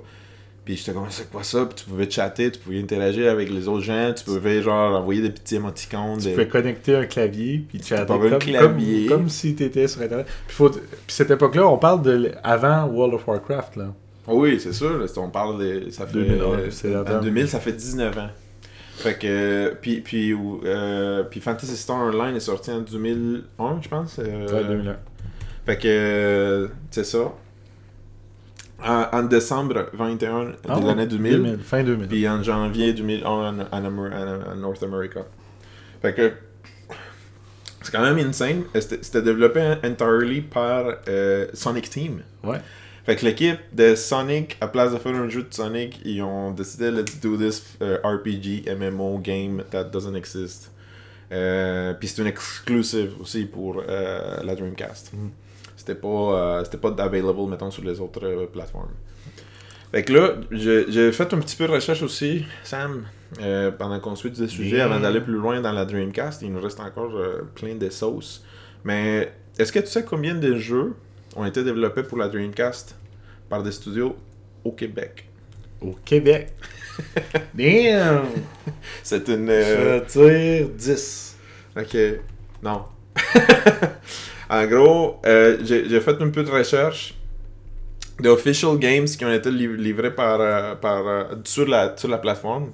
Puis 0.64 0.78
j'étais 0.78 0.94
comme, 0.94 1.06
c'est 1.10 1.30
quoi 1.30 1.44
ça? 1.44 1.64
Puis 1.68 1.76
tu 1.76 1.86
pouvais 1.90 2.10
chatter, 2.10 2.50
tu 2.52 2.58
pouvais 2.60 2.80
interagir 2.80 3.30
avec 3.32 3.52
les 3.52 3.68
autres 3.68 3.84
gens, 3.84 4.12
tu 4.16 4.24
pouvais 4.24 4.64
genre 4.64 4.96
envoyer 5.00 5.22
des 5.22 5.30
petits 5.30 5.56
émoticônes. 5.58 6.18
Tu 6.18 6.24
des- 6.26 6.32
pouvais 6.32 6.48
connecter 6.48 6.96
un 6.96 7.06
clavier, 7.06 7.64
puis 7.70 7.80
chatter 7.84 8.08
T'avais 8.08 8.28
un 8.28 8.32
comme, 8.32 8.40
clavier. 8.40 9.06
comme, 9.06 9.18
comme 9.20 9.30
si 9.30 9.54
t'étais 9.54 9.88
sur 9.88 10.02
Internet. 10.02 10.26
Puis, 10.48 10.56
faut, 10.56 10.70
puis 10.72 10.82
cette 11.08 11.30
époque-là, 11.30 11.68
on 11.68 11.78
parle 11.78 12.02
de 12.02 12.32
avant 12.44 12.86
World 12.88 13.14
of 13.14 13.28
Warcraft, 13.28 13.76
là. 13.76 13.94
Oui, 14.28 14.60
c'est 14.60 14.74
sûr, 14.74 15.06
on 15.18 15.30
parle 15.30 15.60
de. 15.64 15.90
Ça 15.92 16.08
fait, 16.08 16.14
2000, 16.14 16.42
euh, 16.42 16.48
ouais, 16.48 16.72
c'est 16.72 16.90
la 16.90 17.02
en 17.02 17.04
dame. 17.04 17.24
2000, 17.26 17.48
ça 17.48 17.60
fait 17.60 17.74
19 17.74 18.18
ans. 18.18 18.30
Fait 18.96 19.18
que. 19.20 19.76
Puis, 19.82 20.02
puis, 20.02 20.34
euh, 20.66 21.24
puis 21.24 21.40
Fantasy 21.42 21.76
Star 21.78 21.98
Online 21.98 22.36
est 22.36 22.40
sorti 22.40 22.72
en 22.72 22.82
2001, 22.82 23.82
je 23.82 23.88
pense. 23.90 24.20
euh, 24.20 24.48
Ouais, 24.48 24.68
2001. 24.68 24.96
Fait 25.66 25.78
que. 25.78 26.70
c'est 26.92 27.04
ça. 27.04 27.34
En, 28.84 29.06
en 29.12 29.24
décembre 29.24 29.90
21 29.94 30.52
Ah 30.68 30.80
de 30.80 30.86
l'année 30.86 31.08
2000. 31.08 31.58
Fin 31.64 31.84
2000. 31.84 32.08
Puis 32.08 32.28
en 32.28 32.44
janvier 32.44 32.94
2001 32.94 33.28
en, 33.30 33.60
en, 33.60 33.86
en- 33.86 34.56
North 34.56 34.84
America. 34.84 35.22
Fait 36.02 36.14
que. 36.14 36.34
C'est 37.82 37.92
quand 37.92 38.02
même 38.02 38.18
insane. 38.28 38.64
C'était 38.74 39.00
c'était 39.02 39.22
développé 39.22 39.62
entirely 39.84 40.42
par 40.42 40.86
euh, 41.08 41.48
Sonic 41.54 41.90
Team. 41.90 42.22
Ouais. 42.44 42.58
Fait 43.06 43.16
que 43.16 43.26
l'équipe 43.26 43.60
de 43.72 43.94
Sonic, 43.94 44.58
à 44.62 44.68
place 44.68 44.92
de 44.92 44.98
faire 44.98 45.14
un 45.16 45.30
jeu 45.30 45.44
de 45.44 45.54
Sonic, 45.54 46.02
ils 46.04 46.22
ont 46.24 46.52
décidé 46.52 46.90
let's 46.90 47.20
do 47.22 47.38
this 47.38 47.78
euh, 47.82 47.98
RPG 48.04 48.66
MMO 48.80 49.20
game 49.20 49.64
that 49.70 49.86
doesn't 49.86 50.16
exist. 50.16 50.72
Euh, 51.32 51.94
Puis 51.94 52.08
c'est 52.08 52.22
une 52.22 52.28
exclusive 52.28 53.14
aussi 53.22 53.46
pour 53.46 53.84
euh, 53.88 54.38
la 54.44 54.56
Dreamcast. 54.56 55.14
Mm. 55.14 55.30
C'était 55.76 55.96
pas, 55.96 56.08
euh, 56.08 56.64
c'était 56.64 56.78
pas 56.78 56.96
available, 56.98 57.48
mettons, 57.48 57.70
sur 57.70 57.84
les 57.84 58.00
autres 58.00 58.26
euh, 58.26 58.48
plateformes. 58.48 58.90
Fait 59.92 60.04
que 60.04 60.12
là, 60.12 60.36
j'ai 60.52 61.12
fait 61.12 61.34
un 61.34 61.38
petit 61.38 61.56
peu 61.56 61.68
de 61.68 61.72
recherche 61.72 62.02
aussi, 62.02 62.44
Sam, 62.64 63.06
euh, 63.40 63.72
pendant 63.72 64.00
qu'on 64.00 64.16
suit 64.16 64.32
des 64.32 64.48
sujets, 64.48 64.82
avant 64.82 65.00
d'aller 65.00 65.22
plus 65.22 65.36
loin 65.36 65.62
dans 65.62 65.72
la 65.72 65.86
Dreamcast. 65.86 66.42
Il 66.42 66.52
nous 66.54 66.60
reste 66.62 66.80
encore 66.80 67.16
euh, 67.16 67.44
plein 67.54 67.76
de 67.76 67.90
sauces. 67.90 68.44
Mais 68.84 69.32
est-ce 69.58 69.72
que 69.72 69.80
tu 69.80 69.88
sais 69.88 70.04
combien 70.04 70.36
de 70.36 70.56
jeux 70.56 70.96
ont 71.36 71.46
été 71.46 71.64
développés 71.64 72.04
pour 72.04 72.18
la 72.18 72.28
Dreamcast 72.30 72.96
par 73.50 73.62
des 73.64 73.72
studios 73.72 74.16
au 74.64 74.72
Québec? 74.72 75.28
Au 75.82 75.92
Québec. 76.06 76.50
Damn! 77.54 78.26
C'est 79.04 79.28
une... 79.28 79.50
euh, 79.50 80.00
Je 80.08 80.60
tire 80.64 80.70
10. 80.70 81.38
Ok. 81.78 81.98
Non. 82.64 82.86
en 84.50 84.66
gros, 84.68 85.20
euh, 85.26 85.58
j'ai 85.64 86.00
fait 86.02 86.22
un 86.22 86.30
peu 86.30 86.44
de 86.44 86.52
recherche 86.52 87.16
de 88.20 88.30
official 88.30 88.78
games 88.78 89.06
qui 89.06 89.26
ont 89.26 89.34
été 89.34 89.52
liv- 89.52 89.76
livrés 89.76 90.14
par, 90.16 90.40
euh, 90.40 90.76
par, 90.76 91.06
euh, 91.08 91.24
sur, 91.44 91.68
la, 91.68 91.96
sur 91.98 92.08
la 92.08 92.18
plateforme. 92.18 92.72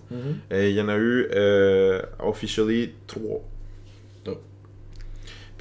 Et 0.51 0.69
il 0.69 0.75
y 0.75 0.81
en 0.81 0.87
a 0.89 0.97
eu 0.97 1.27
euh, 1.33 1.99
officially 2.19 2.93
3. 3.07 3.41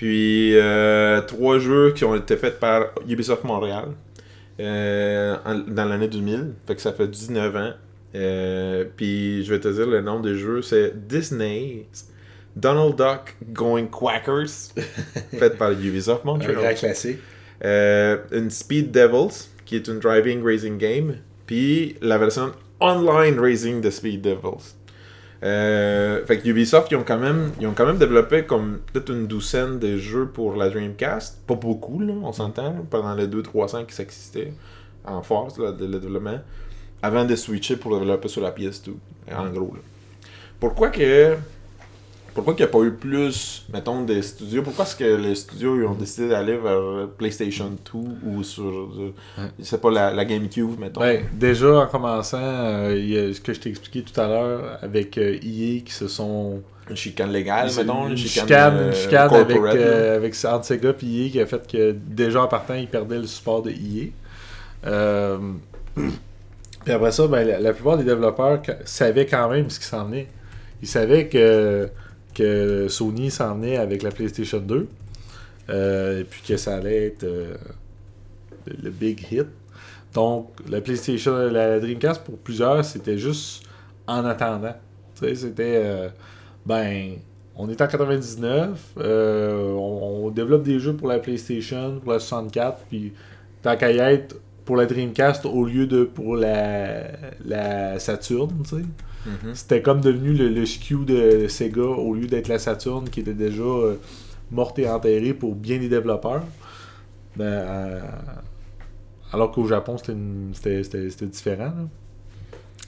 Puis 0.01 0.57
euh, 0.57 1.21
trois 1.21 1.59
jeux 1.59 1.93
qui 1.93 2.07
ont 2.07 2.15
été 2.15 2.39
faits 2.39 2.59
par 2.59 2.87
Ubisoft 3.07 3.45
Montréal 3.45 3.89
euh, 4.59 5.37
en- 5.45 5.59
dans 5.59 5.85
l'année 5.85 6.09
2000. 6.09 6.55
Fait 6.67 6.75
que 6.75 6.81
ça 6.81 6.95
fait 6.95 7.07
19 7.07 7.55
ans. 7.57 7.73
Euh, 8.15 8.87
puis 8.97 9.45
je 9.45 9.51
vais 9.53 9.61
te 9.61 9.69
dire 9.69 9.87
le 9.87 10.01
nom 10.01 10.21
des 10.21 10.37
jeux, 10.37 10.63
c'est 10.63 11.07
Disney 11.07 11.87
Donald 12.57 12.97
Duck 12.97 13.37
Going 13.53 13.89
Quackers, 13.89 14.73
fait 15.39 15.59
par 15.59 15.73
Ubisoft 15.73 16.23
Un 16.25 16.27
Montréal. 16.29 16.55
grand 16.55 16.75
classique. 16.75 17.19
Une 17.63 18.49
Speed 18.49 18.91
Devils, 18.93 19.49
qui 19.67 19.77
est 19.77 19.87
une 19.87 19.99
driving 19.99 20.43
racing 20.43 20.79
game, 20.79 21.17
puis 21.45 21.97
la 22.01 22.17
version 22.17 22.53
online 22.81 23.39
racing 23.39 23.83
de 23.83 23.91
Speed 23.91 24.23
Devils. 24.23 24.75
Euh, 25.43 26.25
fait 26.27 26.39
que 26.39 26.49
Ubisoft, 26.49 26.91
ils 26.91 26.97
ont 26.97 27.03
quand 27.05 27.19
même, 27.19 27.51
ils 27.61 27.67
ont 27.67 27.73
quand 27.73 27.87
même 27.87 27.97
développé 27.97 28.45
comme 28.45 28.81
peut-être 28.93 29.11
une 29.11 29.27
douzaine 29.27 29.79
de 29.79 29.97
jeux 29.97 30.27
pour 30.27 30.55
la 30.57 30.69
Dreamcast. 30.69 31.41
Pas 31.47 31.55
beaucoup, 31.55 31.99
là, 32.01 32.13
on 32.23 32.33
s'entend, 32.33 32.75
pendant 32.91 33.15
les 33.15 33.27
2-3 33.27 33.75
ans 33.77 33.85
qui 33.85 33.95
s'existaient 33.95 34.53
en 35.07 35.23
force, 35.23 35.59
là, 35.59 35.73
de- 35.73 35.87
le 35.87 35.99
développement, 35.99 36.41
avant 37.03 37.25
de 37.25 37.35
switcher 37.37 37.77
pour 37.77 37.99
développer 37.99 38.29
sur 38.29 38.43
la 38.43 38.51
PS2, 38.51 38.93
en 39.35 39.49
gros. 39.49 39.75
Pourquoi 40.59 40.91
que 40.91 41.37
pourquoi 42.35 42.55
qu'il 42.55 42.65
n'y 42.65 42.71
a 42.71 42.73
pas 42.73 42.83
eu 42.83 42.93
plus, 42.93 43.65
mettons, 43.73 44.03
des 44.03 44.23
studios? 44.23 44.63
Pourquoi 44.63 44.85
est-ce 44.85 44.97
que 44.97 45.17
les 45.17 45.35
studios 45.35 45.77
ils 45.77 45.85
ont 45.85 45.95
décidé 45.95 46.29
d'aller 46.29 46.57
vers 46.57 47.09
PlayStation 47.19 47.71
2 47.93 47.99
ou 48.25 48.43
sur, 48.43 48.65
euh, 48.65 49.13
je 49.59 49.65
sais 49.65 49.79
pas, 49.79 49.91
la, 49.91 50.13
la 50.13 50.25
GameCube, 50.25 50.79
mettons? 50.79 51.01
Ouais, 51.01 51.25
déjà 51.33 51.81
en 51.81 51.87
commençant, 51.87 52.39
euh, 52.41 52.95
il 52.97 53.09
y 53.11 53.19
a 53.19 53.33
ce 53.35 53.41
que 53.41 53.53
je 53.53 53.61
t'ai 53.61 53.71
expliqué 53.71 54.03
tout 54.03 54.19
à 54.21 54.29
l'heure 54.29 54.79
avec 54.83 55.19
euh, 55.19 55.35
EA 55.43 55.81
qui 55.85 55.93
se 55.93 56.09
sont. 56.09 56.63
Une 56.89 56.97
chicane 56.97 57.31
légale, 57.31 57.71
C'est 57.71 57.83
mettons, 57.85 58.07
une 58.07 58.13
une 58.13 58.17
chicane, 58.17 58.47
chicane, 58.47 58.75
une 58.75 58.81
euh, 58.81 58.93
chicane 58.93 59.35
avec, 59.35 59.57
avec 59.57 60.35
Sega 60.35 60.91
et 60.91 61.27
EA 61.27 61.31
qui 61.31 61.41
a 61.41 61.47
fait 61.47 61.71
que 61.71 61.93
déjà 61.93 62.43
en 62.43 62.49
partant, 62.49 62.75
ils 62.75 62.89
perdaient 62.89 63.19
le 63.19 63.27
support 63.27 63.63
de 63.63 63.71
EA. 63.71 64.09
Euh, 64.87 65.39
puis 65.95 66.93
après 66.93 67.13
ça, 67.13 67.27
ben, 67.29 67.47
la, 67.47 67.61
la 67.61 67.73
plupart 67.73 67.97
des 67.97 68.05
développeurs 68.05 68.61
savaient 68.85 69.27
quand 69.27 69.49
même 69.49 69.71
ce 69.71 69.79
qui 69.79 69.87
s'en 69.87 70.05
venait. 70.07 70.27
Ils 70.83 70.89
savaient 70.89 71.29
que, 71.29 71.89
Sony 72.89 73.31
s'en 73.31 73.55
venait 73.55 73.77
avec 73.77 74.03
la 74.03 74.11
PlayStation 74.11 74.59
2. 74.59 74.89
euh, 75.69 76.25
puis 76.29 76.43
que 76.47 76.57
ça 76.57 76.77
allait 76.77 77.07
être 77.07 77.25
euh, 77.25 77.55
le, 78.67 78.91
big 78.91 79.25
hit. 79.31 79.47
Donc, 80.15 80.51
la 80.69 80.81
PlayStation, 80.81 81.37
la 81.37 81.79
Dreamcast 81.79 82.25
pour 82.25 82.37
plusieurs, 82.39 82.85
c'était 82.85 83.19
juste 83.19 83.65
en 84.07 84.25
attendant. 84.25 84.75
C'était. 85.15 85.83
euh, 85.85 86.09
ben, 86.67 87.13
on 87.57 87.69
est 87.69 87.81
en 87.83 87.87
99, 87.87 88.95
euh, 88.99 89.73
on, 89.73 90.31
développe 90.31 90.63
des 90.63 90.79
jeux 90.79 90.95
pour 90.95 91.09
la 91.09 91.19
PlayStation, 91.19 92.01
pour 92.01 92.13
la 92.13 92.19
64, 92.19 92.85
puis 92.89 93.13
tant 93.63 93.77
qu'à 93.77 93.93
y 93.93 93.99
être 93.99 94.37
pour 94.65 94.77
la 94.77 94.87
Dreamcast 94.87 95.45
au 95.45 95.65
lieu 95.65 95.87
de 95.87 96.05
pour 96.05 96.37
la, 96.37 97.99
Saturn. 97.99 98.51
Mhm. 99.27 99.55
C'était 99.55 99.83
comme 99.83 100.01
devenu 100.01 100.33
le, 100.33 100.49
le 100.49 101.05
de 101.05 101.49
Sega 101.49 101.83
au 101.83 102.15
lieu 102.15 102.27
d'être 102.27 102.49
la 102.49 102.59
Saturn 102.59 103.09
qui 103.09 103.21
était 103.21 103.35
déjà 103.35 103.63
euh, 103.63 103.97
morte 104.51 104.79
et 104.79 104.89
enterrée 104.89 105.35
pour 105.35 105.55
bien 105.55 105.79
des 105.79 105.89
développeurs. 105.89 106.43
Ben, 107.37 107.45
euh, 107.45 108.01
alors 109.33 109.53
qu'au 109.53 109.67
Japon, 109.67 109.97
c'était 109.99 111.27
différent. 111.27 111.73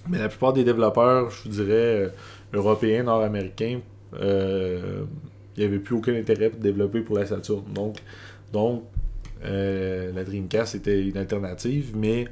Mais 0.08 0.18
la 0.18 0.28
plupart 0.28 0.52
des 0.52 0.64
développeurs, 0.64 1.30
je 1.30 1.42
vous 1.44 1.48
dirais, 1.50 1.70
euh, 1.70 2.08
européens, 2.52 3.04
nord-américains, 3.04 3.80
euh, 4.20 5.04
il 5.56 5.60
n'y 5.60 5.66
avait 5.66 5.78
plus 5.78 5.94
aucun 5.94 6.14
intérêt 6.14 6.50
pour 6.50 6.60
développer 6.60 7.02
pour 7.02 7.18
la 7.18 7.26
Saturn. 7.26 7.62
Donc, 7.72 7.98
donc 8.52 8.84
euh, 9.44 10.12
la 10.12 10.24
Dreamcast 10.24 10.74
était 10.74 11.02
une 11.02 11.16
alternative, 11.16 11.92
mais 11.94 12.26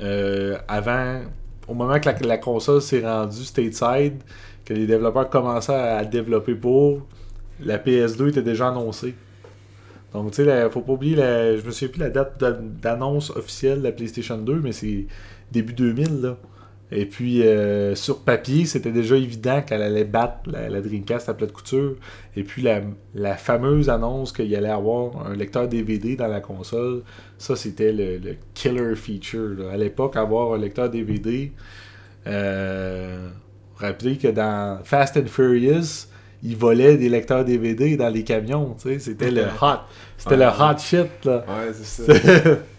euh, 0.00 0.58
avant, 0.66 1.22
au 1.68 1.74
moment 1.74 1.98
que 1.98 2.24
la, 2.26 2.38
console 2.38 2.82
s'est 2.82 3.00
rendue 3.00 3.44
stateside, 3.44 4.22
que 4.64 4.74
les 4.74 4.86
développeurs 4.86 5.30
commençaient 5.30 5.74
à, 5.74 5.96
à 5.98 6.04
développer 6.04 6.54
pour, 6.54 7.06
la 7.60 7.78
PS2 7.78 8.28
était 8.28 8.42
déjà 8.42 8.68
annoncée. 8.68 9.14
Donc, 10.12 10.30
tu 10.30 10.44
sais, 10.44 10.70
faut 10.70 10.80
pas 10.80 10.92
oublier, 10.92 11.16
la, 11.16 11.56
je 11.56 11.64
me 11.64 11.70
souviens 11.70 11.88
plus 11.88 12.00
la 12.00 12.10
date 12.10 12.38
d'a- 12.38 12.52
d'annonce 12.52 13.30
officielle 13.30 13.78
de 13.78 13.84
la 13.84 13.92
PlayStation 13.92 14.38
2, 14.38 14.60
mais 14.60 14.72
c'est 14.72 15.06
début 15.50 15.72
2000, 15.72 16.20
là. 16.20 16.36
Et 16.94 17.06
puis, 17.06 17.42
euh, 17.42 17.94
sur 17.96 18.20
papier, 18.20 18.66
c'était 18.66 18.92
déjà 18.92 19.16
évident 19.16 19.62
qu'elle 19.62 19.82
allait 19.82 20.04
battre 20.04 20.38
la, 20.46 20.68
la 20.68 20.80
Dreamcast 20.80 21.28
à 21.28 21.34
plat 21.34 21.46
de 21.48 21.52
couture. 21.52 21.96
Et 22.36 22.44
puis, 22.44 22.62
la, 22.62 22.82
la 23.14 23.36
fameuse 23.36 23.90
annonce 23.90 24.32
qu'il 24.32 24.54
allait 24.54 24.68
avoir 24.68 25.26
un 25.26 25.34
lecteur 25.34 25.66
DVD 25.66 26.14
dans 26.14 26.28
la 26.28 26.40
console, 26.40 27.02
ça, 27.36 27.56
c'était 27.56 27.92
le, 27.92 28.18
le 28.18 28.36
killer 28.54 28.94
feature. 28.94 29.56
là. 29.58 29.72
À 29.72 29.76
l'époque, 29.76 30.16
avoir 30.16 30.54
un 30.54 30.58
lecteur 30.58 30.88
DVD, 30.88 31.50
euh, 32.26 33.28
rappelez 33.76 34.16
que 34.16 34.28
dans 34.28 34.78
Fast 34.84 35.16
and 35.16 35.26
Furious, 35.26 36.06
ils 36.42 36.56
volaient 36.56 36.96
des 36.96 37.08
lecteurs 37.08 37.44
DVD 37.44 37.96
dans 37.96 38.08
les 38.08 38.22
camions, 38.22 38.76
tu 38.80 38.88
sais, 38.90 38.98
c'était 38.98 39.30
le 39.30 39.42
hot, 39.62 39.80
c'était 40.16 40.36
le 40.36 40.46
hot 40.46 40.78
shit, 40.78 41.24
là. 41.24 41.44
Ouais, 41.48 41.72
c'est 41.72 42.06
ça. 42.06 42.12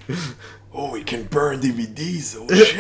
oh, 0.74 0.92
we 0.94 1.04
can 1.04 1.24
burn 1.32 1.60
DVDs, 1.60 2.38
oh 2.40 2.48
shit. 2.54 2.78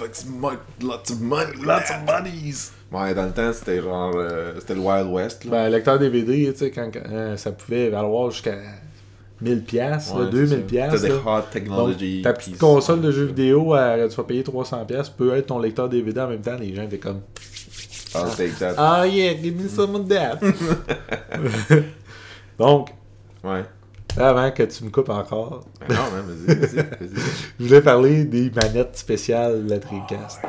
Like, 0.00 0.58
lots 0.82 1.10
of 1.10 1.20
money. 1.20 1.52
Lots 1.62 1.90
of 1.90 2.06
monies! 2.06 2.70
Ouais, 2.92 3.14
dans 3.14 3.26
le 3.26 3.32
temps, 3.32 3.52
c'était 3.52 3.80
genre. 3.82 4.12
euh, 4.16 4.54
c'était 4.58 4.74
le 4.74 4.80
Wild 4.80 5.08
West, 5.08 5.44
là. 5.44 5.50
Ben, 5.50 5.68
lecteur 5.68 5.98
DVD, 5.98 6.52
tu 6.52 6.58
sais, 6.58 6.70
quand, 6.70 6.90
euh, 6.96 7.36
ça 7.36 7.52
pouvait 7.52 7.88
valoir 7.90 8.30
jusqu'à 8.30 8.56
1000 9.40 9.62
pièces, 9.64 10.12
Ouais, 10.14 10.28
2000 10.30 10.48
c'est 10.48 10.54
ça. 10.56 10.62
pièces. 10.62 10.92
T'as 11.02 11.08
des 11.08 11.12
hot 11.14 11.24
Donc, 11.24 11.50
technology. 11.50 12.22
ta 12.22 12.32
petite 12.32 12.58
console 12.58 13.00
de 13.02 13.10
jeux 13.12 13.26
vidéo, 13.26 13.74
à, 13.74 14.08
tu 14.08 14.16
vas 14.16 14.24
payer 14.24 14.42
300 14.42 14.84
pièces, 14.86 15.08
peut 15.10 15.34
être 15.36 15.46
ton 15.46 15.58
lecteur 15.58 15.88
DVD 15.88 16.20
en 16.20 16.28
même 16.28 16.40
temps. 16.40 16.56
Les 16.58 16.74
gens 16.74 16.82
étaient 16.82 16.98
comme 16.98 17.20
I'll 18.14 18.34
take 18.36 18.54
that. 18.58 18.74
Ah 18.76 19.06
yeah, 19.06 19.34
give 19.40 19.54
me 19.56 19.68
some 19.68 19.94
of 19.94 20.08
that. 20.08 20.38
Donc, 22.58 22.90
Ouais. 23.42 23.64
Avant 24.16 24.50
que 24.50 24.62
tu 24.64 24.84
me 24.84 24.90
coupes 24.90 25.08
encore, 25.08 25.64
Ben 25.88 25.94
non, 25.94 26.02
man, 26.12 26.24
vas-y, 26.46 26.56
vas-y, 26.58 26.76
vas-y. 26.76 27.20
je 27.60 27.64
voulais 27.64 27.80
parler 27.80 28.24
des 28.24 28.50
manettes 28.50 28.96
spéciales 28.96 29.64
de 29.64 29.70
la 29.70 29.78
Dreamcast. 29.78 30.40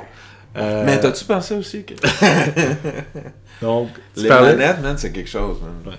Euh, 0.57 0.83
Mais 0.85 0.99
t'as-tu 0.99 1.23
pensé 1.25 1.55
aussi 1.55 1.83
que. 1.85 1.93
Donc, 3.61 3.89
Les 4.15 4.27
parlais- 4.27 4.55
manettes, 4.55 4.81
man, 4.81 4.97
c'est 4.97 5.11
quelque 5.11 5.29
chose, 5.29 5.57
man. 5.61 5.95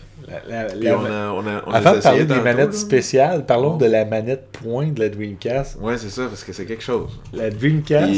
La- 0.48 0.64
la- 0.64 0.70
Puis 0.72 0.80
la- 0.84 0.98
on 0.98 1.04
a, 1.04 1.28
on 1.30 1.46
a, 1.46 1.62
on 1.66 1.70
Avant 1.72 1.94
de 1.94 2.00
parler 2.00 2.24
des 2.24 2.40
manettes 2.40 2.72
là. 2.72 2.78
spéciales, 2.78 3.46
parlons 3.46 3.74
Oh. 3.74 3.78
de 3.78 3.86
la 3.86 4.04
manette 4.04 4.48
point 4.52 4.88
de 4.88 5.00
la 5.00 5.08
Dreamcast. 5.08 5.78
Ouais, 5.80 5.96
c'est 5.98 6.10
ça, 6.10 6.26
parce 6.26 6.44
que 6.44 6.52
c'est 6.52 6.64
quelque 6.66 6.82
chose. 6.82 7.18
La 7.32 7.50
Dreamcast 7.50 8.10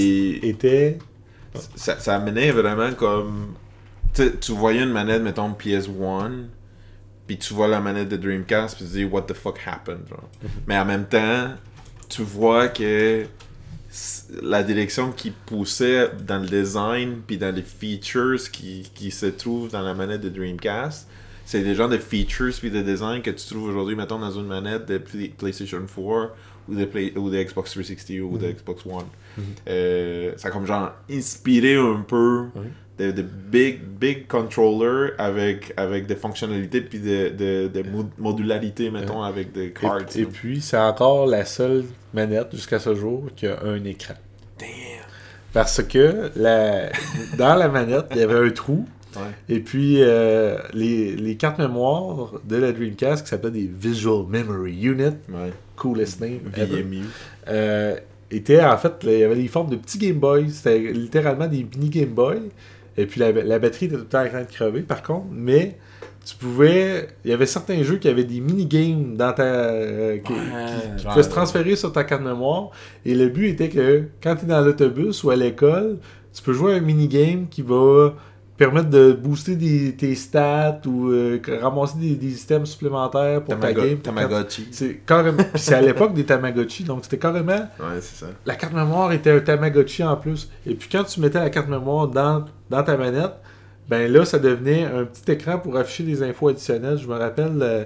était. 0.43 0.99
Ça, 1.77 1.99
ça 1.99 2.17
amenait 2.17 2.51
vraiment 2.51 2.93
comme. 2.95 3.55
Tu 4.13 4.23
sais, 4.25 4.33
tu 4.41 4.53
voyais 4.53 4.83
une 4.83 4.91
manette, 4.93 5.23
mettons 5.23 5.51
PS1, 5.53 6.47
puis 7.27 7.39
tu 7.39 7.55
vois 7.55 7.68
la 7.68 7.81
manette 7.81 8.09
de 8.09 8.16
Dreamcast, 8.16 8.77
puis 8.77 8.85
tu 8.87 8.91
dis, 8.93 9.05
What 9.05 9.22
the 9.22 9.35
fuck 9.35 9.59
happened? 9.66 10.07
genre. 10.09 10.29
Mais 10.66 10.77
en 10.79 10.85
même 10.85 11.07
temps, 11.07 11.51
tu 12.09 12.22
vois 12.22 12.68
que 12.68 13.27
la 14.43 14.62
direction 14.62 15.12
qui 15.12 15.31
poussait 15.31 16.11
dans 16.27 16.39
le 16.39 16.47
design, 16.49 17.20
puis 17.27 17.39
dans 17.39 17.55
les 17.55 17.62
features 17.62 18.51
qui, 18.51 18.91
qui 18.95 19.11
se 19.11 19.27
trouvent 19.27 19.70
dans 19.70 19.83
la 19.83 19.95
manette 19.95 20.20
de 20.20 20.29
Dreamcast, 20.29 21.09
c'est 21.47 21.61
des 21.62 21.75
genres 21.75 21.89
de 21.91 21.99
features 21.99 22.55
puis 22.59 22.70
de 22.70 22.83
design 22.83 23.22
que 23.22 23.31
tu 23.31 23.47
trouves 23.47 23.64
aujourd'hui, 23.68 23.95
mettons, 23.95 24.18
dans 24.18 24.31
une 24.33 24.47
manette 24.47 24.87
de 24.89 24.99
Play- 24.99 25.33
PlayStation 25.37 25.81
4 25.81 26.33
ou 26.68 26.75
de, 26.75 26.85
Play- 26.87 27.12
ou 27.16 27.31
de 27.31 27.37
Xbox 27.43 27.70
360 27.72 28.20
ou 28.20 28.39
de 28.39 28.51
Xbox 28.51 28.85
One. 28.87 29.05
Euh, 29.68 30.32
ça 30.37 30.49
a 30.49 30.51
comme 30.51 30.66
genre 30.66 30.93
inspiré 31.11 31.76
un 31.76 32.05
peu 32.07 32.45
de, 32.99 33.11
de 33.11 33.22
big, 33.22 33.80
big 33.82 34.26
controller 34.28 35.11
avec, 35.18 35.72
avec 35.76 36.07
des 36.07 36.14
fonctionnalités 36.16 36.80
puis 36.80 37.01
de, 37.01 37.28
de, 37.30 37.68
de 37.68 37.89
mod- 37.89 38.11
modularité, 38.18 38.91
mettons, 38.91 39.22
avec 39.22 39.53
des 39.53 39.70
cards. 39.72 40.01
et 40.16 40.24
puis, 40.26 40.61
c'est 40.61 40.78
encore 40.78 41.26
la 41.26 41.45
seule 41.45 41.85
manette 42.12 42.49
jusqu'à 42.53 42.78
ce 42.78 42.95
jour 42.95 43.24
qui 43.35 43.47
a 43.47 43.59
un 43.64 43.82
écran. 43.85 44.14
Damn! 44.59 44.68
Parce 45.53 45.82
que 45.82 46.30
la... 46.37 46.91
dans 47.39 47.55
la 47.55 47.68
manette, 47.68 48.07
il 48.12 48.18
y 48.18 48.22
avait 48.22 48.47
un 48.47 48.51
trou. 48.51 48.87
Ouais. 49.16 49.22
Et 49.49 49.61
puis, 49.61 49.97
euh, 50.01 50.59
les, 50.72 51.14
les 51.14 51.37
cartes 51.37 51.59
mémoire 51.61 52.32
de 52.45 52.57
la 52.57 52.72
Dreamcast 52.72 53.22
qui 53.24 53.30
s'appelaient 53.30 53.53
des 53.53 53.70
Visual 53.72 54.24
Memory 54.28 54.82
Unit, 54.82 55.05
Ouais. 55.32 55.53
coolest 55.76 56.20
name 56.20 56.41
VMU. 56.47 57.03
euh, 57.49 57.97
étaient 58.37 58.62
en 58.64 58.76
fait, 58.78 58.93
il 59.05 59.18
y 59.18 59.22
avait 59.24 59.35
des 59.37 59.49
formes 59.49 59.70
de 59.70 59.76
petits 59.76 59.99
Game 59.99 60.18
Boy. 60.18 60.51
C'était 60.51 60.78
littéralement 60.78 61.47
des 61.47 61.64
mini 61.76 61.89
Game 61.91 62.11
Boy. 62.11 62.39
Et 62.97 63.07
puis 63.07 63.20
la, 63.20 63.32
la 63.32 63.59
batterie 63.59 63.87
était 63.87 63.97
tout 63.97 64.03
le 64.03 64.07
temps 64.09 64.22
en 64.24 64.28
train 64.28 64.43
de 64.43 64.47
crever, 64.51 64.82
par 64.82 65.03
contre. 65.03 65.26
Mais 65.32 65.76
tu 66.24 66.37
pouvais. 66.37 67.09
Il 67.24 67.30
y 67.30 67.35
avait 67.35 67.45
certains 67.47 67.82
jeux 67.82 67.97
qui 67.97 68.09
avaient 68.09 68.24
des 68.24 68.41
mini-games 68.41 69.16
dans 69.16 69.32
ta. 69.32 69.43
euh, 69.43 70.18
qui, 70.18 70.32
Ouais, 70.32 70.39
qui- 70.39 70.97
qui 70.97 71.03
genre, 71.03 71.12
pouvaient 71.12 71.24
se 71.24 71.28
transférer 71.30 71.76
sur 71.76 71.93
ta 71.93 72.05
carte 72.05 72.22
mémoire. 72.22 72.70
Et 73.05 73.14
le 73.14 73.28
but 73.28 73.49
était 73.49 73.68
que 73.68 74.05
quand 74.22 74.37
tu 74.37 74.45
es 74.45 74.49
dans 74.49 74.61
l'autobus 74.61 75.22
ou 75.24 75.30
à 75.30 75.37
l'école, 75.37 75.99
tu 76.32 76.43
peux 76.43 76.53
jouer 76.53 76.74
à 76.74 76.76
un 76.76 76.80
mini-game 76.80 77.47
qui 77.49 77.62
va 77.62 78.14
permettre 78.57 78.89
de 78.91 79.13
booster 79.13 79.57
des, 79.57 79.95
tes 79.97 80.15
stats 80.15 80.81
ou 80.87 81.09
euh, 81.11 81.41
ramasser 81.61 81.99
des, 81.99 82.15
des 82.15 82.31
systèmes 82.31 82.67
supplémentaires 82.67 83.43
pour 83.43 83.59
ta 83.59 83.73
game. 83.73 83.99
Tamagotchi. 83.99 84.69
C'est 84.71 85.01
carrément. 85.07 85.43
c'est 85.57 85.75
à 85.75 85.81
l'époque 85.81 86.15
des 86.15 86.25
Tamagotchi, 86.25 86.85
donc 86.85 87.01
c'était 87.03 87.19
carrément. 87.19 87.53
Ouais, 87.53 88.01
c'est 88.01 88.25
ça. 88.25 88.27
La 88.47 88.55
carte 88.55 88.73
mémoire 88.73 89.13
était 89.13 89.31
un 89.33 89.41
Tamagotchi 89.41 90.05
en 90.05 90.17
plus. 90.17 90.49
Et 90.67 90.75
puis 90.75 90.89
quand 90.91 91.05
tu 91.05 91.21
mettais 91.21 91.41
la 91.41 91.51
carte 91.51 91.69
mémoire 91.69 92.07
dans, 92.09 92.45
dans 92.71 92.83
ta 92.83 92.97
manette, 92.97 93.35
ben 93.89 94.11
là, 94.11 94.25
ça 94.25 94.39
devenait 94.39 94.85
un 94.85 95.05
petit 95.05 95.33
écran 95.33 95.59
pour 95.59 95.77
afficher 95.77 96.05
des 96.05 96.23
infos 96.23 96.49
additionnelles. 96.49 96.99
Je 96.99 97.07
me 97.07 97.15
rappelle. 97.17 97.59
euh, 97.61 97.85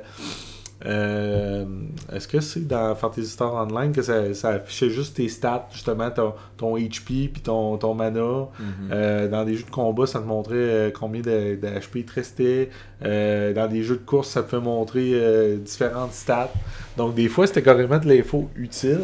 euh, 0.87 1.65
Est-ce 2.13 2.29
que 2.29 2.41
c'est 2.41 2.67
dans 2.67 2.95
Fantasy 2.95 3.29
Star 3.29 3.55
Online 3.55 3.93
que 3.93 4.03
ça, 4.03 4.33
ça 4.35 4.51
affichait 4.51 4.91
juste 4.91 5.17
tes 5.17 5.29
stats, 5.29 5.67
justement, 5.73 6.11
ton, 6.11 6.35
ton 6.57 6.77
HP 6.77 7.29
puis 7.29 7.43
ton, 7.43 7.77
ton 7.79 7.95
mana? 7.95 8.21
Mhm. 8.21 8.49
Euh, 8.93 9.29
dans 9.29 9.45
des 9.45 9.57
jeux 9.57 9.65
de 9.65 9.71
combat, 9.71 10.07
ça 10.07 10.21
te 10.21 10.25
montrait 10.25 10.55
euh, 10.57 10.91
combien 10.91 11.21
de, 11.21 11.57
de 11.57 11.67
HP 11.67 11.97
il 11.97 12.05
te 12.05 12.15
restait. 12.15 12.71
Euh, 13.05 13.53
dans 13.53 13.67
des 13.67 13.83
jeux 13.83 13.97
de 13.97 14.05
course, 14.05 14.29
ça 14.29 14.43
te 14.43 14.51
fait 14.51 14.61
montrer 14.61 15.59
différentes 15.59 16.13
stats. 16.13 16.53
Donc, 16.97 17.15
des 17.15 17.29
fois, 17.29 17.47
c'était 17.47 17.63
carrément 17.63 17.99
de 17.99 18.09
l'info 18.09 18.49
utile. 18.57 19.01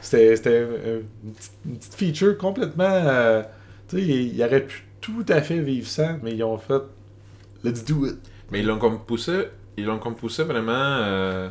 C'était 0.00 0.36
c'était, 0.36 0.62
une, 0.62 1.32
petite, 1.32 1.52
une 1.66 1.76
petite 1.76 1.94
feature 1.94 2.38
complètement. 2.38 3.42
tu 3.88 3.96
sais, 3.96 4.02
il 4.02 4.36
il 4.36 4.42
aurait 4.44 4.64
pu 4.64 4.84
tout 5.00 5.24
à 5.28 5.40
fait 5.42 5.58
vivre 5.58 5.88
sans, 5.88 6.18
mais 6.22 6.32
ils 6.34 6.44
ont 6.44 6.58
fait. 6.58 6.82
Let's 7.64 7.84
do 7.84 8.06
it. 8.06 8.18
Mais 8.50 8.60
ils 8.60 8.66
l'ont 8.66 8.78
comme 8.78 9.00
poussé, 9.00 9.48
ils 9.78 9.84
l'ont 9.84 9.98
comme 9.98 10.14
poussé 10.14 10.44
vraiment. 10.44 10.72
euh, 10.74 11.48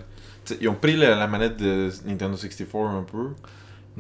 ils 0.62 0.70
ont 0.70 0.76
pris 0.76 0.96
la, 0.96 1.16
la 1.16 1.28
manette 1.28 1.58
de 1.58 1.90
Nintendo 2.06 2.38
64 2.38 2.76
un 2.86 3.04
peu. 3.04 3.30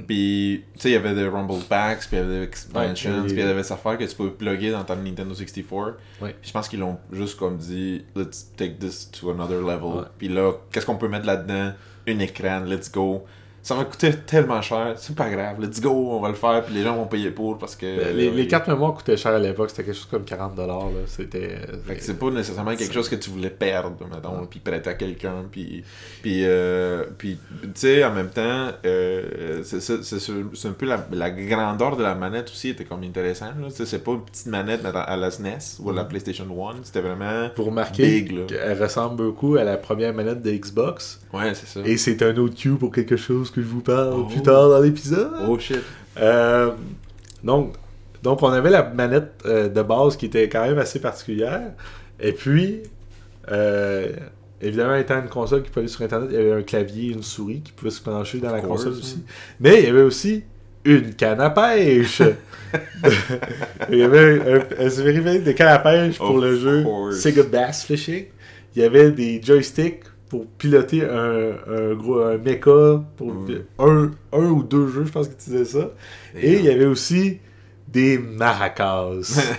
Puis, 0.07 0.63
tu 0.75 0.79
sais, 0.81 0.89
il 0.89 0.93
y 0.93 0.95
avait 0.95 1.15
des 1.15 1.27
Rumble 1.27 1.63
Packs, 1.67 2.01
puis 2.07 2.09
il 2.11 2.19
y 2.19 2.21
avait 2.21 2.37
des 2.37 2.43
expansions, 2.43 3.21
Ouais, 3.21 3.23
puis 3.23 3.33
il 3.33 3.39
y 3.39 3.41
avait 3.41 3.59
des 3.61 3.71
affaires 3.71 3.97
que 3.97 4.03
tu 4.03 4.15
peux 4.15 4.29
plugger 4.31 4.69
dans 4.69 4.83
ta 4.83 4.95
Nintendo 4.95 5.33
64. 5.33 5.97
Ouais. 6.21 6.35
Puis 6.39 6.49
je 6.49 6.53
pense 6.53 6.69
qu'ils 6.69 6.79
l'ont 6.79 6.99
juste 7.11 7.37
comme 7.39 7.57
dit, 7.57 8.05
let's 8.15 8.51
take 8.55 8.75
this 8.75 9.09
to 9.09 9.31
another 9.31 9.59
level. 9.59 10.05
Puis 10.19 10.27
là, 10.27 10.51
qu'est-ce 10.71 10.85
qu'on 10.85 10.97
peut 10.97 11.07
mettre 11.07 11.25
là-dedans? 11.25 11.73
Un 12.07 12.19
écran, 12.19 12.59
let's 12.65 12.91
go. 12.91 13.25
Ça 13.63 13.75
va 13.75 13.83
coûter 13.83 14.13
tellement 14.25 14.61
cher, 14.61 14.93
c'est 14.95 15.13
pas 15.13 15.29
grave, 15.29 15.59
let's 15.59 15.81
go, 15.81 15.89
on 15.91 16.21
va 16.21 16.29
le 16.29 16.35
faire, 16.35 16.63
puis 16.63 16.73
les 16.73 16.83
gens 16.83 16.95
vont 16.95 17.05
payer 17.05 17.31
pour 17.31 17.57
parce 17.57 17.75
que. 17.75 18.13
les, 18.13 18.29
les 18.31 18.47
cartes 18.47 18.67
mémoire 18.69 18.93
coûtaient 18.93 19.17
cher 19.17 19.33
à 19.33 19.39
l'époque, 19.39 19.69
c'était 19.71 19.83
quelque 19.83 19.95
chose 19.95 20.07
comme 20.09 20.23
40$. 20.23 20.55
là. 20.55 20.89
C'était. 21.05 21.57
Fait 21.85 21.95
que 21.95 22.03
c'est 22.03 22.17
pas 22.17 22.29
nécessairement 22.29 22.75
quelque 22.77 22.93
chose 22.93 23.09
que 23.09 23.15
tu 23.15 23.29
voulais 23.29 23.49
perdre, 23.49 23.97
mettons, 24.09 24.45
puis 24.49 24.59
prêter 24.61 24.89
à 24.89 24.93
quelqu'un, 24.93 25.43
puis... 25.51 25.83
Puis, 26.21 26.41
euh, 26.45 27.05
puis 27.17 27.37
tu 27.61 27.69
sais, 27.75 28.03
en 28.05 28.13
même 28.13 28.29
temps, 28.29 28.69
euh, 28.85 29.61
c'est 29.63 30.67
un 30.67 30.71
peu 30.71 30.85
la, 30.85 31.05
la 31.11 31.29
grandeur 31.31 31.97
de 31.97 32.03
la 32.03 32.15
manette 32.15 32.49
aussi 32.49 32.69
était 32.69 32.85
comme 32.85 33.03
intéressant, 33.03 33.47
là. 33.47 33.67
Tu 33.69 33.75
sais, 33.75 33.85
c'est 33.85 34.03
pas 34.03 34.11
une 34.11 34.21
petite 34.23 34.47
manette 34.47 34.85
à 34.85 35.17
la 35.17 35.29
SNES 35.31 35.79
ou 35.81 35.89
à 35.89 35.93
la 35.93 36.03
Mhm. 36.03 36.07
PlayStation 36.09 36.45
1, 36.69 36.75
c'était 36.83 37.01
vraiment... 37.01 37.49
Pour 37.55 37.65
remarquer 37.65 38.21
Big, 38.21 38.31
là. 38.31 38.43
qu'elle 38.47 38.81
ressemble 38.81 39.17
beaucoup 39.17 39.55
à 39.57 39.63
la 39.65 39.75
première 39.77 40.13
manette 40.13 40.41
de 40.41 40.51
Xbox. 40.51 41.19
Ouais, 41.33 41.53
c'est 41.53 41.67
ça. 41.67 41.81
Et 41.85 41.97
c'est 41.97 42.21
un 42.21 42.35
autre 42.37 42.55
cue 42.55 42.75
pour 42.75 42.91
quelque 42.93 43.17
chose 43.17 43.51
que 43.57 43.63
je 43.63 43.67
vous 43.67 43.81
parle 43.81 44.13
Oh. 44.15 44.23
plus 44.25 44.41
tard 44.41 44.69
dans 44.69 44.79
l'épisode. 44.79 45.31
Oh 45.47 45.57
shit. 45.57 45.79
Euh, 46.19 46.71
donc, 47.43 47.73
donc, 48.23 48.41
on 48.43 48.49
avait 48.51 48.69
la 48.69 48.83
manette 48.83 49.33
euh, 49.45 49.67
de 49.69 49.81
base 49.81 50.15
qui 50.17 50.27
était 50.27 50.47
quand 50.49 50.61
même 50.65 50.77
assez 50.79 50.99
particulière. 50.99 51.71
Et 52.19 52.31
puis, 52.33 52.81
euh, 53.51 54.11
évidemment, 54.61 54.95
étant 54.95 55.21
une 55.21 55.29
console 55.29 55.63
qui 55.63 55.69
peut 55.71 55.79
aller 55.79 55.89
sur 55.89 56.01
Internet, 56.03 56.29
il 56.31 56.35
y 56.35 56.39
avait 56.39 56.53
un 56.53 56.61
clavier 56.63 57.11
une 57.13 57.23
souris 57.23 57.61
qui 57.61 57.71
pouvaient 57.71 57.91
se 57.91 58.01
brancher 58.03 58.39
dans 58.39 58.49
Of 58.49 58.53
la 58.55 58.61
course, 58.61 58.83
console 58.85 58.93
hein. 58.93 58.99
aussi. 59.03 59.23
Mais 59.59 59.79
il 59.81 59.85
y 59.85 59.89
avait 59.89 60.01
aussi 60.01 60.43
une 60.85 61.13
canne 61.15 61.41
à 61.41 61.49
pêche. 61.49 62.21
il 63.89 63.97
y 63.97 64.03
avait 64.03 64.41
un, 64.79 64.85
un 64.85 64.89
souvenir 64.89 65.41
des 65.41 65.53
cannes 65.55 65.67
à 65.67 65.79
pêche 65.79 66.17
pour 66.17 66.35
Of 66.35 66.41
le 66.43 66.59
jeu 66.59 66.83
course. 66.83 67.17
Sega 67.17 67.43
Bass 67.43 67.83
Fishing. 67.85 68.25
Il 68.75 68.81
y 68.81 68.85
avait 68.85 69.11
des 69.11 69.41
joysticks 69.43 70.03
pour 70.29 70.45
piloter 70.45 71.03
un, 71.05 71.51
un 71.67 71.93
gros 71.95 72.19
un 72.21 72.37
mecha 72.37 73.03
pour 73.15 73.33
Mm. 73.33 73.61
un, 73.79 74.11
un 74.33 74.45
ou 74.49 74.63
deux 74.63 74.87
jeux, 74.87 75.05
je 75.05 75.11
pense 75.11 75.27
que 75.27 75.33
tu 75.41 75.49
disais 75.51 75.65
ça. 75.65 75.91
Et 76.35 76.55
il 76.59 76.65
y 76.65 76.69
avait 76.69 76.85
aussi 76.85 77.39
des 77.87 78.17
maracas. 78.17 79.09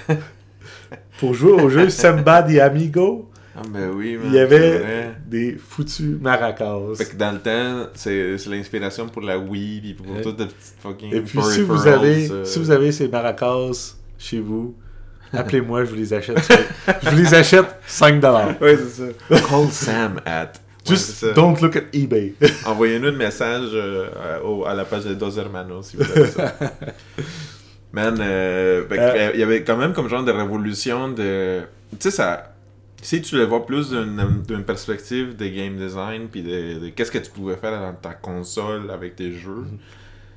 pour 1.20 1.34
jouer 1.34 1.52
au 1.52 1.68
jeu 1.68 1.88
Samba 1.90 2.42
de 2.42 2.58
Amigo, 2.58 3.28
Ah 3.56 3.62
ben 3.72 3.90
oui, 3.94 4.16
man, 4.16 4.26
il 4.28 4.34
y 4.34 4.38
avait 4.38 5.10
des 5.26 5.56
foutus 5.56 6.16
maracas. 6.20 6.78
Fait 6.96 7.06
que 7.06 7.16
dans 7.16 7.32
le 7.32 7.38
temps, 7.40 7.90
c'est 7.94 8.36
l'inspiration 8.48 9.08
pour 9.08 9.22
la 9.22 9.38
Wii, 9.38 9.80
puis 9.80 9.94
pour 9.94 10.06
Ouais. 10.14 10.22
toutes 10.22 10.38
les 10.38 10.46
petites 10.46 10.76
fucking 10.80 11.14
Et 11.14 11.20
puis 11.22 11.40
si 11.42 11.62
vous 11.62 11.86
avez 11.86 12.30
euh, 12.30 12.44
si 12.44 12.58
vous 12.58 12.70
avez 12.70 12.92
ces 12.92 13.08
maracas 13.08 13.96
chez 14.18 14.38
vous, 14.40 14.74
appelez-moi, 15.32 15.84
je 15.84 15.90
vous 15.90 15.96
les 15.96 16.12
achète. 16.12 16.38
je 17.02 17.10
vous 17.10 17.16
les 17.16 17.34
achète 17.34 17.66
5$. 17.88 18.60
Ouais, 18.60 18.76
c'est 18.76 19.12
ça. 19.12 19.40
Call 19.48 19.70
Sam 19.70 20.20
at. 20.24 20.52
Just 20.88 21.24
don't 21.34 21.60
look 21.60 21.76
at 21.76 21.84
eBay. 21.92 22.34
Envoyez-nous 22.66 23.08
un 23.08 23.12
message 23.12 23.70
euh, 23.74 24.08
à, 24.66 24.74
la 24.74 24.84
page 24.84 25.04
de 25.04 25.14
Dos 25.14 25.38
Hermanos 25.38 25.88
si 25.88 25.96
vous 25.96 26.10
avez 26.10 26.26
ça. 26.26 26.54
Man, 27.92 28.18
euh, 28.20 28.84
Euh. 28.90 29.30
il 29.34 29.40
y 29.40 29.42
avait 29.42 29.64
quand 29.64 29.76
même 29.76 29.92
comme 29.92 30.08
genre 30.08 30.24
de 30.24 30.32
révolution 30.32 31.08
de. 31.10 31.60
Tu 31.92 31.96
sais, 32.00 32.10
ça. 32.10 32.54
Si 33.00 33.22
tu 33.22 33.36
le 33.36 33.44
vois 33.44 33.64
plus 33.64 33.90
d'une 33.90 34.64
perspective 34.64 35.36
de 35.36 35.46
game 35.46 35.76
design, 35.76 36.26
puis 36.28 36.42
de, 36.42 36.80
de 36.80 36.88
qu'est-ce 36.88 37.12
que 37.12 37.18
tu 37.18 37.30
pouvais 37.30 37.56
faire 37.56 37.80
dans 37.80 37.92
ta 37.94 38.12
console 38.12 38.90
avec 38.90 39.14
tes 39.14 39.32
jeux, 39.32 39.66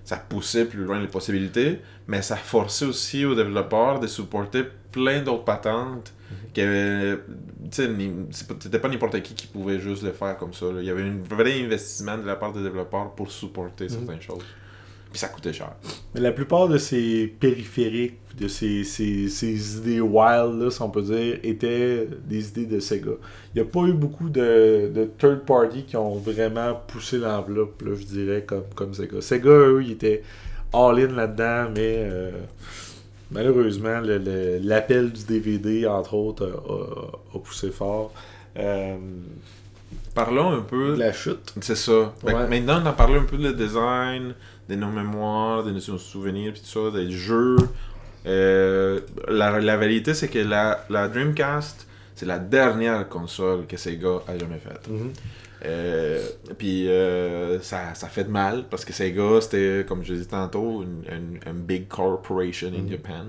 ça 0.04 0.18
poussait 0.18 0.66
plus 0.66 0.84
loin 0.84 0.99
les 0.99 1.08
possibilités, 1.08 1.80
mais 2.08 2.22
ça 2.22 2.36
forçait 2.36 2.86
aussi 2.86 3.26
aux 3.26 3.36
développeurs 3.36 3.99
de 3.99 4.08
supporter 4.08 4.64
plein 4.91 5.22
d'autres 5.22 5.45
patentes. 5.45 6.14
pas- 8.47 8.56
c'était 8.60 8.80
pas 8.80 8.89
n'importe 8.89 9.22
qui 9.22 9.34
qui 9.34 9.47
pouvait 9.47 9.80
juste 9.80 10.04
le 10.04 10.12
faire 10.12 10.38
comme 10.38 10.54
ça. 10.54 10.66
là. 10.66 10.80
Il 10.82 10.86
y 10.86 10.89
avait 10.89 11.04
un 11.04 11.18
vrai 11.30 11.62
investissement 11.64 12.18
de 12.18 12.26
la 12.26 12.36
part 12.36 12.52
des 12.52 12.62
développeurs 12.64 13.12
pour 13.16 13.32
supporter 13.32 13.88
certaines 13.89 14.22
choses. 14.22 14.43
Puis 15.12 15.20
ça 15.20 15.28
coûtait 15.28 15.51
cher. 15.53 15.74
Mais 16.16 16.22
la 16.22 16.32
plupart 16.32 16.68
de 16.70 16.78
ces 16.78 17.28
périphériques, 17.28 18.18
de 18.39 18.47
ces, 18.47 18.86
ces, 18.86 19.28
ces 19.28 19.78
idées 19.78 19.99
wild, 19.99 20.62
là, 20.62 20.72
si 20.72 20.82
on 20.82 20.89
peut 20.89 21.01
dire, 21.01 21.38
étaient 21.43 22.07
des 22.26 22.47
idées 22.47 22.66
de 22.66 22.80
Sega. 22.80 23.12
Il 23.53 23.62
n'y 23.62 23.68
a 23.68 23.70
pas 23.70 23.82
eu 23.82 23.91
beaucoup 23.93 24.30
de, 24.30 24.89
de 24.95 25.09
third 25.18 25.41
party 25.45 25.84
qui 25.84 25.97
ont 25.97 26.16
vraiment 26.16 26.80
poussé 26.88 27.18
l'enveloppe, 27.18 27.82
là, 27.82 27.91
je 27.93 28.05
dirais, 28.05 28.43
comme, 28.47 28.64
comme 28.74 28.93
Sega. 28.93 29.20
Sega, 29.20 29.49
eux, 29.49 29.84
ils 29.84 29.91
étaient 29.91 30.24
all-in 30.74 31.07
là-dedans, 31.14 31.72
mais 31.76 31.95
euh, 31.97 32.32
malheureusement, 33.32 33.99
l'appel 34.64 35.12
du 35.12 35.24
DVD, 35.26 35.86
entre 35.88 36.14
autres, 36.14 36.45
a, 36.45 37.36
a- 37.36 37.38
a 37.38 37.39
poussé 37.39 37.70
fort. 37.70 38.14
Euh, 38.57 38.95
Parlons 40.16 40.51
un 40.51 40.62
peu. 40.62 40.95
la 40.95 41.14
chute. 41.14 41.53
C'est 41.62 41.76
ça. 41.76 42.14
Ouais. 42.24 42.34
Maintenant, 42.49 42.82
on 42.84 42.86
a 42.86 42.91
parlé 42.93 43.16
un 43.18 43.24
peu 43.24 43.38
de 43.38 43.51
design, 43.51 44.34
de 44.72 44.76
nos 44.82 44.89
mémoires, 44.89 45.63
de 45.63 45.72
nos 45.72 45.80
souvenirs, 45.97 46.53
puis 46.53 46.61
tout 46.61 46.91
ça, 46.91 46.97
des 46.97 47.11
jeux. 47.11 47.57
Euh, 48.26 48.99
la, 49.28 49.59
la 49.59 49.78
vérité, 49.78 50.13
c'est 50.13 50.28
que 50.28 50.39
la, 50.39 50.86
la 50.89 51.07
Dreamcast, 51.07 51.88
c'est 52.15 52.26
la 52.26 52.39
dernière 52.39 53.07
console 53.09 53.65
que 53.67 53.78
Sega 53.78 54.19
a 54.28 54.38
jamais 54.38 54.59
faite. 54.59 54.88
Euh, 55.63 56.19
puis 56.57 56.88
euh, 56.89 57.59
ça, 57.61 57.93
ça 57.93 58.07
fait 58.07 58.24
de 58.24 58.30
mal 58.32 58.65
parce 58.69 58.84
que 58.84 58.93
Sega, 58.93 59.39
c'était, 59.41 59.86
comme 59.88 60.03
je 60.03 60.13
disais 60.13 60.26
tantôt, 60.26 60.84
une, 60.84 61.03
une- 61.11 61.39
une 61.45 61.61
big 61.61 61.88
corporation 61.88 62.69
in 62.69 62.82
Mhm. 62.84 62.89
Japan. 62.89 63.26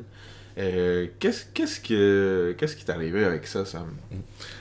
Euh, 0.59 1.07
qu'est-ce, 1.19 1.47
qu'est-ce, 1.55 1.81
que, 1.81 2.55
qu'est-ce 2.59 2.77
qui 2.77 2.85
t'est 2.85 2.93
arrivé 2.93 3.25
avec 3.25 3.47
ça, 3.47 3.65
Sam? 3.65 3.87
Euh, 4.13 4.17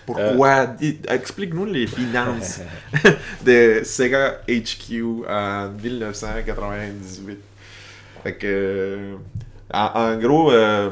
Pourquoi? 0.05 0.75
Explique-nous 1.09 1.65
les 1.65 1.85
finances 1.87 2.61
de 3.45 3.81
Sega 3.83 4.41
HQ 4.47 5.25
en 5.27 5.69
1998. 5.71 7.39
Fait 8.23 8.35
que, 8.35 8.47
euh, 8.47 9.15
en, 9.73 9.91
en 9.95 10.17
gros, 10.17 10.51
euh, 10.51 10.91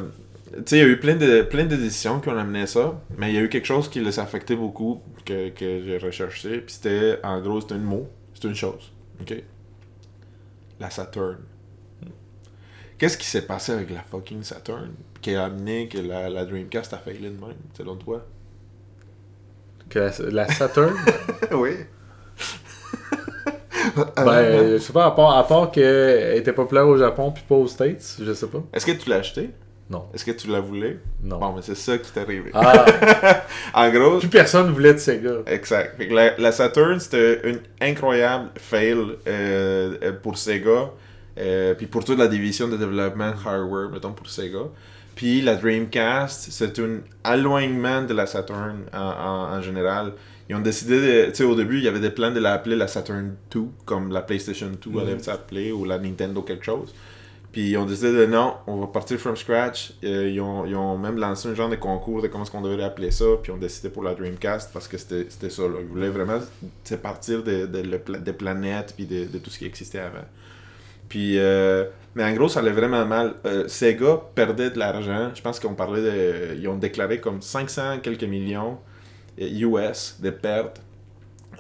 tu 0.54 0.64
sais, 0.66 0.78
il 0.78 0.80
y 0.80 0.84
a 0.84 0.88
eu 0.88 1.00
plein 1.00 1.16
de, 1.16 1.44
plein 1.44 1.66
de 1.66 1.76
décisions 1.76 2.20
qui 2.20 2.28
ont 2.30 2.38
amené 2.38 2.68
ça, 2.68 3.00
mais 3.18 3.30
il 3.32 3.36
y 3.36 3.38
a 3.38 3.42
eu 3.42 3.50
quelque 3.50 3.68
chose 3.68 3.90
qui 3.90 4.02
les 4.02 4.20
affectait 4.20 4.56
beaucoup, 4.56 5.02
que, 5.26 5.50
que 5.50 5.82
j'ai 5.86 5.98
recherché, 5.98 6.58
puis 6.60 6.74
c'était, 6.74 7.20
en 7.24 7.40
gros, 7.40 7.62
c'était 7.62 7.76
un 7.76 7.80
mot, 7.80 8.10
c'est 8.34 8.48
une 8.48 8.56
chose, 8.56 8.92
ok? 9.22 9.36
La 10.80 10.90
Saturn. 10.90 11.38
Qu'est-ce 13.00 13.18
qui 13.18 13.26
s'est 13.26 13.44
passé 13.44 13.72
avec 13.72 13.90
la 13.90 14.02
fucking 14.02 14.44
Saturn 14.44 14.92
qui 15.22 15.34
a 15.34 15.46
amené 15.46 15.88
que 15.88 15.98
la, 15.98 16.30
la 16.30 16.46
Dreamcast 16.46 16.94
a 16.94 16.98
failli 16.98 17.20
de 17.20 17.30
même, 17.30 17.56
selon 17.76 17.96
toi? 17.96 18.26
Que 19.90 20.00
la, 20.00 20.12
la 20.30 20.48
Saturn? 20.50 20.94
oui. 21.54 21.72
Ben, 24.18 24.74
je 24.74 24.78
sais 24.80 24.94
pas, 24.94 25.06
à 25.06 25.12
part, 25.12 25.38
à 25.38 25.48
part 25.48 25.72
qu'elle 25.72 26.38
était 26.38 26.54
populaire 26.54 26.88
au 26.88 26.98
Japon 26.98 27.32
puis 27.32 27.44
pas 27.48 27.56
aux 27.56 27.68
States, 27.68 28.18
je 28.22 28.34
sais 28.34 28.48
pas. 28.48 28.62
Est-ce 28.74 28.86
que 28.86 28.92
tu 28.92 29.10
l'as 29.10 29.18
acheté? 29.18 29.50
Non. 29.90 30.06
Est-ce 30.14 30.24
que 30.26 30.32
tu 30.32 30.48
la 30.50 30.60
voulais? 30.60 31.00
Non. 31.24 31.40
Bon, 31.40 31.54
mais 31.54 31.62
c'est 31.64 31.76
ça 31.76 31.98
qui 31.98 32.12
t'est 32.12 32.20
arrivé. 32.20 32.52
Ah, 32.54 32.86
En 33.74 33.90
gros, 33.90 34.20
plus 34.20 34.28
personne 34.30 34.72
voulait 34.72 34.94
de 34.94 35.00
Sega. 35.00 35.32
exact. 35.48 35.98
Fait 35.98 36.08
que 36.08 36.14
la, 36.14 36.38
la 36.38 36.52
Saturn, 36.52 37.00
c'était 37.00 37.42
une 37.50 37.60
incroyable 37.82 38.50
fail 38.58 38.98
euh, 39.28 39.98
euh, 40.04 40.12
pour 40.22 40.38
Sega. 40.38 40.92
Euh, 41.38 41.74
puis 41.74 41.88
pour 41.88 42.04
toute 42.04 42.18
la 42.18 42.28
division 42.28 42.68
de 42.68 42.78
développement 42.78 43.34
hardware, 43.46 43.90
mettons 43.92 44.12
pour 44.14 44.30
Sega. 44.30 44.60
Puis 45.16 45.42
la 45.42 45.56
Dreamcast, 45.56 46.50
c'est 46.52 46.80
un 46.80 47.00
éloignement 47.34 48.04
de 48.04 48.14
la 48.14 48.26
Saturn 48.26 48.84
en, 48.94 48.98
en- 48.98 49.58
en 49.58 49.62
général. 49.62 50.14
Ils 50.50 50.56
ont 50.56 50.62
décidé 50.62 51.00
de. 51.00 51.26
Tu 51.30 51.36
sais, 51.36 51.44
au 51.44 51.56
début, 51.56 51.78
il 51.78 51.84
y 51.84 51.88
avait 51.88 52.00
des 52.00 52.10
plans 52.10 52.32
de 52.32 52.40
l'appeler 52.40 52.76
la 52.76 52.88
Saturn 52.88 53.36
2, 53.52 53.62
comme 53.86 54.12
la 54.12 54.22
PlayStation 54.22 54.72
2 54.82 54.90
Mhm. 54.90 54.98
allait 55.00 55.20
s'appeler, 55.20 55.72
ou 55.72 55.86
la 55.86 56.00
Nintendo 56.00 56.42
quelque 56.42 56.66
chose. 56.66 56.94
Puis 57.52 57.72
ils 57.72 57.78
ont 57.78 57.86
décidé 57.86 58.12
de 58.14 58.26
non, 58.28 58.54
on 58.68 58.78
va 58.80 58.88
partir 58.88 59.18
from 59.20 59.36
scratch. 59.36 59.94
Euh, 60.04 60.30
ils, 60.30 60.40
ont, 60.40 60.66
ils 60.66 60.76
ont 60.76 60.98
même 61.00 61.18
lancé 61.18 61.50
un 61.50 61.56
genre 61.56 61.70
de 61.70 61.76
concours 61.76 62.22
de 62.22 62.28
comment 62.28 62.44
est-ce 62.44 62.52
qu'on 62.52 62.62
devrait 62.62 62.84
appeler 62.84 63.10
ça. 63.12 63.26
Puis 63.42 63.52
ils 63.52 63.56
ont 63.56 63.60
décidé 63.60 63.90
pour 63.90 64.04
la 64.04 64.14
Dreamcast 64.14 64.72
parce 64.72 64.88
que 64.88 64.98
c'était 64.98 65.50
ça. 65.50 65.64
Là. 65.64 65.76
Ils 65.82 65.88
voulaient 65.88 66.10
vraiment 66.10 66.40
partir 67.02 67.44
de, 67.44 67.66
de, 67.66 67.98
pla- 67.98 68.20
des 68.20 68.34
planètes 68.34 68.94
puis 68.96 69.06
de, 69.08 69.26
de 69.26 69.38
tout 69.40 69.50
ce 69.50 69.58
qui 69.60 69.66
existait 69.66 70.00
avant. 70.00 70.26
Puis, 71.10 71.38
euh, 71.40 71.86
mais 72.16 72.24
en 72.24 72.34
gros, 72.34 72.48
ça 72.50 72.60
allait 72.60 72.72
vraiment 72.72 73.06
mal. 73.06 73.36
Euh, 73.46 73.68
Sega 73.68 74.22
perdait 74.36 74.70
de 74.70 74.80
l'argent. 74.80 75.32
Je 75.34 75.42
pense 75.42 75.60
qu'on 75.60 75.74
parlait. 75.74 76.56
Ils 76.58 76.68
ont 76.68 76.78
déclaré 76.78 77.20
comme 77.20 77.42
500 77.42 78.00
quelques 78.02 78.24
millions 78.24 78.78
euh, 79.42 79.48
US 79.62 80.18
de 80.22 80.30
pertes 80.30 80.82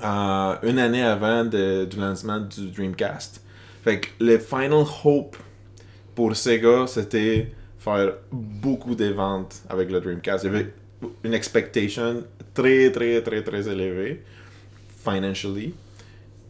euh, 0.04 0.56
une 0.64 0.80
année 0.80 1.04
avant 1.04 1.44
de- 1.46 1.86
du 1.86 1.98
lancement 2.00 2.40
du 2.40 2.70
Dreamcast. 2.72 3.42
Fait 3.84 4.00
que 4.02 4.08
le 4.20 4.38
final 4.38 4.84
hope 5.04 5.36
pour 6.16 6.36
Sega, 6.36 6.86
c'était 6.88 7.52
faire 7.78 8.14
beaucoup 8.32 8.94
de 8.96 9.06
ventes 9.10 9.62
avec 9.70 9.90
le 9.92 10.00
Dreamcast. 10.02 10.44
Il 10.44 10.48
y 10.48 10.56
avait 10.56 10.74
une 11.24 11.34
expectation 11.34 12.24
très, 12.54 12.92
très, 12.92 13.22
très, 13.22 13.42
très 13.42 13.68
élevée, 13.70 14.22
financially. 15.04 15.74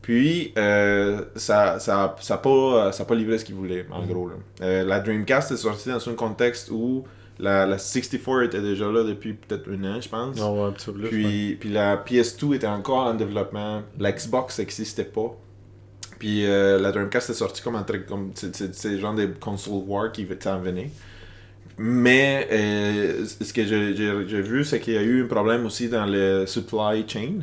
Puis, 0.01 0.53
euh, 0.57 1.21
ça 1.35 1.73
n'a 1.73 1.79
ça, 1.79 2.15
ça 2.19 2.37
pas, 2.37 2.91
ça 2.91 3.05
pas 3.05 3.15
livré 3.15 3.37
ce 3.37 3.45
qu'ils 3.45 3.55
voulaient, 3.55 3.85
en 3.91 4.05
gros. 4.05 4.29
là. 4.29 4.35
Euh, 4.61 4.83
la 4.83 4.99
Dreamcast 4.99 5.51
est 5.51 5.57
sortie 5.57 5.89
dans 5.89 6.09
un 6.09 6.13
contexte 6.13 6.69
où 6.71 7.03
la, 7.37 7.65
la 7.65 7.77
64 7.77 8.43
était 8.43 8.61
déjà 8.61 8.85
là 8.91 9.03
depuis 9.03 9.33
peut-être 9.33 9.69
un 9.69 9.83
an, 9.83 10.01
je 10.01 10.09
pense. 10.09 10.35
Non, 10.37 10.61
ouais, 10.61 10.67
un 10.69 10.71
petit 10.71 10.85
peu 10.85 10.93
plus. 10.93 11.03
ouais. 11.03 11.09
Puis, 11.09 11.57
puis 11.59 11.69
la 11.69 11.97
PS2 11.97 12.55
était 12.55 12.67
encore 12.67 13.07
en 13.07 13.13
développement. 13.13 13.83
La 13.99 14.11
Xbox 14.11 14.59
n'existait 14.59 15.03
pas. 15.05 15.35
Puis 16.17 16.45
euh, 16.45 16.79
la 16.79 16.91
Dreamcast 16.91 17.29
est 17.29 17.33
sortie 17.33 17.61
comme 17.61 17.75
un 17.75 17.83
truc 17.83 18.05
comme. 18.05 18.31
C'est 18.33 18.99
genre 18.99 19.15
de 19.15 19.27
console 19.39 19.83
war 19.87 20.11
qui 20.11 20.27
s'en 20.41 20.59
venait. 20.59 20.89
Mais 21.77 22.47
euh, 22.51 23.25
ce 23.25 23.53
que 23.53 23.63
j'ai 23.65 24.41
vu, 24.41 24.65
c'est 24.65 24.81
qu'il 24.81 24.95
y 24.95 24.97
a 24.97 25.01
eu 25.01 25.23
un 25.23 25.27
problème 25.27 25.65
aussi 25.65 25.87
dans 25.87 26.05
le 26.05 26.45
supply 26.45 27.05
chain. 27.07 27.35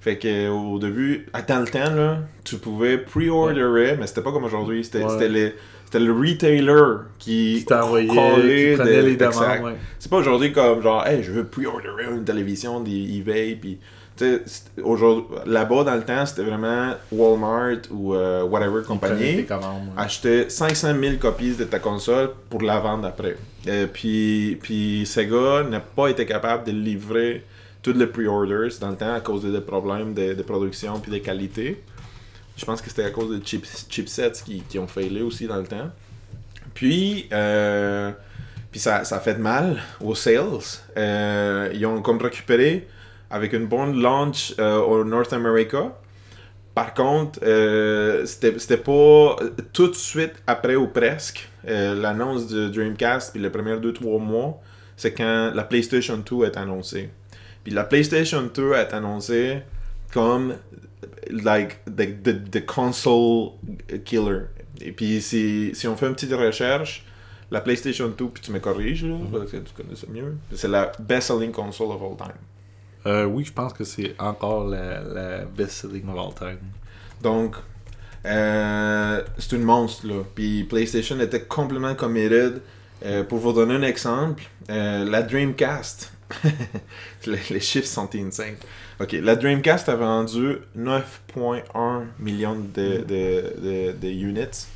Fait 0.00 0.16
que 0.16 0.48
au 0.48 0.78
début, 0.78 1.26
à 1.32 1.42
dans 1.42 1.60
le 1.60 1.66
temps, 1.66 1.94
là, 1.94 2.18
tu 2.44 2.56
pouvais 2.56 2.98
pre-orderer, 2.98 3.96
mais 3.98 4.06
c'était 4.06 4.22
pas 4.22 4.32
comme 4.32 4.44
aujourd'hui. 4.44 4.82
C'était 4.82 5.04
Ouais. 5.04 5.10
c'était 5.10 5.28
le, 5.28 5.52
c'était 5.84 6.00
le 6.00 6.12
retailer 6.12 7.00
qui, 7.18 7.56
Qui 7.58 7.64
t'envoyait, 7.66 8.08
qui 8.08 8.76
prenait 8.76 9.02
les 9.02 9.16
demandes, 9.16 9.64
ouais. 9.64 9.76
C'est 9.98 10.10
pas 10.10 10.16
aujourd'hui 10.16 10.52
comme 10.52 10.82
genre, 10.82 11.06
hey, 11.06 11.22
je 11.22 11.32
veux 11.32 11.44
pre-orderer 11.44 12.04
une 12.14 12.24
télévision 12.24 12.80
d'eBay, 12.80 13.58
puis 13.60 13.78
aujourd'hui, 14.82 15.36
là-bas 15.46 15.84
dans 15.84 15.94
le 15.94 16.02
temps, 16.02 16.24
c'était 16.26 16.42
vraiment 16.42 16.92
Walmart 17.12 17.78
ou 17.90 18.14
euh, 18.14 18.42
whatever 18.44 18.82
compagnie 18.82 19.36
ouais. 19.36 19.46
acheter 19.96 20.48
500 20.48 20.94
000 21.00 21.16
copies 21.16 21.54
de 21.54 21.64
ta 21.64 21.78
console 21.78 22.30
pour 22.48 22.62
la 22.62 22.80
vendre 22.80 23.06
après. 23.06 23.36
Euh, 23.68 23.86
puis, 23.92 24.58
puis 24.62 25.04
Sega 25.06 25.62
n'a 25.64 25.80
pas 25.80 26.08
été 26.08 26.26
capable 26.26 26.64
de 26.64 26.72
livrer 26.72 27.44
tous 27.82 27.92
les 27.92 28.06
pre-orders 28.06 28.70
dans 28.80 28.90
le 28.90 28.96
temps 28.96 29.14
à 29.14 29.20
cause 29.20 29.44
des 29.44 29.60
problèmes 29.60 30.14
de, 30.14 30.42
production 30.42 30.98
puis 31.00 31.10
de 31.10 31.18
qualité. 31.18 31.82
Je 32.56 32.64
pense 32.64 32.82
que 32.82 32.90
c'était 32.90 33.04
à 33.04 33.10
cause 33.10 33.38
des 33.38 33.44
chips, 33.44 33.86
chipsets 33.88 34.32
qui, 34.44 34.62
qui 34.68 34.78
ont 34.78 34.86
failli 34.86 35.22
aussi 35.22 35.46
dans 35.46 35.56
le 35.56 35.66
temps. 35.66 35.90
Puis, 36.74 37.28
euh, 37.32 38.12
puis 38.70 38.80
ça, 38.80 39.04
ça 39.04 39.16
a 39.16 39.20
fait 39.20 39.38
mal 39.38 39.78
aux 40.00 40.14
sales. 40.14 40.60
Euh, 40.96 41.70
ils 41.74 41.84
ont 41.86 42.02
comme 42.02 42.18
récupéré 42.18 42.86
avec 43.30 43.52
une 43.52 43.66
bonne 43.66 44.00
launch 44.00 44.54
euh, 44.58 44.78
au 44.78 45.04
North 45.04 45.32
America. 45.32 45.96
Par 46.74 46.94
contre, 46.94 47.40
euh, 47.42 48.24
c'était 48.26 48.76
pas 48.76 49.36
tout 49.72 49.88
de 49.88 49.94
suite 49.94 50.34
après 50.46 50.76
ou 50.76 50.86
presque 50.86 51.48
l'annonce 51.64 52.46
de 52.46 52.68
Dreamcast, 52.68 53.32
puis 53.32 53.42
les 53.42 53.50
premiers 53.50 53.76
2-3 53.76 54.20
mois, 54.20 54.60
c'est 54.96 55.12
quand 55.12 55.52
la 55.54 55.64
PlayStation 55.64 56.16
2 56.16 56.44
est 56.44 56.56
annoncée. 56.56 57.10
Puis 57.64 57.72
la 57.72 57.84
PlayStation 57.84 58.42
2 58.42 58.72
est 58.72 58.94
annoncée 58.94 59.62
comme 60.12 60.56
like 61.30 61.84
the, 61.84 62.22
the, 62.22 62.50
the 62.50 62.66
console 62.66 63.52
killer. 64.04 64.46
Et 64.80 64.92
puis 64.92 65.20
si, 65.20 65.70
si 65.74 65.86
on 65.86 65.96
fait 65.96 66.06
une 66.06 66.14
petite 66.14 66.32
recherche, 66.32 67.04
la 67.50 67.60
PlayStation 67.60 68.08
2, 68.08 68.28
puis 68.28 68.42
tu 68.42 68.52
me 68.52 68.60
corriges 68.60 69.04
là, 69.04 69.16
parce 69.32 69.50
que 69.50 69.56
tu 69.58 69.72
connais 69.74 69.96
ça 69.96 70.06
mieux, 70.08 70.36
c'est 70.54 70.68
la 70.68 70.92
best-selling 70.98 71.52
console 71.52 71.90
of 71.92 72.02
all 72.02 72.16
time. 72.16 72.36
Euh, 73.06 73.24
oui, 73.24 73.44
je 73.44 73.52
pense 73.52 73.72
que 73.72 73.84
c'est 73.84 74.14
encore 74.18 74.66
la, 74.66 75.00
la 75.02 75.44
best-selling 75.44 76.08
of 76.08 76.18
all 76.18 76.34
time. 76.34 76.58
Donc, 77.22 77.56
euh, 78.26 79.22
c'est 79.38 79.56
une 79.56 79.62
monstre, 79.62 80.06
là. 80.06 80.22
Puis 80.34 80.64
PlayStation 80.64 81.18
était 81.20 81.42
complètement 81.42 81.94
committed. 81.94 82.60
Euh, 83.04 83.24
pour 83.24 83.38
vous 83.38 83.54
donner 83.54 83.74
un 83.74 83.82
exemple, 83.82 84.42
euh, 84.68 85.08
la 85.08 85.22
Dreamcast, 85.22 86.12
les, 87.26 87.38
les 87.50 87.60
chiffres 87.60 87.86
sont 87.88 88.08
insane. 88.14 88.54
Ok, 89.00 89.12
la 89.12 89.36
Dreamcast 89.36 89.88
a 89.88 89.96
vendu 89.96 90.58
9,1 90.78 92.04
millions 92.18 92.56
de, 92.56 92.98
de, 93.04 93.54
de, 93.60 93.92
de 94.00 94.08
units 94.08 94.66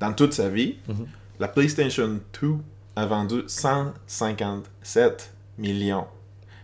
dans 0.00 0.12
toute 0.12 0.32
sa 0.32 0.48
vie. 0.48 0.76
Mhm. 0.88 1.06
La 1.40 1.48
PlayStation 1.48 2.20
2 2.40 2.48
a 2.96 3.06
vendu 3.06 3.42
157 3.46 5.32
millions. 5.58 6.06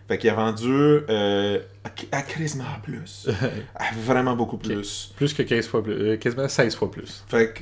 Fait 0.07 0.17
qu'il 0.19 0.29
a 0.29 0.35
vendu 0.35 0.69
euh, 1.09 1.59
à, 1.83 1.89
à 2.11 2.21
quasiment 2.21 2.63
plus. 2.83 3.27
À 3.75 3.85
vraiment 4.03 4.35
beaucoup 4.35 4.57
plus. 4.57 5.11
Plus 5.15 5.33
que 5.33 5.41
15 5.41 5.67
fois 5.67 5.81
plus. 5.83 5.93
euh, 5.93 6.17
quasiment 6.17 6.47
16 6.47 6.75
fois 6.75 6.91
plus. 6.91 7.23
Fait 7.27 7.51
que 7.53 7.61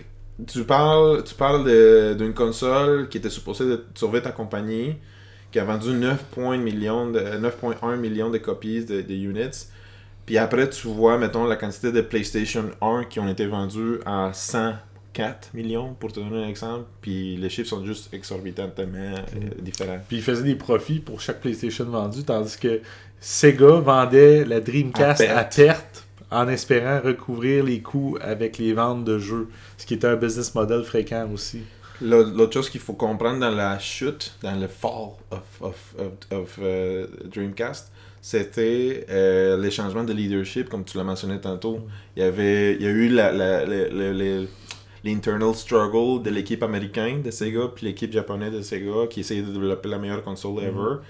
tu 0.52 0.64
parles, 0.66 1.24
tu 1.24 1.36
parles 1.36 1.64
de- 1.66 2.16
d'une 2.18 2.34
console 2.34 3.08
qui 3.08 3.18
était 3.20 3.30
supposée 3.30 3.66
de 3.66 3.86
sauver 3.96 4.22
ta 4.22 4.32
compagnie, 4.32 4.96
qui 5.54 5.60
a 5.60 5.64
vendu 5.64 5.92
9, 5.92 6.24
points 6.32 6.58
millions 6.58 7.12
de, 7.12 7.20
9.1 7.20 7.96
millions 7.98 8.32
de 8.32 8.40
copies 8.40 8.84
de, 8.84 9.02
de 9.02 9.14
units. 9.14 9.68
Puis 10.26 10.40
après, 10.40 10.68
tu 10.68 10.88
vois, 10.88 11.20
mettons, 11.20 11.46
la 11.46 11.56
quantité 11.56 11.92
de 11.92 12.02
PlayStation 12.02 12.72
1 12.82 13.04
qui 13.06 13.20
ont 13.20 13.28
été 13.28 13.46
vendus 13.46 14.00
à 14.04 14.32
104 14.34 15.54
millions, 15.54 15.94
pour 15.94 16.12
te 16.12 16.20
donner 16.20 16.44
un 16.44 16.48
exemple. 16.48 16.86
Puis 17.02 17.38
les 17.38 17.50
chiffres 17.50 17.70
sont 17.70 17.86
juste 17.86 18.12
exorbitantement 18.14 19.14
euh, 19.14 19.50
différents. 19.60 20.00
Puis 20.08 20.18
ils 20.18 20.24
faisaient 20.24 20.44
des 20.44 20.56
profits 20.56 21.00
pour 21.00 21.22
chaque 21.22 21.40
PlayStation 21.40 21.86
vendu, 21.86 22.24
tandis 22.24 22.58
que 22.58 22.82
Sega 23.20 23.76
vendait 23.80 24.46
la 24.46 24.60
Dreamcast 24.60 25.22
À 25.22 25.38
à 25.38 25.44
perte. 25.44 25.56
perte, 25.56 26.04
en 26.32 26.48
espérant 26.48 27.00
recouvrir 27.00 27.64
les 27.64 27.82
coûts 27.82 28.18
avec 28.22 28.58
les 28.58 28.74
ventes 28.74 29.06
de 29.06 29.20
jeux. 29.20 29.50
Ce 29.78 29.86
qui 29.86 29.94
était 29.94 30.08
un 30.08 30.16
business 30.16 30.56
model 30.56 30.84
fréquent 30.84 31.30
aussi. 31.32 31.62
L'autre 32.02 32.54
chose 32.54 32.70
qu'il 32.70 32.82
faut 32.82 32.94
comprendre 32.94 33.40
dans 33.40 33.52
la 33.52 33.80
chute, 33.80 34.34
dans 34.42 34.56
le 34.60 34.68
fall 34.68 35.12
of, 35.32 35.42
of, 35.62 35.96
of, 36.00 36.38
of, 36.40 36.60
euh, 36.62 37.08
Dreamcast, 37.34 37.92
c'était 38.22 39.06
euh, 39.10 39.58
les 39.58 39.72
changements 39.72 40.04
de 40.04 40.14
leadership, 40.14 40.70
comme 40.70 40.84
tu 40.84 40.98
l'as 40.98 41.04
mentionné 41.04 41.40
tantôt. 41.40 41.80
Il 42.16 42.24
y, 42.24 42.26
avait, 42.26 42.74
il 42.76 42.82
y 42.82 42.88
a 42.88 42.90
eu 42.90 43.10
la, 43.10 43.32
la, 43.32 43.66
la- 43.66 43.88
la- 43.90 44.14
la- 44.14 44.46
l'internal 45.04 45.54
struggle 45.54 46.24
de 46.24 46.30
l'équipe 46.30 46.64
américaine 46.64 47.22
de 47.22 47.30
Sega 47.32 47.68
puis 47.76 47.86
l'équipe 47.86 48.12
japonaise 48.12 48.54
de 48.54 48.62
Sega 48.62 49.08
qui 49.10 49.20
essayait 49.20 49.42
de 49.42 49.52
développer 49.52 49.90
la 49.90 49.98
meilleure 50.00 50.24
console 50.24 50.64
ever. 50.64 51.02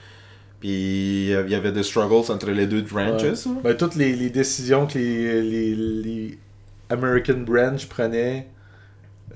Puis 0.60 1.28
il 1.30 1.50
y 1.50 1.56
avait 1.56 1.72
des 1.72 1.84
struggles 1.84 2.32
entre 2.32 2.50
les 2.52 2.66
deux 2.68 2.82
branches. 2.82 3.22
hein. 3.24 3.36
Ben, 3.64 3.76
toutes 3.78 3.96
les, 3.96 4.16
les 4.16 4.30
décisions 4.30 4.88
que 4.88 4.98
les, 4.98 5.42
les, 5.44 5.76
les 5.76 6.38
American 6.90 7.40
Branch 7.40 7.86
prenaient, 7.88 8.48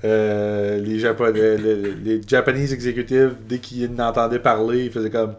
euh, 0.04 0.78
les, 0.80 0.98
Japonais, 0.98 1.56
les, 1.56 1.76
les 1.94 2.20
Japanese 2.26 2.72
executives, 2.72 3.34
dès 3.48 3.58
qu'ils 3.58 3.92
n'entendaient 3.92 4.38
parler, 4.38 4.84
ils 4.86 4.92
faisaient 4.92 5.10
comme. 5.10 5.34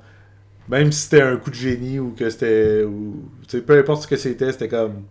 Même 0.68 0.92
si 0.92 1.02
c'était 1.02 1.22
un 1.22 1.38
coup 1.38 1.50
de 1.50 1.56
génie 1.56 2.00
ou 2.00 2.14
que 2.18 2.30
c'était. 2.30 2.86
peu 3.66 3.78
importe 3.78 4.04
ce 4.04 4.08
que 4.08 4.18
c'était, 4.18 4.52
c'était 4.52 4.68
comme. 4.68 5.04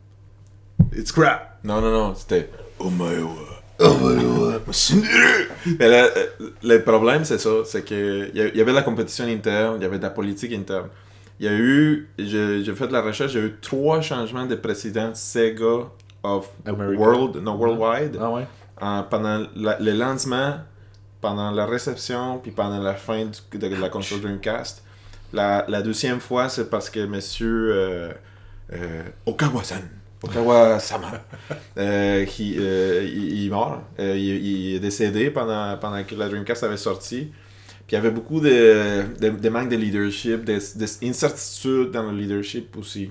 It's 0.95 1.13
crap! 1.13 1.59
Non, 1.65 1.81
non, 1.81 1.91
non, 1.91 2.15
c'était 2.15 2.51
Omaewa. 2.79 3.31
Omaewa. 3.79 4.61
Mais 5.79 5.89
là, 5.89 6.09
le 6.63 6.79
problème, 6.79 7.25
c'est 7.25 7.39
ça. 7.39 7.51
C'est 7.65 7.83
que 7.85 8.31
il 8.33 8.57
y 8.57 8.61
avait 8.61 8.71
de 8.71 8.77
la 8.77 8.83
compétition 8.83 9.25
interne, 9.27 9.77
il 9.79 9.83
y 9.83 9.87
avait 9.87 9.99
de 9.99 10.03
la 10.03 10.11
politique 10.11 10.53
interne. 10.53 10.89
Il 11.41 11.47
y 11.47 11.49
a 11.49 11.57
eu, 11.57 12.09
j'ai 12.19 12.65
j'ai 12.65 12.75
fait 12.75 12.89
de 12.89 12.93
la 12.93 13.01
recherche, 13.01 13.33
il 13.35 13.41
y 13.41 13.43
a 13.43 13.47
eu 13.47 13.57
trois 13.61 14.01
changements 14.01 14.47
de 14.47 14.57
président 14.57 15.15
Sega 15.15 15.87
of 16.25 16.51
America. 16.67 17.01
World, 17.01 17.37
non, 17.37 17.57
Worldwide, 17.57 18.19
Ah 18.21 18.31
ouais? 18.31 18.47
En- 18.81 19.03
pendant 19.05 19.47
la- 19.57 19.79
le 19.81 19.93
lancement, 19.93 20.57
pendant 21.21 21.51
la 21.51 21.67
réception, 21.67 22.39
puis 22.39 22.53
pendant 22.53 22.79
la 22.81 22.95
fin 22.95 23.25
du- 23.27 23.59
de 23.59 23.77
la 23.77 23.89
console 23.89 24.21
Dreamcast. 24.21 24.83
La, 25.33 25.65
la 25.69 25.83
deuxième 25.83 26.21
fois, 26.21 26.49
c'est 26.49 26.71
parce 26.71 26.89
que 26.91 27.05
monsieur 27.07 27.71
euh, 27.73 28.13
euh, 28.73 29.03
Okawa-san, 29.27 29.83
Okawa-sama, 30.23 31.23
euh, 31.79 32.25
qui, 32.25 32.57
euh, 32.59 33.03
il, 33.05 33.33
il 33.41 33.47
est 33.47 33.51
mort. 33.51 33.83
Euh, 33.99 34.17
il, 34.17 34.47
il 34.47 34.75
est 34.77 34.81
décédé 34.81 35.31
pendant, 35.31 35.77
pendant 35.79 36.03
que 36.05 36.15
la 36.15 36.29
Dreamcast 36.29 36.65
avait 36.65 36.77
sorti. 36.77 37.29
Puis 37.87 37.93
il 37.93 37.95
y 37.95 37.99
avait 37.99 38.11
beaucoup 38.11 38.41
de, 38.41 39.05
de, 39.21 39.31
de 39.31 39.49
manque 39.49 39.71
de 39.71 39.77
leadership, 39.77 40.45
d'incertitude 40.45 41.91
dans 41.91 42.11
le 42.11 42.17
leadership 42.19 42.77
aussi. 42.77 43.11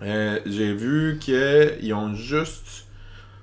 J'ai 0.00 0.74
vu 0.74 1.18
qu'ils 1.20 1.92
ont 1.94 2.14
juste, 2.14 2.86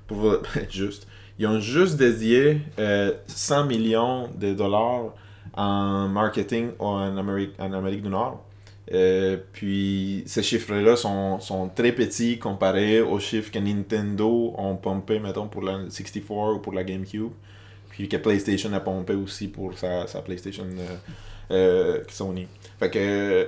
pour, 0.07 0.37
juste, 0.69 1.07
ils 1.39 1.47
ont 1.47 1.59
juste 1.59 1.97
dédié 1.97 2.61
euh, 2.79 3.13
100 3.27 3.65
millions 3.65 4.29
de 4.37 4.53
dollars 4.53 5.13
en 5.53 6.07
marketing 6.07 6.71
en 6.79 7.17
Amérique, 7.17 8.01
du 8.01 8.09
Nord. 8.09 8.43
Euh, 8.91 9.37
puis 9.53 10.23
ces 10.25 10.43
chiffres-là 10.43 10.95
sont, 10.95 11.39
sont 11.39 11.69
très 11.69 11.93
petits 11.93 12.37
comparés 12.37 13.01
aux 13.01 13.19
chiffres 13.19 13.51
que 13.51 13.59
Nintendo 13.59 14.53
ont 14.57 14.75
pompé, 14.75 15.19
mettons, 15.19 15.47
pour 15.47 15.63
la 15.63 15.89
64 15.89 16.55
ou 16.55 16.59
pour 16.59 16.73
la 16.73 16.83
GameCube. 16.83 17.31
Puis 17.89 18.09
que 18.09 18.17
PlayStation 18.17 18.73
a 18.73 18.79
pompé 18.79 19.13
aussi 19.13 19.47
pour 19.47 19.77
sa, 19.77 20.05
PlayStation 20.25 20.65
euh, 20.65 20.95
euh, 21.51 22.03
Sony. 22.09 22.47
Fait 22.79 22.91
euh, 22.95 23.45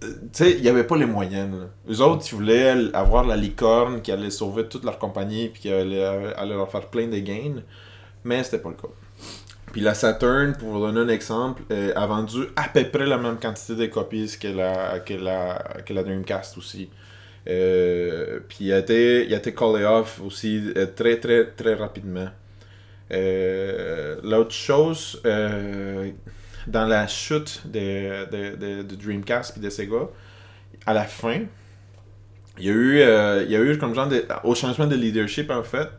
tu 0.00 0.08
sais, 0.32 0.52
il 0.52 0.62
n'y 0.62 0.68
avait 0.68 0.84
pas 0.84 0.96
les 0.96 1.06
moyens. 1.06 1.50
Là. 1.50 1.66
Eux 1.90 2.00
autres, 2.02 2.24
ils 2.30 2.34
voulaient 2.34 2.94
avoir 2.94 3.24
la 3.24 3.36
licorne 3.36 4.02
qui 4.02 4.12
allait 4.12 4.30
sauver 4.30 4.66
toute 4.66 4.84
leur 4.84 4.98
compagnie 4.98 5.48
puis 5.48 5.62
qui 5.62 5.72
allait, 5.72 6.04
allait 6.04 6.54
leur 6.54 6.70
faire 6.70 6.86
plein 6.86 7.06
de 7.06 7.18
gains. 7.18 7.62
Mais 8.24 8.42
c'était 8.44 8.58
pas 8.58 8.70
le 8.70 8.74
cas. 8.76 8.88
Puis 9.72 9.80
la 9.80 9.94
Saturn, 9.94 10.54
pour 10.58 10.70
vous 10.70 10.80
donner 10.80 11.00
un 11.00 11.08
exemple, 11.08 11.62
euh, 11.70 11.92
a 11.94 12.06
vendu 12.06 12.44
à 12.56 12.68
peu 12.68 12.84
près 12.84 13.06
la 13.06 13.18
même 13.18 13.38
quantité 13.38 13.74
de 13.74 13.86
copies 13.86 14.36
que 14.40 14.48
la, 14.48 15.00
que 15.00 15.14
la, 15.14 15.62
que 15.84 15.92
la 15.92 16.02
Dreamcast 16.02 16.56
aussi. 16.56 16.88
Euh, 17.48 18.40
puis 18.48 18.58
il 18.60 18.72
a 18.72 18.78
été, 18.78 19.26
il 19.26 19.34
a 19.34 19.36
été 19.36 19.54
callé 19.54 19.84
off 19.84 20.20
aussi 20.24 20.72
euh, 20.76 20.86
très 20.86 21.20
très 21.20 21.46
très 21.50 21.74
rapidement. 21.74 22.28
Euh, 23.12 24.16
L'autre 24.22 24.52
chose, 24.52 25.20
euh, 25.26 26.10
dans 26.66 26.86
la 26.86 27.06
chute 27.06 27.62
de, 27.66 28.26
de, 28.30 28.56
de, 28.56 28.82
de 28.82 28.94
Dreamcast 28.96 29.52
puis 29.52 29.60
de 29.60 29.70
Sega, 29.70 30.08
à 30.86 30.94
la 30.94 31.04
fin, 31.04 31.40
il 32.58 32.64
y 32.64 32.68
a 32.68 32.72
eu, 32.72 33.00
euh, 33.00 33.42
il 33.44 33.50
y 33.50 33.56
a 33.56 33.60
eu 33.60 33.76
comme 33.78 33.94
genre 33.94 34.08
de, 34.08 34.24
au 34.44 34.54
changement 34.54 34.86
de 34.86 34.96
leadership 34.96 35.50
en 35.50 35.62
fait, 35.62 35.90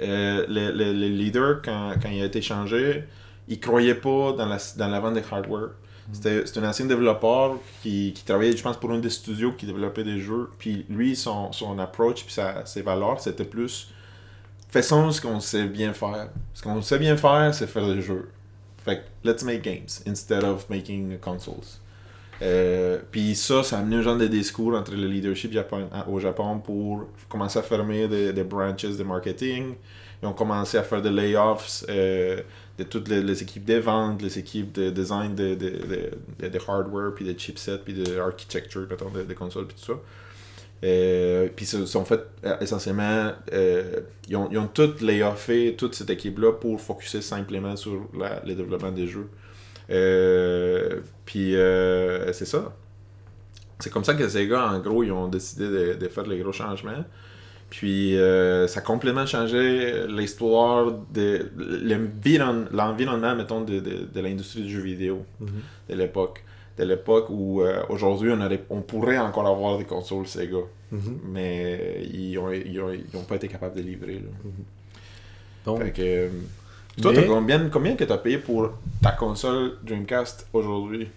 euh, 0.00 0.44
le, 0.48 0.70
le- 0.72 0.92
le 0.92 1.08
leader 1.08 1.60
quand, 1.64 1.94
quand 2.00 2.08
il 2.10 2.22
a 2.22 2.26
été 2.26 2.40
changé, 2.42 3.04
il 3.48 3.58
croyait 3.60 3.94
pas 3.94 4.32
dans 4.32 4.46
la, 4.46 4.58
dans 4.76 4.88
la 4.88 5.00
vente 5.00 5.14
de 5.14 5.22
hardware. 5.30 5.70
C'était 6.12 6.46
c'était 6.46 6.60
un 6.60 6.68
ancien 6.68 6.86
développeur 6.86 7.56
qui, 7.82 8.12
qui 8.14 8.24
travaillait, 8.24 8.56
je 8.56 8.62
pense, 8.62 8.76
pour 8.78 8.92
un 8.92 8.98
des 8.98 9.10
studios 9.10 9.52
qui 9.52 9.66
développait 9.66 10.04
des 10.04 10.20
jeux. 10.20 10.50
Puis 10.58 10.86
lui, 10.88 11.16
son, 11.16 11.50
son 11.52 11.76
approach, 11.80 12.22
puis 12.24 12.32
sa- 12.32 12.64
ses 12.64 12.82
valeurs, 12.82 13.20
c'était 13.20 13.44
plus 13.44 13.90
faisons 14.68 15.10
ce 15.10 15.20
qu'on 15.20 15.40
sait 15.40 15.66
bien 15.66 15.92
faire. 15.92 16.28
Ce 16.54 16.62
qu'on 16.62 16.80
sait 16.82 16.98
bien 16.98 17.16
faire, 17.16 17.52
c'est 17.54 17.66
faire 17.66 17.86
des 17.88 18.02
jeux. 18.02 18.28
Fait 18.86 19.02
let's 19.24 19.42
make 19.42 19.62
games 19.62 20.00
instead 20.06 20.44
of 20.44 20.70
making 20.70 21.18
consoles. 21.18 21.80
Euh, 22.40 22.98
puis 23.10 23.34
ça, 23.34 23.62
ça 23.64 23.78
a 23.78 23.80
amené 23.80 23.96
un 23.96 24.02
genre 24.02 24.16
de 24.16 24.28
discours 24.28 24.76
entre 24.76 24.92
le 24.94 25.08
leadership 25.08 25.52
japon- 25.52 25.88
au 26.08 26.20
Japon 26.20 26.60
pour 26.60 27.08
commencer 27.28 27.58
à 27.58 27.62
fermer 27.62 28.06
des, 28.06 28.44
branches 28.44 28.84
de 28.84 29.02
marketing. 29.02 29.74
Ils 30.22 30.26
ont 30.26 30.34
commencé 30.34 30.78
à 30.78 30.84
faire 30.84 31.02
des 31.02 31.10
layoffs 31.10 31.84
euh, 31.88 32.40
de 32.78 32.84
toutes 32.84 33.08
les, 33.08 33.42
équipes 33.42 33.64
de 33.64 33.78
vente, 33.78 34.22
les 34.22 34.38
équipes 34.38 34.72
de 34.72 34.90
design 34.90 35.34
de, 35.34 35.54
de, 35.56 36.48
de, 36.48 36.58
hardware, 36.68 37.12
puis 37.14 37.24
de 37.24 37.38
chipset, 37.38 37.78
puis 37.78 37.94
de 37.94 38.18
architecture, 38.18 38.86
mettons, 38.88 39.10
de 39.10 39.34
consoles, 39.34 39.66
puis 39.66 39.76
tout 39.76 39.92
ça. 39.92 39.98
Euh, 40.84 41.48
puis 41.56 41.66
ils 41.66 41.86
sont 41.86 42.04
fait 42.04 42.20
euh, 42.44 42.56
essentiellement, 42.60 43.32
euh, 43.52 44.00
ils, 44.28 44.36
ont, 44.36 44.48
ils 44.52 44.58
ont 44.58 44.66
tout 44.68 44.92
layoffé, 45.00 45.74
toute 45.76 45.94
cette 45.94 46.10
équipe-là 46.10 46.52
pour 46.52 46.80
focuser 46.80 47.22
simplement 47.22 47.76
sur 47.76 48.08
la- 48.16 48.42
le 48.46 48.54
développement 48.54 48.92
des 48.92 49.06
jeux. 49.06 49.28
Euh, 49.90 51.00
puis 51.24 51.52
c'est 52.32 52.44
ça. 52.44 52.74
C'est 53.78 53.90
comme 53.92 54.04
ça 54.04 54.14
que 54.14 54.28
ces 54.28 54.46
gars, 54.48 54.70
en 54.70 54.78
gros, 54.80 55.02
ils 55.02 55.12
ont 55.12 55.28
décidé 55.28 55.68
de, 55.68 55.94
de 55.94 56.08
faire 56.08 56.26
les 56.26 56.38
gros 56.38 56.52
changements. 56.52 57.04
Puis 57.70 58.14
ça 58.68 58.80
a 58.80 58.82
complètement 58.82 59.26
changé 59.26 60.06
l'histoire 60.08 60.92
de 61.12 61.50
l'environ- 61.58 62.66
l'environnement, 62.72 63.34
mettons, 63.34 63.62
de, 63.62 63.80
de, 63.80 64.06
de 64.14 64.20
l'industrie 64.20 64.62
du 64.62 64.70
jeu 64.70 64.80
vidéo 64.80 65.24
de 65.88 65.94
l'époque. 65.94 66.44
De 66.78 66.84
l'époque 66.84 67.26
où 67.30 67.62
euh, 67.62 67.82
aujourd'hui 67.88 68.30
on, 68.32 68.40
aurait- 68.40 68.64
on 68.68 68.82
pourrait 68.82 69.18
encore 69.18 69.46
avoir 69.46 69.78
des 69.78 69.84
consoles 69.84 70.26
Sega. 70.26 70.58
Mhm. 70.92 71.18
Mais 71.24 72.02
ils 72.12 72.36
ont, 72.38 72.50
ils, 72.52 72.80
ont, 72.80 72.90
ils 72.92 73.16
ont 73.16 73.22
pas 73.24 73.36
été 73.36 73.48
capables 73.48 73.74
de 73.76 73.82
livrer. 73.82 74.14
Là. 74.16 74.50
Donc, 75.64 75.82
Fait 75.82 75.90
que, 75.92 76.02
euh, 76.02 76.28
toi, 77.00 77.12
Mais- 77.12 77.22
t'as 77.22 77.26
combien, 77.26 77.68
combien 77.70 77.96
que 77.96 78.04
t'as 78.04 78.18
payé 78.18 78.38
pour 78.38 78.70
ta 79.02 79.12
console 79.12 79.78
Dreamcast 79.82 80.48
aujourd'hui 80.52 81.08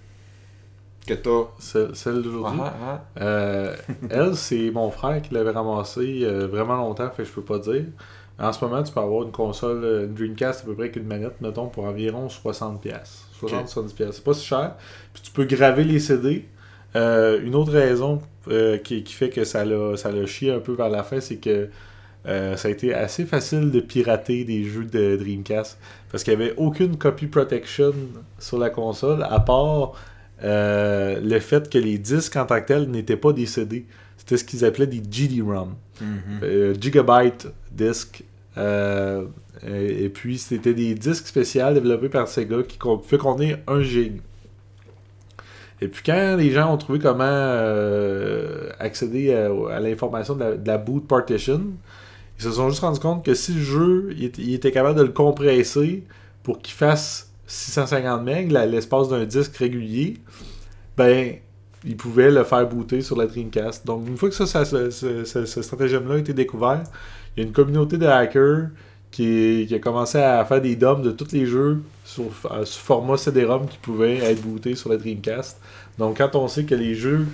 Que 1.05 1.14
t'as? 1.14 1.49
celle, 1.60 1.95
celle 1.95 2.22
d'aujourd'hui? 2.22 2.60
Ah, 2.64 2.74
ah, 3.18 3.22
Euh, 3.22 3.76
elle, 4.10 4.36
c'est 4.36 4.72
mon 4.72 4.89
frère 4.91 5.22
qui 5.22 5.34
l'avait 5.34 5.51
ramassée 5.51 6.22
euh, 6.24 6.47
vraiment 6.47 6.78
longtemps, 6.78 7.10
fait 7.12 7.24
que 7.24 7.30
je 7.30 7.34
peux 7.34 7.41
pas 7.43 7.60
dire. 7.60 7.84
En 8.39 8.53
ce 8.53 8.63
moment, 8.63 8.81
tu 8.83 8.93
peux 8.93 9.01
avoir 9.01 9.23
une 9.23 9.31
console, 9.31 9.83
euh, 9.83 10.05
une 10.05 10.13
Dreamcast 10.13 10.61
à 10.61 10.65
peu 10.65 10.73
près 10.73 10.91
qu'une 10.91 11.05
manette, 11.05 11.41
mettons, 11.41 11.67
pour 11.67 11.83
environ 11.85 12.27
60$. 12.27 12.79
60-70$. 13.41 14.11
C'est 14.11 14.23
pas 14.23 14.33
si 14.33 14.45
cher. 14.45 14.75
Puis 15.13 15.23
tu 15.23 15.31
peux 15.31 15.45
graver 15.45 15.83
les 15.83 15.99
CD. 15.99 16.45
Euh, 16.95 17.39
une 17.43 17.55
autre 17.55 17.71
raison 17.71 18.21
euh, 18.47 18.77
qui, 18.77 19.03
qui 19.03 19.13
fait 19.13 19.29
que 19.29 19.43
ça 19.43 19.63
l'a 19.63 19.95
ça 19.95 20.11
l'a 20.11 20.25
chié 20.25 20.51
un 20.51 20.59
peu 20.59 20.73
vers 20.73 20.89
la 20.89 21.03
fin, 21.03 21.19
c'est 21.19 21.35
que 21.35 21.69
euh, 22.25 22.57
ça 22.57 22.67
a 22.67 22.71
été 22.71 22.93
assez 22.93 23.25
facile 23.25 23.71
de 23.71 23.79
pirater 23.79 24.43
des 24.43 24.63
jeux 24.63 24.85
de 24.85 25.15
Dreamcast. 25.15 25.77
Parce 26.11 26.23
qu'il 26.23 26.37
n'y 26.37 26.43
avait 26.43 26.55
aucune 26.57 26.97
copy 26.97 27.27
protection 27.27 27.93
sur 28.39 28.57
la 28.57 28.69
console, 28.69 29.23
à 29.29 29.39
part 29.39 29.93
le 30.41 31.39
fait 31.39 31.69
que 31.69 31.77
les 31.77 31.97
disques 31.97 32.37
en 32.37 32.45
tant 32.45 32.59
que 32.61 32.67
tels 32.67 32.89
n'étaient 32.89 33.17
pas 33.17 33.33
des 33.33 33.45
CD. 33.45 33.85
C'était 34.17 34.37
ce 34.37 34.43
qu'ils 34.43 34.65
appelaient 34.65 34.87
des 34.87 35.01
GD-ROM. 35.09 35.75
Mhm. 36.01 36.39
Euh, 36.43 36.73
gigabyte 36.79 37.47
disk 37.71 38.23
Euh, 38.57 39.25
et, 39.65 40.09
puis, 40.09 40.37
c'était 40.37 40.73
des 40.73 40.93
disques 40.95 41.27
spéciaux 41.27 41.71
développés 41.73 42.09
par 42.09 42.27
Sega 42.27 42.63
qui 42.63 42.77
fait 43.03 43.17
contenir 43.17 43.59
1 43.67 43.81
gig. 43.81 44.21
Et 45.81 45.87
puis, 45.87 46.03
quand 46.05 46.35
les 46.37 46.51
gens 46.51 46.73
ont 46.73 46.77
trouvé 46.77 46.99
comment 46.99 47.23
euh, 47.23 48.69
accéder 48.79 49.33
à, 49.33 49.79
l'information 49.79 50.35
de 50.35 50.59
la, 50.65 50.77
boot 50.77 51.07
partition, 51.07 51.61
ils 52.37 52.43
se 52.43 52.51
sont 52.51 52.69
juste 52.69 52.81
rendus 52.81 52.99
compte 52.99 53.23
que 53.23 53.33
si 53.33 53.53
le 53.53 53.61
jeu 53.61 54.09
il 54.17 54.53
était, 54.53 54.71
capable 54.71 54.97
de 54.97 55.03
le 55.03 55.11
compresser 55.11 56.03
pour 56.43 56.59
qu'il 56.59 56.73
fasse 56.73 57.31
650 57.47 58.21
MB, 58.23 58.51
l'espace 58.51 59.09
d'un 59.09 59.25
disque 59.25 59.55
régulier, 59.57 60.15
ben, 60.97 61.35
il 61.86 61.95
pouvait 61.95 62.32
le 62.32 62.43
faire 62.43 62.67
booter 62.67 63.01
sur 63.01 63.15
la 63.17 63.25
Dreamcast. 63.25 63.86
Donc, 63.86 64.07
une 64.07 64.17
fois 64.17 64.30
que 64.30 64.36
ça, 64.36 64.65
ce, 64.65 65.45
stratagème-là 65.45 66.15
a 66.15 66.17
été 66.17 66.34
découvert, 66.34 66.84
il 67.36 67.41
y 67.41 67.43
a 67.43 67.47
une 67.47 67.53
communauté 67.53 67.97
de 67.97 68.05
hackers 68.05 68.69
qui, 69.11 69.67
a 69.73 69.80
commencé 69.80 70.17
à 70.17 70.43
faire 70.45 70.61
des 70.61 70.75
DOM 70.75 71.01
de 71.01 71.11
tous 71.11 71.32
les 71.32 71.45
jeux 71.45 71.82
sur, 72.05 72.25
euh, 72.51 72.65
sous 72.65 72.80
format 72.80 73.17
CD-ROM 73.17 73.67
qui 73.67 73.77
pouvaient 73.77 74.17
être 74.17 74.41
bootés 74.41 74.75
sur 74.75 74.89
la 74.89 74.97
Dreamcast. 74.97 75.59
Donc, 75.97 76.17
quand 76.17 76.36
on 76.36 76.47
sait 76.47 76.63
que 76.65 76.75
les 76.75 76.95
jeux, 76.95 77.25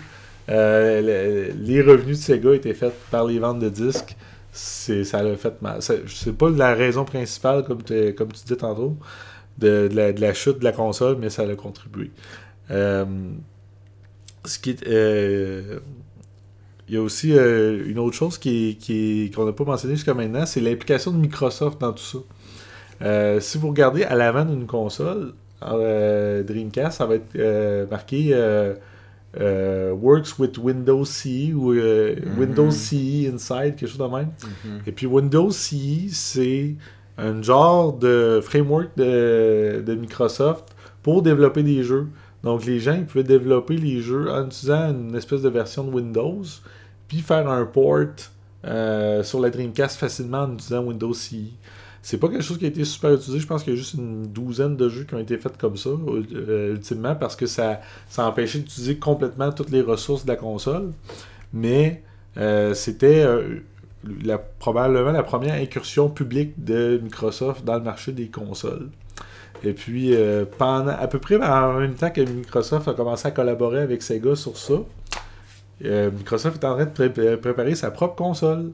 euh, 0.50 1.02
le- 1.50 1.54
les 1.58 1.82
revenus 1.82 2.20
de 2.20 2.24
Sega 2.24 2.54
étaient 2.54 2.74
faits 2.74 2.94
par 3.12 3.26
les 3.26 3.40
ventes 3.40 3.60
de 3.60 3.70
disques, 3.70 4.16
c'est 4.52 5.04
ça 5.04 5.22
l'a 5.22 5.36
fait 5.36 5.62
mal. 5.62 5.80
C'est 5.82 6.38
pas 6.38 6.50
la 6.50 6.74
raison 6.74 7.04
principale, 7.04 7.66
comme, 7.66 7.84
tu 7.84 8.14
dis 8.48 8.58
tantôt, 8.58 8.96
de, 9.58 9.88
de 9.90 9.96
la, 9.96 10.14
de 10.14 10.22
la 10.22 10.34
chute 10.34 10.60
de 10.60 10.64
la 10.64 10.72
console, 10.72 11.18
mais 11.20 11.30
ça 11.30 11.46
l'a 11.46 11.56
contribué. 11.56 12.12
Euh, 12.72 13.06
ce 14.48 14.60
qui 14.60 14.72
est, 14.72 14.88
euh, 14.88 15.80
il 16.88 16.96
y 16.96 16.98
a 16.98 17.02
aussi 17.02 17.34
euh, 17.34 17.84
une 17.88 18.00
autre 18.00 18.16
chose 18.16 18.38
qui 18.38 18.78
qui 18.80 19.32
qu'on 19.36 19.46
n'a 19.46 19.54
pas 19.54 19.64
mentionné 19.64 19.96
jusqu'à 19.96 20.14
maintenant, 20.14 20.46
c'est 20.46 20.62
l'implication 20.62 21.12
de 21.12 21.18
Microsoft 21.18 21.82
dans 21.82 21.94
tout 21.94 22.04
ça. 22.04 22.18
Euh, 23.02 23.40
si 23.40 23.58
vous 23.58 23.70
regardez 23.70 24.04
à 24.04 24.16
l'avant 24.16 24.46
d'une 24.46 24.68
console, 24.68 25.34
euh, 25.64 26.44
Dreamcast, 26.44 26.98
ça 27.00 27.06
va 27.06 27.16
être 27.16 27.90
marqué 27.90 28.34
Works 29.38 30.40
with 30.40 30.58
Windows 30.58 31.04
CE 31.06 31.54
ou 31.54 31.74
Mhm. 31.74 32.40
Windows 32.40 32.72
CE 32.72 33.30
Inside, 33.34 33.76
quelque 33.76 33.88
chose 33.88 33.98
de 33.98 34.04
même. 34.04 34.30
Mhm. 34.44 34.80
Et 34.88 34.92
puis 34.92 35.08
Windows 35.08 35.52
CE, 35.52 36.10
c'est 36.12 36.76
un 37.18 37.42
genre 37.42 37.94
de 37.94 38.40
framework 38.44 38.90
de, 38.98 39.84
de 39.86 39.96
Microsoft 39.96 40.66
pour 41.02 41.22
développer 41.22 41.64
des 41.64 41.84
jeux. 41.84 42.08
Donc 42.46 42.64
les 42.64 42.80
gens 42.80 43.04
pouvaient 43.04 43.24
développer 43.24 43.76
les 43.76 44.02
jeux 44.02 44.32
en 44.32 44.46
utilisant 44.46 44.92
une 44.92 45.16
espèce 45.16 45.42
de 45.42 45.50
version 45.50 45.84
de 45.84 45.90
Windows, 45.90 46.44
puis 47.08 47.22
faire 47.22 47.50
un 47.50 47.66
port 47.66 48.06
euh, 48.64 49.24
sur 49.24 49.40
la 49.40 49.50
Dreamcast 49.50 49.98
facilement 49.98 50.44
en 50.44 50.54
utilisant 50.54 50.84
Windows 50.84 51.14
CE. 51.14 51.38
C'est 52.04 52.20
pas 52.20 52.30
quelque 52.30 52.44
chose 52.44 52.60
qui 52.60 52.66
a 52.66 52.68
été 52.68 52.86
super 52.86 53.16
utilisé, 53.16 53.40
je 53.40 53.48
pense 53.48 53.64
qu'il 53.64 53.74
y 53.74 53.76
a 53.76 53.80
juste 53.80 53.96
une 53.96 54.28
douzaine 54.28 54.78
de 54.78 54.88
jeux 54.90 55.06
qui 55.06 55.16
ont 55.16 55.20
été 55.20 55.40
faits 55.40 55.58
comme 55.58 55.76
ça, 55.76 55.90
euh, 55.90 56.74
ultimement, 56.74 57.16
parce 57.16 57.36
que 57.36 57.48
ça, 57.48 57.82
ça 58.08 58.28
empêchait 58.28 58.60
d'utiliser 58.60 58.98
complètement 58.98 59.52
toutes 59.52 59.72
les 59.72 59.82
ressources 59.82 60.24
de 60.24 60.30
la 60.30 60.36
console. 60.36 60.92
Mais 61.52 62.04
euh, 62.38 62.76
c'était 62.76 63.26
probablement 64.60 65.14
la 65.14 65.24
première 65.24 65.56
incursion 65.56 66.10
publique 66.10 66.64
de 66.64 67.00
Microsoft 67.02 67.66
dans 67.66 67.74
le 67.74 67.84
marché 67.84 68.12
des 68.12 68.28
consoles. 68.28 68.92
Et 69.66 69.74
puis, 69.74 70.16
euh, 70.16 70.46
pendant 70.58 70.92
à 70.92 71.08
peu 71.08 71.20
près 71.20 71.38
en 71.44 71.74
même 71.80 71.96
temps 71.96 72.12
que 72.12 72.22
Microsoft 72.22 72.88
a 72.88 72.94
commencé 72.94 73.28
à 73.28 73.32
collaborer 73.32 73.82
avec 73.82 74.02
Sega 74.02 74.36
sur 74.36 74.58
ça, 74.58 74.74
euh, 75.84 76.12
Microsoft 76.12 76.64
est 76.64 76.68
en 76.68 76.76
train 76.76 76.86
de 76.86 76.90
pré- 77.10 77.38
préparer 77.38 77.76
sa 77.76 77.92
propre 77.92 78.16
console. 78.16 78.72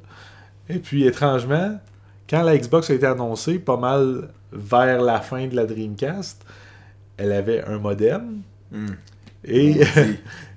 Et 0.70 0.80
puis, 0.80 1.06
étrangement, 1.06 1.80
quand 2.30 2.44
la 2.44 2.58
Xbox 2.58 2.90
a 2.90 2.94
été 2.94 3.06
annoncée, 3.06 3.58
pas 3.60 3.78
mal 3.78 4.30
vers 4.52 5.02
la 5.02 5.20
fin 5.22 5.48
de 5.48 5.56
la 5.56 5.66
Dreamcast, 5.66 6.44
elle 7.18 7.32
avait 7.32 7.64
un 7.64 7.78
modem. 7.80 8.42
Mm. 8.72 8.88
Et, 9.46 9.82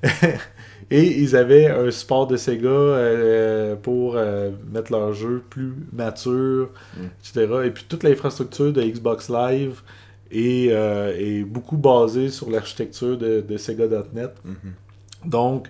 et 0.91 1.21
ils 1.21 1.37
avaient 1.37 1.67
un 1.69 1.91
support 1.91 2.27
de 2.27 2.37
Sega 2.37 2.69
euh, 2.69 3.77
pour 3.77 4.15
euh, 4.17 4.51
mettre 4.73 4.93
leurs 4.93 5.13
jeux 5.15 5.43
plus 5.49 5.75
matures, 5.93 6.71
Mm. 6.97 7.05
etc. 7.21 7.55
Et 7.67 7.71
puis 7.71 7.85
toute 7.89 8.03
l'infrastructure 8.03 8.73
de 8.73 8.83
Xbox 8.83 9.29
Live 9.31 9.81
euh, 10.33 11.15
est 11.19 11.43
beaucoup 11.45 11.77
basée 11.77 12.29
sur 12.31 12.51
l'architecture 12.51 13.17
de, 13.19 13.41
de 13.41 13.57
Sega.net. 13.57 14.33
Mhm. 14.45 14.57
Donc, 15.31 15.69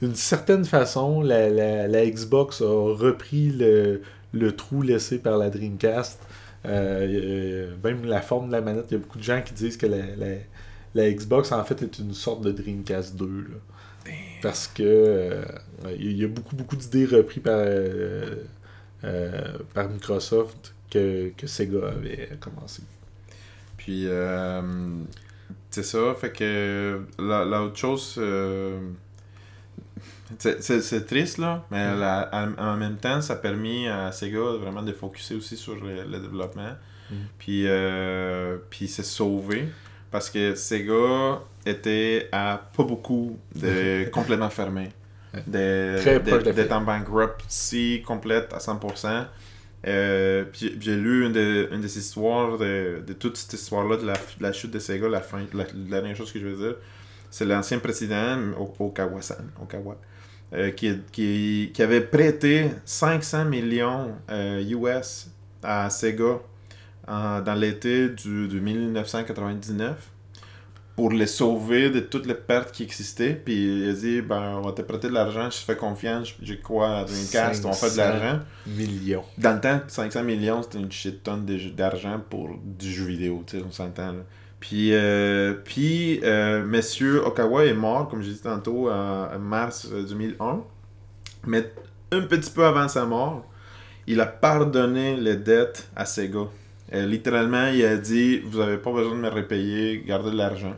d'une 0.00 0.14
certaine 0.14 0.64
façon, 0.64 1.20
la, 1.22 1.48
la- 1.50 1.88
la 1.88 2.06
Xbox 2.06 2.62
a 2.62 2.66
repris 2.66 3.50
le, 3.50 4.02
le 4.32 4.52
trou 4.52 4.82
laissé 4.82 5.18
par 5.18 5.36
la 5.38 5.50
Dreamcast. 5.50 6.20
Euh, 6.66 7.06
euh, 7.08 7.74
même 7.84 8.04
la 8.04 8.20
forme 8.20 8.48
de 8.48 8.52
la 8.52 8.60
manette, 8.60 8.86
il 8.90 8.94
y 8.94 8.96
a 8.96 8.98
beaucoup 9.00 9.18
de 9.18 9.22
gens 9.24 9.42
qui 9.44 9.54
disent 9.54 9.76
que 9.76 9.86
la, 9.86 11.10
Xbox, 11.12 11.52
en 11.52 11.62
fait, 11.64 11.82
est 11.82 11.98
une 11.98 12.12
sorte 12.14 12.42
de 12.42 12.50
Dreamcast 12.52 13.16
2. 13.16 13.26
là. 13.26 14.12
Parce 14.42 14.66
que 14.68 14.82
euh, 14.84 15.42
il 15.98 16.16
y 16.16 16.24
a 16.24 16.28
beaucoup, 16.28 16.56
beaucoup 16.56 16.76
d'idées 16.76 17.04
reprises 17.04 17.42
par, 17.42 17.58
euh, 19.04 19.58
par 19.74 19.88
Microsoft 19.88 20.74
que, 20.90 21.30
que 21.36 21.46
Sega 21.46 21.88
avait 21.88 22.30
commencé. 22.40 22.82
Puis, 23.88 24.04
euh, 24.06 24.60
c'est 25.70 25.82
ça, 25.82 26.14
fait 26.20 26.30
que 26.30 27.00
la- 27.18 27.46
l'autre 27.46 27.78
chose, 27.78 28.16
euh, 28.18 28.78
c'est- 30.38 30.60
triste 31.06 31.38
là, 31.38 31.64
mais 31.70 31.94
Mm. 31.94 32.00
la- 32.00 32.30
en, 32.58 32.76
même 32.76 32.96
temps, 32.98 33.22
ça 33.22 33.32
a 33.32 33.36
permis 33.36 33.88
à 33.88 34.12
Sega 34.12 34.40
vraiment 34.60 34.82
de 34.82 34.92
focuser 34.92 35.36
aussi 35.36 35.56
sur 35.56 35.74
le, 35.76 36.04
le 36.04 36.18
développement. 36.18 36.72
Mm. 37.10 37.14
Puis, 37.38 37.62
euh, 37.66 38.58
puis 38.68 38.88
c'est 38.88 39.02
sauvé 39.02 39.68
parce 40.10 40.28
que 40.28 40.54
Sega 40.54 41.40
était 41.64 42.28
à 42.30 42.60
pas 42.76 42.82
beaucoup 42.84 43.38
de 43.56 44.04
complètement 44.12 44.50
fermé. 44.50 44.90
Ouais. 45.32 45.42
De- 45.46 46.00
Très 46.02 46.20
de- 46.20 46.28
proche 46.30 46.42
de 46.42 46.48
la 46.50 46.52
D'être 46.52 46.72
en 46.72 46.82
bankruptcy 46.82 48.02
complète 48.06 48.52
à 48.52 48.58
100%. 48.60 49.24
Euh, 49.86 50.44
puis 50.52 50.76
j'ai 50.80 50.96
lu 50.96 51.26
une, 51.26 51.32
de, 51.32 51.68
une 51.72 51.80
des 51.80 51.98
histoires 51.98 52.58
de, 52.58 53.02
de 53.06 53.12
toute 53.12 53.36
cette 53.36 53.52
histoire-là 53.52 53.96
de 53.96 54.06
la, 54.06 54.14
la 54.40 54.52
chute 54.52 54.72
de 54.72 54.78
Sega, 54.78 55.08
la 55.08 55.20
fin, 55.20 55.44
la, 55.54 55.64
dernière 55.64 56.16
chose 56.16 56.32
que 56.32 56.40
je 56.40 56.46
veux 56.46 56.56
dire, 56.56 56.76
c'est 57.30 57.44
l'ancien 57.44 57.78
président 57.78 58.38
Okawa, 58.58 59.20
euh, 60.52 60.70
qui, 60.72 60.98
qui, 61.12 61.70
qui 61.72 61.82
avait 61.82 62.00
prêté 62.00 62.70
500 62.84 63.44
millions 63.44 64.16
euh, 64.30 64.62
US 64.70 65.28
à 65.62 65.88
Sega 65.90 66.40
dans 67.06 67.58
l'été 67.58 68.08
du, 68.08 68.48
de 68.48 68.58
1999 68.58 70.10
pour 70.98 71.12
les 71.12 71.28
sauver 71.28 71.90
de 71.90 72.00
toutes 72.00 72.26
les 72.26 72.34
pertes 72.34 72.72
qui 72.72 72.82
existaient. 72.82 73.32
Puis 73.32 73.54
il 73.54 73.88
a 73.88 73.92
dit 73.92 74.20
ben, 74.20 74.56
on 74.56 74.62
va 74.62 74.72
te 74.72 74.82
prêter 74.82 75.06
de 75.06 75.12
l'argent, 75.12 75.48
je 75.48 75.60
te 75.60 75.64
fais 75.64 75.76
confiance, 75.76 76.34
j'ai 76.42 76.58
quoi 76.58 76.88
à 76.88 77.04
Dreamcast, 77.04 77.64
on 77.64 77.72
faire 77.72 77.90
de 77.90 77.94
500. 77.94 77.96
l'argent. 78.02 78.40
Millions. 78.66 79.24
Dans 79.38 79.54
le 79.54 79.60
temps, 79.60 79.80
500 79.86 80.24
millions, 80.24 80.60
c'était 80.64 80.80
une 80.80 80.90
shit 80.90 81.22
tonne 81.22 81.46
d'argent 81.76 82.20
pour 82.28 82.50
du 82.64 82.92
jeu 82.92 83.04
vidéo, 83.04 83.44
tu 83.46 83.58
sais, 83.58 83.64
on 83.64 83.70
s'entend. 83.70 84.12
Puis, 84.58 84.92
euh, 84.92 85.54
puis 85.64 86.18
euh, 86.24 86.64
Monsieur 86.64 87.24
Okawa 87.24 87.66
est 87.66 87.74
mort, 87.74 88.08
comme 88.08 88.20
j'ai 88.20 88.32
dit 88.32 88.42
tantôt, 88.42 88.90
en 88.90 89.38
mars 89.38 89.86
euh, 89.92 90.02
2001. 90.02 90.64
Mais 91.46 91.72
un 92.10 92.22
petit 92.22 92.50
peu 92.50 92.64
avant 92.64 92.88
sa 92.88 93.04
mort, 93.04 93.46
il 94.08 94.20
a 94.20 94.26
pardonné 94.26 95.16
les 95.16 95.36
dettes 95.36 95.88
à 95.94 96.04
Sega. 96.04 96.48
Euh, 96.94 97.04
littéralement, 97.06 97.66
il 97.66 97.84
a 97.84 97.96
dit 97.96 98.38
Vous 98.40 98.58
n'avez 98.58 98.78
pas 98.78 98.92
besoin 98.92 99.14
de 99.14 99.20
me 99.20 99.28
repayer, 99.28 100.02
gardez 100.06 100.30
de 100.30 100.36
l'argent. 100.36 100.74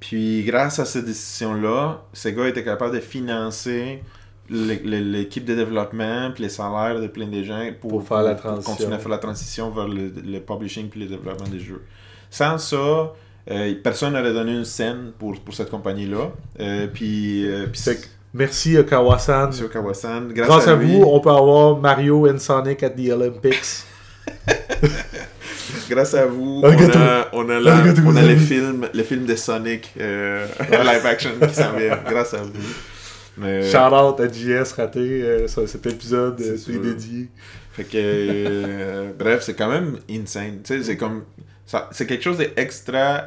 Puis, 0.00 0.42
grâce 0.44 0.78
à 0.78 0.84
cette 0.86 1.04
décision-là, 1.04 2.02
Sega 2.12 2.48
était 2.48 2.64
capable 2.64 2.94
de 2.94 3.00
financer 3.00 4.02
l'é- 4.48 4.80
l'é- 4.84 5.00
l'équipe 5.00 5.44
de 5.44 5.54
développement 5.54 6.30
puis 6.34 6.42
les 6.44 6.48
salaires 6.48 6.98
de 7.00 7.06
plein 7.06 7.26
de 7.26 7.42
gens 7.42 7.68
pour, 7.80 7.90
Pour 7.90 8.08
faire 8.08 8.22
la 8.22 8.34
transition. 8.34 8.72
continuer 8.72 8.94
à 8.94 8.98
faire 8.98 9.10
la 9.10 9.18
transition 9.18 9.70
vers 9.70 9.86
le, 9.88 10.10
le 10.26 10.40
publishing 10.40 10.88
puis 10.88 11.00
le 11.00 11.06
développement 11.06 11.46
des 11.48 11.60
jeux. 11.60 11.82
Sans 12.30 12.56
ça, 12.58 13.12
euh, 13.50 13.74
personne 13.82 14.14
n'aurait 14.14 14.32
donné 14.32 14.52
une 14.52 14.64
scène 14.64 15.12
pour, 15.18 15.38
pour 15.40 15.52
cette 15.54 15.70
compagnie-là. 15.70 16.30
Euh, 16.60 16.86
puis, 16.92 17.46
euh, 17.46 17.66
puis 17.70 17.82
merci 18.32 18.78
Okawa-san. 18.78 19.48
Monsieur 19.48 19.68
Kawasan, 19.68 20.28
grâce, 20.30 20.66
à, 20.66 20.76
lui, 20.76 20.96
vous, 20.98 21.02
on 21.04 21.20
peut 21.20 21.30
avoir 21.30 21.76
Mario 21.78 22.26
and 22.28 22.38
Sonic 22.38 22.82
at 22.82 22.90
the 22.90 23.10
Olympics. 23.10 23.84
grâce 25.90 26.14
à 26.14 26.24
vous, 26.26 26.62
on 26.64 26.68
a, 26.70 27.28
on 27.32 27.48
a, 27.50 27.60
la- 27.60 27.74
on 27.76 28.16
a 28.16 28.22
les 28.22 28.34
gozaimasu. 28.34 28.36
films, 28.38 28.88
les 28.94 29.04
films 29.04 29.26
de 29.26 29.34
Sonic 29.36 29.92
euh, 30.00 30.46
live 30.70 31.04
action 31.06 31.30
qui 31.46 31.54
s'en 31.54 31.72
viennent. 31.76 31.98
Grâce 32.08 32.32
à 32.34 32.38
vous. 32.42 32.52
Mais, 33.36 33.70
Shout 33.70 33.76
out 33.94 34.20
à 34.20 34.28
JS 34.28 34.72
raté, 34.76 35.00
euh, 35.22 35.46
cet 35.48 35.86
épisode 35.86 36.40
C'est 36.40 36.70
euh, 36.72 36.76
est 36.76 36.78
dédié. 36.78 37.28
Fait 37.72 37.84
que, 37.84 37.90
euh, 37.96 39.10
bref, 39.18 39.42
c'est 39.42 39.54
quand 39.54 39.68
même 39.70 39.98
insane. 40.10 40.60
C'est 40.64 40.96
comme. 40.96 41.24
ça- 41.66 41.88
C'est 41.92 42.06
quelque 42.06 42.24
chose 42.24 42.38
d'extra 42.38 43.24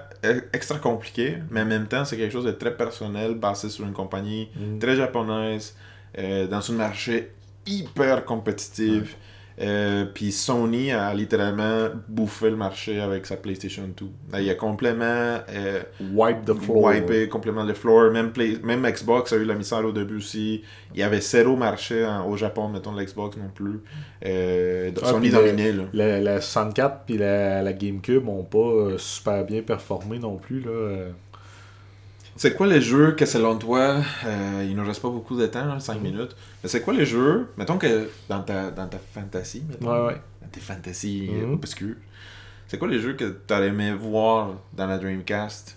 extra 0.53 0.77
compliqué, 0.79 1.37
mais 1.51 1.61
en 1.61 1.65
même 1.65 1.87
temps, 1.87 2.05
c'est 2.05 2.17
quelque 2.17 2.31
chose 2.31 2.45
de 2.45 2.51
très 2.51 2.75
personnel, 2.75 3.35
basé 3.35 3.69
sur 3.69 3.85
une 3.85 3.93
compagnie 3.93 4.49
Mm. 4.55 4.79
très 4.79 4.95
japonaise, 4.95 5.75
euh, 6.17 6.47
dans 6.47 6.61
un 6.71 6.73
marché 6.75 7.29
hyper 7.65 8.23
compétitif. 8.25 9.15
Euh, 9.61 10.05
puis 10.11 10.31
Sony 10.31 10.91
a 10.91 11.13
littéralement 11.13 11.89
bouffé 12.07 12.49
le 12.49 12.55
marché 12.55 12.99
avec 12.99 13.25
sa 13.27 13.35
PlayStation 13.37 13.83
2. 13.95 14.05
Là, 14.31 14.41
il 14.41 14.49
a 14.49 14.55
complètement 14.55 15.03
euh, 15.49 15.83
Wipe 16.13 16.43
the 16.45 16.53
floor. 16.55 16.85
wipé 16.91 17.29
complètement 17.29 17.63
le 17.63 17.73
floor. 17.75 18.11
Même, 18.11 18.31
Play- 18.31 18.57
même 18.63 18.83
Xbox 18.87 19.31
a 19.31 19.35
eu 19.35 19.45
la 19.45 19.53
misère 19.53 19.85
au 19.85 19.91
début 19.91 20.17
aussi. 20.17 20.63
Il 20.95 20.99
y 20.99 21.03
avait 21.03 21.21
zéro 21.21 21.55
marché 21.55 22.03
en- 22.05 22.27
au 22.27 22.35
Japon, 22.35 22.67
mettons, 22.69 22.93
l'Xbox 22.95 23.37
non 23.37 23.49
plus. 23.53 23.81
Euh, 24.25 24.91
Ah, 25.03 25.05
Sony 25.11 25.29
puis 25.29 25.37
le- 25.37 25.45
dominait, 25.45 25.71
là. 25.71 25.83
La, 25.93 26.19
la 26.19 26.41
64 26.41 27.01
puis 27.05 27.17
la, 27.17 27.61
la 27.61 27.73
GameCube 27.73 28.27
ont 28.27 28.43
pas 28.43 28.57
euh, 28.57 28.97
super 28.97 29.45
bien 29.45 29.61
performé 29.61 30.17
non 30.17 30.37
plus. 30.37 30.61
Là. 30.61 30.69
Euh. 32.35 32.37
C'est 32.37 32.55
quoi 32.55 32.67
les 32.67 32.81
jeux 32.81 33.11
que 33.13 33.25
selon 33.25 33.57
toi, 33.57 33.97
euh, 34.25 34.65
il 34.67 34.75
nous 34.75 34.85
reste 34.85 35.01
pas 35.01 35.09
beaucoup 35.09 35.35
de 35.35 35.45
temps, 35.47 35.79
5 35.79 35.95
Mhm. 35.95 36.01
minutes, 36.03 36.35
mais 36.63 36.69
c'est 36.69 36.81
quoi 36.81 36.93
les 36.93 37.05
jeux, 37.05 37.47
mettons 37.57 37.77
que 37.77 38.09
dans 38.29 38.41
ta, 38.41 38.71
dans 38.71 38.87
ta 38.87 38.97
fantasy, 39.13 39.63
mettons, 39.69 39.91
Ouais, 39.91 40.07
ouais. 40.13 40.21
dans 40.41 40.47
tes 40.51 40.59
fantasies 40.59 41.29
Mhm. 41.31 41.53
obscures, 41.53 41.95
c'est 42.67 42.77
quoi 42.77 42.87
les 42.87 42.99
jeux 42.99 43.13
que 43.13 43.25
t'aurais 43.25 43.67
aimé 43.67 43.93
voir 43.93 44.55
dans 44.73 44.87
la 44.87 44.97
Dreamcast? 44.97 45.75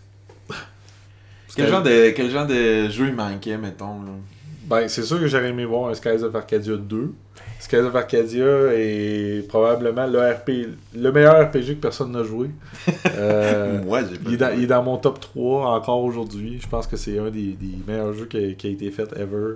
Quel 1.55 1.67
que- 1.67 1.71
genre, 1.71 1.83
de, 1.83 2.11
quel 2.11 2.31
genre 2.31 2.47
de 2.47 2.89
jeu 2.89 3.09
il 3.09 3.15
manquait, 3.15 3.57
mettons 3.57 4.03
là? 4.03 4.13
Ben, 4.65 4.89
c'est 4.89 5.03
sûr 5.05 5.19
que 5.21 5.27
j'aurais 5.29 5.51
aimé 5.51 5.65
voir 5.65 5.91
un 5.91 5.95
Skies 5.95 6.23
of 6.23 6.35
Arcadia 6.35 6.77
2. 6.77 7.15
Skies 7.59 7.79
of 7.79 7.95
Arcadia 7.97 8.75
est 8.75 9.47
probablement 9.49 10.07
le, 10.07 10.21
RP, 10.21 10.51
le 10.95 11.11
meilleur 11.11 11.49
RPG 11.49 11.77
que 11.77 11.81
personne 11.81 12.13
n'a 12.13 12.23
joué. 12.23 12.51
Euh, 13.19 13.83
Moi, 13.83 14.03
j'ai 14.03 14.19
pas 14.19 14.29
il, 14.29 14.35
est 14.35 14.37
dans, 14.37 14.51
il 14.55 14.65
est 14.65 14.67
dans 14.67 14.83
mon 14.83 14.99
top 14.99 15.21
3 15.21 15.71
encore 15.71 16.03
aujourd'hui. 16.03 16.59
Je 16.61 16.69
pense 16.69 16.87
que 16.87 16.97
c'est 16.97 17.19
un 17.19 17.31
des, 17.31 17.53
des 17.53 17.79
meilleurs 17.87 18.13
jeux 18.13 18.27
qui 18.27 18.37
a, 18.37 18.53
qui 18.53 18.67
a 18.67 18.71
été 18.71 18.91
fait 18.91 19.11
ever 19.17 19.55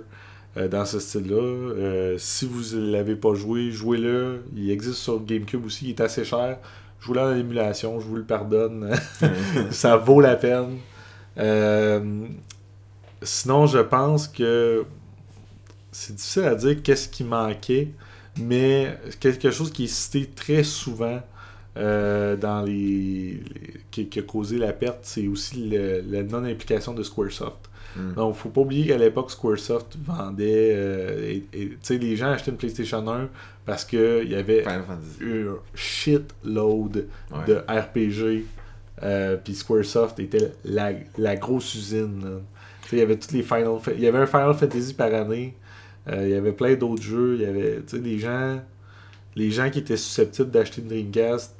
euh, 0.57 0.67
dans 0.67 0.83
ce 0.83 0.99
style-là. 0.99 1.35
Euh, 1.35 2.15
si 2.17 2.47
vous 2.47 2.75
ne 2.75 2.91
l'avez 2.91 3.15
pas 3.15 3.35
joué, 3.35 3.71
jouez-le. 3.71 4.43
Il 4.55 4.71
existe 4.71 4.95
sur 4.95 5.23
GameCube 5.23 5.63
aussi. 5.65 5.85
Il 5.85 5.89
est 5.91 6.01
assez 6.01 6.25
cher. 6.25 6.57
Jouez-le 7.01 7.21
en 7.21 7.35
émulation. 7.35 7.99
Je 7.99 8.05
vous 8.05 8.15
le 8.15 8.23
pardonne. 8.23 8.89
ça 9.69 9.97
vaut 9.97 10.21
la 10.21 10.35
peine. 10.35 10.79
Sinon, 13.21 13.67
je 13.67 13.79
pense 13.79 14.27
que 14.27 14.85
c'est 15.91 16.15
difficile 16.15 16.43
à 16.43 16.55
dire 16.55 16.81
qu'est-ce 16.83 17.07
qui 17.09 17.23
manquait, 17.23 17.89
mais 18.39 18.97
quelque 19.19 19.51
chose 19.51 19.71
qui 19.71 19.85
est 19.85 19.87
cité 19.93 20.29
très 20.33 20.63
souvent 20.63 21.21
euh, 21.77 22.35
dans 22.35 22.61
les, 22.63 22.71
les- 22.73 23.81
qui, 23.91 24.07
qui 24.07 24.19
a 24.19 24.23
causé 24.23 24.57
la 24.57 24.73
perte, 24.73 24.99
c'est 25.03 25.27
aussi 25.27 25.69
le- 25.69 26.01
la 26.09 26.23
non-implication 26.23 26.93
de 26.93 27.01
Squaresoft. 27.03 27.69
Mm. 27.95 28.13
Donc, 28.15 28.35
faut 28.35 28.49
pas 28.49 28.61
oublier 28.61 28.87
qu'à 28.87 28.97
l'époque, 28.97 29.31
Squaresoft 29.31 29.97
vendait. 30.05 30.73
euh, 30.75 31.39
tu 31.51 31.77
sais, 31.81 31.97
les 31.97 32.15
gens 32.17 32.27
achetaient 32.31 32.51
une 32.51 32.57
PlayStation 32.57 33.05
1 33.09 33.29
parce 33.65 33.83
qu'il 33.85 34.29
y 34.29 34.35
avait 34.35 34.65
un 34.67 34.81
shitload 35.75 37.07
Ouais. 37.31 37.45
de 37.47 37.55
RPG. 37.67 38.45
euh, 39.03 39.37
Puis 39.43 39.55
Squaresoft 39.55 40.19
était 40.19 40.51
la, 40.65 40.91
la 41.17 41.35
grosse 41.35 41.73
usine. 41.75 42.39
Il 42.91 42.99
y 42.99 43.01
avait 43.01 43.15
toutes 43.17 43.31
les 43.31 43.43
Final 43.43 43.77
Il 43.95 44.01
y 44.01 44.07
avait 44.07 44.17
un 44.19 44.25
Final 44.25 44.53
Fantasy 44.53 44.93
par 44.93 45.13
année. 45.13 45.55
Euh, 46.07 46.23
il 46.27 46.29
y 46.31 46.33
avait 46.33 46.53
plein 46.53 46.75
d'autres 46.75 47.01
jeux. 47.03 47.35
Il 47.35 47.41
y 47.41 47.45
avait. 47.45 47.81
Tu 47.83 47.97
sais, 47.97 48.01
les 48.01 48.19
gens. 48.19 48.61
Les 49.35 49.49
gens 49.51 49.69
qui 49.69 49.79
étaient 49.79 49.97
susceptibles 49.97 50.51
d'acheter 50.51 50.81
une 50.81 50.89
Dreamcast, 50.89 51.55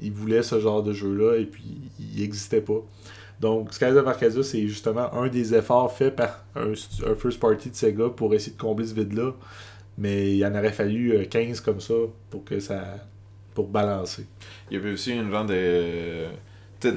ils 0.00 0.10
voulaient 0.12 0.42
ce 0.42 0.58
genre 0.58 0.82
de 0.82 0.92
jeu-là 0.92 1.36
et 1.36 1.46
puis 1.46 1.62
il 2.00 2.20
n'existait 2.20 2.60
pas. 2.60 2.82
Donc, 3.40 3.72
Skies 3.72 3.86
of 3.86 4.06
Arcadia, 4.06 4.42
c'est 4.42 4.66
justement 4.66 5.12
un 5.14 5.28
des 5.28 5.54
efforts 5.54 5.92
faits 5.96 6.16
par 6.16 6.44
un, 6.56 6.72
un 6.72 7.14
first 7.14 7.38
party 7.38 7.70
de 7.70 7.76
Sega 7.76 8.08
pour 8.08 8.34
essayer 8.34 8.56
de 8.56 8.60
combler 8.60 8.86
ce 8.86 8.94
vide-là. 8.94 9.34
Mais 9.98 10.36
il 10.36 10.44
en 10.44 10.50
aurait 10.56 10.72
fallu 10.72 11.12
euh, 11.16 11.24
15 11.26 11.60
comme 11.60 11.80
ça 11.80 11.94
pour 12.30 12.44
que 12.44 12.58
ça. 12.60 12.82
pour 13.54 13.68
balancer. 13.68 14.26
Il 14.70 14.76
y 14.78 14.80
avait 14.80 14.92
aussi 14.92 15.12
une 15.12 15.30
genre 15.30 15.44
de. 15.46 16.26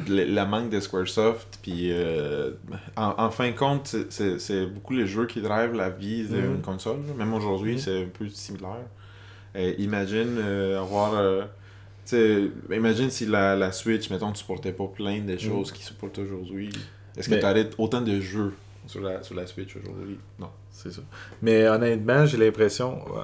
La 0.07 0.45
manque 0.45 0.69
de 0.69 0.79
Squaresoft, 0.79 1.59
puis 1.61 1.91
euh, 1.91 2.51
en, 2.95 3.13
en 3.17 3.29
fin 3.31 3.49
de 3.51 3.55
compte, 3.55 3.95
c'est- 4.09 4.65
beaucoup 4.67 4.93
les 4.93 5.07
jeux 5.07 5.25
qui 5.27 5.41
drivent 5.41 5.73
la 5.73 5.89
vie 5.89 6.23
d'une 6.27 6.53
Mhm. 6.57 6.61
console. 6.61 6.97
Même 7.17 7.33
aujourd'hui, 7.33 7.73
Mhm. 7.73 7.77
c'est 7.79 8.01
un 8.03 8.07
peu 8.07 8.27
similaire. 8.29 8.86
Euh, 9.55 9.73
imagine 9.77 10.38
euh, 10.38 10.81
avoir. 10.81 11.13
euh, 11.15 11.43
imagine 12.71 13.09
si 13.09 13.25
la, 13.25 13.55
la 13.55 13.71
Switch, 13.71 14.09
mettons, 14.09 14.29
ne 14.29 14.36
supportait 14.36 14.73
pas 14.73 14.88
plein 14.88 15.19
de 15.21 15.38
choses 15.38 15.71
qu'il 15.71 15.83
supporte 15.83 16.19
aujourd'hui. 16.19 16.69
Est-ce 17.17 17.29
que 17.29 17.36
Mais- 17.36 17.39
tu 17.39 17.45
aurais 17.45 17.69
autant 17.77 18.01
de 18.01 18.19
jeux? 18.19 18.53
Sur 18.88 19.01
la, 19.01 19.23
sur 19.23 19.36
la 19.36 19.45
Switch 19.47 19.75
aujourd'hui 19.75 20.17
Non. 20.39 20.49
C'est 20.71 20.91
ça. 20.91 21.01
Mais 21.41 21.67
honnêtement, 21.67 22.25
j'ai 22.25 22.38
l'impression, 22.38 22.99
euh, 23.17 23.21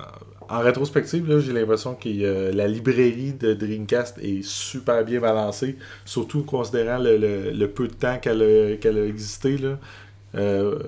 en 0.49 0.59
rétrospective, 0.59 1.39
j'ai 1.39 1.53
l'impression 1.53 1.95
que 1.95 2.07
euh, 2.09 2.51
la 2.53 2.67
librairie 2.67 3.33
de 3.33 3.53
Dreamcast 3.53 4.17
est 4.19 4.41
super 4.43 5.03
bien 5.03 5.19
balancée, 5.19 5.77
surtout 6.05 6.43
considérant 6.43 6.97
le, 6.97 7.17
le- 7.17 7.51
le 7.51 7.67
peu 7.69 7.87
de 7.87 7.93
temps 7.93 8.17
qu'elle 8.19 8.41
a, 8.41 8.77
qu'elle 8.77 8.97
a 8.97 9.05
existé. 9.05 9.57
Là. 9.57 9.77
Euh, 10.35 10.79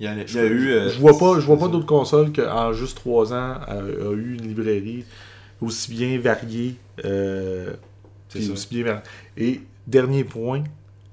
Il 0.00 0.04
y, 0.06 0.08
a, 0.08 0.14
il 0.14 0.22
y 0.22 0.28
je, 0.28 0.38
a 0.38 0.44
eu. 0.46 0.68
euh, 0.70 0.88
je 0.88 0.98
vois 1.00 1.18
pas, 1.18 1.40
je 1.40 1.46
vois 1.46 1.58
pas 1.58 1.68
d'autres 1.68 1.86
consoles 1.86 2.32
qu'en 2.32 2.72
juste 2.72 2.96
3 2.98 3.32
ans 3.32 3.54
a, 3.66 3.74
a 3.82 4.12
eu 4.12 4.34
une 4.38 4.46
librairie 4.48 5.04
aussi 5.60 5.90
bien 5.92 6.18
variée. 6.18 6.76
aussi 8.52 8.68
bien 8.70 8.84
variée. 8.84 9.02
Et 9.36 9.60
dernier 9.86 10.24
point, 10.24 10.64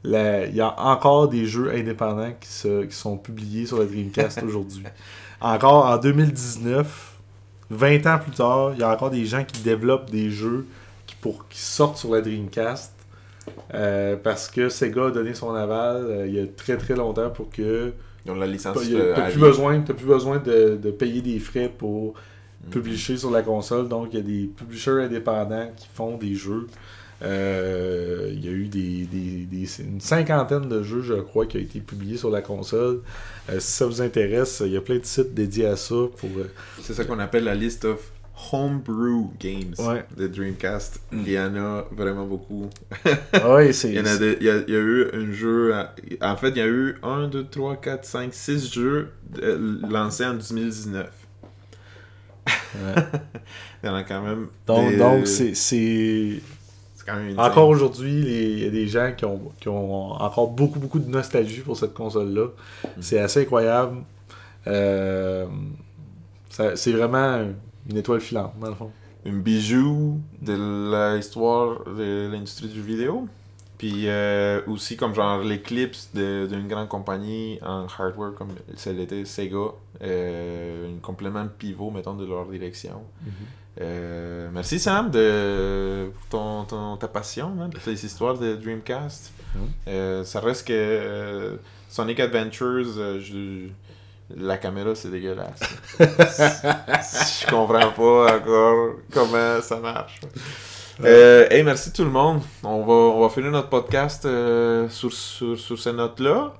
il 0.03 0.55
y 0.55 0.61
a 0.61 0.79
encore 0.79 1.27
des 1.29 1.45
jeux 1.45 1.71
indépendants 1.73 2.33
qui, 2.39 2.49
se, 2.49 2.83
qui 2.85 2.95
sont 2.95 3.17
publiés 3.17 3.65
sur 3.65 3.79
la 3.79 3.85
Dreamcast 3.85 4.41
aujourd'hui. 4.43 4.83
Encore 5.39 5.85
en 5.85 5.97
2019, 5.97 7.19
20 7.69 8.05
ans 8.07 8.19
plus 8.19 8.31
tard, 8.31 8.71
il 8.73 8.79
y 8.79 8.83
a 8.83 8.91
encore 8.91 9.09
des 9.11 9.25
gens 9.25 9.43
qui 9.43 9.61
développent 9.61 10.09
des 10.11 10.29
jeux 10.31 10.67
qui, 11.07 11.15
pour, 11.15 11.47
qui 11.49 11.59
sortent 11.59 11.97
sur 11.97 12.13
la 12.13 12.21
Dreamcast. 12.21 12.93
euh, 13.73 14.15
parce 14.21 14.47
que 14.49 14.69
Sega 14.69 15.07
a 15.07 15.11
donné 15.11 15.33
son 15.33 15.53
aval 15.55 16.05
euh, 16.05 16.27
il 16.27 16.33
y 16.35 16.39
a 16.39 16.47
très 16.47 16.77
très 16.77 16.95
longtemps 16.95 17.29
pour 17.29 17.49
que 17.49 17.93
Ils 18.25 18.31
ont 18.31 18.35
la 18.35 18.47
licence. 18.47 18.77
T'as 18.77 18.95
euh, 18.95 19.13
t'as 19.15 19.29
plus 19.31 19.39
besoin, 19.39 19.81
t'as 19.81 19.93
plus 19.93 20.05
besoin 20.05 20.37
de, 20.39 20.77
de 20.81 20.91
payer 20.91 21.21
des 21.21 21.39
frais 21.39 21.69
pour 21.75 22.13
Mhm. 22.63 22.69
publier 22.69 23.17
sur 23.17 23.31
la 23.31 23.41
console. 23.41 23.87
Donc, 23.89 24.09
il 24.13 24.17
y 24.17 24.19
a 24.19 24.23
des 24.23 24.45
publishers 24.55 25.01
indépendants 25.05 25.69
qui 25.75 25.87
font 25.91 26.15
des 26.17 26.35
jeux. 26.35 26.67
Euh, 27.23 28.29
Il 28.33 28.43
y 28.45 28.47
a 28.47 28.51
eu 28.51 28.67
des, 28.67 29.05
des- 29.05 29.45
des- 29.45 29.81
une 29.81 29.99
cinquantaine 30.01 30.67
de 30.67 30.81
jeux, 30.83 31.01
je 31.01 31.13
crois, 31.13 31.45
qui 31.45 31.57
ont 31.57 31.61
été 31.61 31.79
publiés 31.79 32.17
sur 32.17 32.29
la 32.31 32.41
console. 32.41 33.01
Euh, 33.49 33.59
si 33.59 33.71
ça 33.71 33.85
vous 33.85 34.01
intéresse, 34.01 34.63
il 34.65 34.71
y 34.71 34.77
a 34.77 34.81
plein 34.81 34.97
de 34.97 35.05
sites 35.05 35.33
dédiés 35.33 35.65
à 35.67 35.75
ça. 35.75 35.95
Pour, 36.17 36.29
euh, 36.37 36.49
C'est 36.81 36.93
ça 36.93 37.03
qu'on 37.05 37.19
appelle 37.19 37.43
la 37.43 37.53
liste 37.55 37.85
of 37.85 37.99
homebrew 38.51 39.29
games 39.39 39.75
Ouais. 39.77 40.03
de 40.17 40.27
Dreamcast. 40.27 41.01
Il 41.11 41.29
y 41.29 41.37
en 41.37 41.55
a 41.55 41.85
vraiment 41.91 42.25
beaucoup. 42.25 42.69
ouais, 43.49 43.71
c'est 43.73 43.89
Il 43.89 43.95
y, 43.95 43.99
en 43.99 44.05
a 44.05 44.17
des- 44.17 44.37
il 44.39 44.47
y 44.47 44.49
a, 44.49 44.57
il 44.67 44.73
y 44.73 44.77
a 44.77 44.79
eu 44.79 45.05
un 45.13 45.31
jeu. 45.31 45.73
à- 45.75 45.93
En 46.21 46.35
fait, 46.37 46.49
il 46.49 46.57
y 46.57 46.61
a 46.61 46.67
eu 46.67 46.95
1, 47.03 47.27
2, 47.27 47.45
3, 47.45 47.75
4, 47.75 48.03
5, 48.05 48.33
6 48.33 48.71
jeux 48.73 49.09
euh, 49.43 49.77
lancés 49.87 50.25
en 50.25 50.33
2019. 50.33 51.07
ouais. 52.47 52.51
Il 53.83 53.87
y 53.87 53.89
en 53.89 53.95
a 53.95 54.03
quand 54.03 54.21
même. 54.23 54.47
Donc, 54.67 54.91
des- 54.91 55.55
c'est 55.55 56.39
quand 57.05 57.15
même 57.15 57.29
une 57.29 57.39
Encore 57.39 57.67
aujourd'hui, 57.69 58.11
il 58.13 58.59
y 58.63 58.65
a 58.65 58.69
des 58.69 58.87
gens 58.87 59.11
qui 59.15 59.25
ont, 59.25 59.39
qui 59.59 59.67
ont 59.69 60.11
encore 60.13 60.49
beaucoup, 60.49 60.79
beaucoup 60.79 60.99
de 60.99 61.09
nostalgie 61.09 61.61
pour 61.61 61.77
cette 61.77 61.93
console-là. 61.93 62.47
C'est 62.99 63.19
assez 63.19 63.41
incroyable. 63.41 63.97
Euh, 64.67 65.45
c'est 66.49 66.91
vraiment 66.91 67.47
une 67.89 67.97
étoile 67.97 68.21
filante, 68.21 68.53
dans 68.59 68.69
le 68.69 68.75
fond. 68.75 68.91
un 69.25 69.33
bijou 69.33 70.19
de 70.41 71.15
l'histoire 71.15 71.83
de 71.85 72.29
l'industrie 72.31 72.67
du 72.67 72.81
vidéo. 72.81 73.27
Puis 73.77 74.03
euh, 74.07 74.61
aussi 74.67 74.95
comme 74.95 75.15
genre 75.15 75.39
l'éclipse 75.43 76.11
de- 76.13 76.45
d'une 76.47 76.67
grande 76.67 76.87
compagnie 76.87 77.57
en 77.65 77.87
hardware 77.87 78.33
comme 78.35 78.49
celle 78.75 78.99
était 78.99 79.25
Sega. 79.25 79.57
Euh, 80.03 80.87
un 80.95 80.99
complément 80.99 81.47
pivot, 81.57 81.89
mettons, 81.89 82.13
de 82.13 82.25
leur 82.25 82.45
direction. 82.45 83.01
Euh, 83.79 84.49
merci 84.51 84.79
Sam 84.79 85.09
de 85.09 86.11
pour 86.13 86.27
ton, 86.29 86.63
ton- 86.65 86.97
ta 86.97 87.07
passion, 87.07 87.53
hein, 87.61 87.69
pour 87.71 87.81
tes 87.81 87.93
histoires 87.93 88.37
de 88.37 88.55
Dreamcast. 88.55 89.31
Mhm. 89.55 89.61
Euh, 89.87 90.23
ça 90.25 90.39
reste 90.41 90.67
que 90.67 90.73
euh, 90.73 91.55
Sonic 91.89 92.19
Adventures, 92.19 92.83
je- 93.21 93.67
la 94.37 94.57
caméra 94.57 94.93
c'est 94.95 95.09
dégueulasse. 95.09 95.59
je 95.99 97.49
comprends 97.49 97.91
pas 97.91 98.35
encore 98.37 98.95
comment 99.13 99.61
ça 99.61 99.77
marche. 99.77 100.19
Euh, 101.03 101.47
hey, 101.49 101.63
merci 101.63 101.91
tout 101.91 102.03
le 102.03 102.09
monde. 102.11 102.41
On 102.63 102.83
va, 102.83 102.93
on 102.93 103.21
va 103.21 103.29
finir 103.29 103.51
notre 103.51 103.69
podcast 103.69 104.25
euh, 104.25 104.87
sur, 104.89 105.11
sur, 105.11 105.57
sur 105.59 105.79
ces 105.79 105.93
notes-là. 105.93 106.53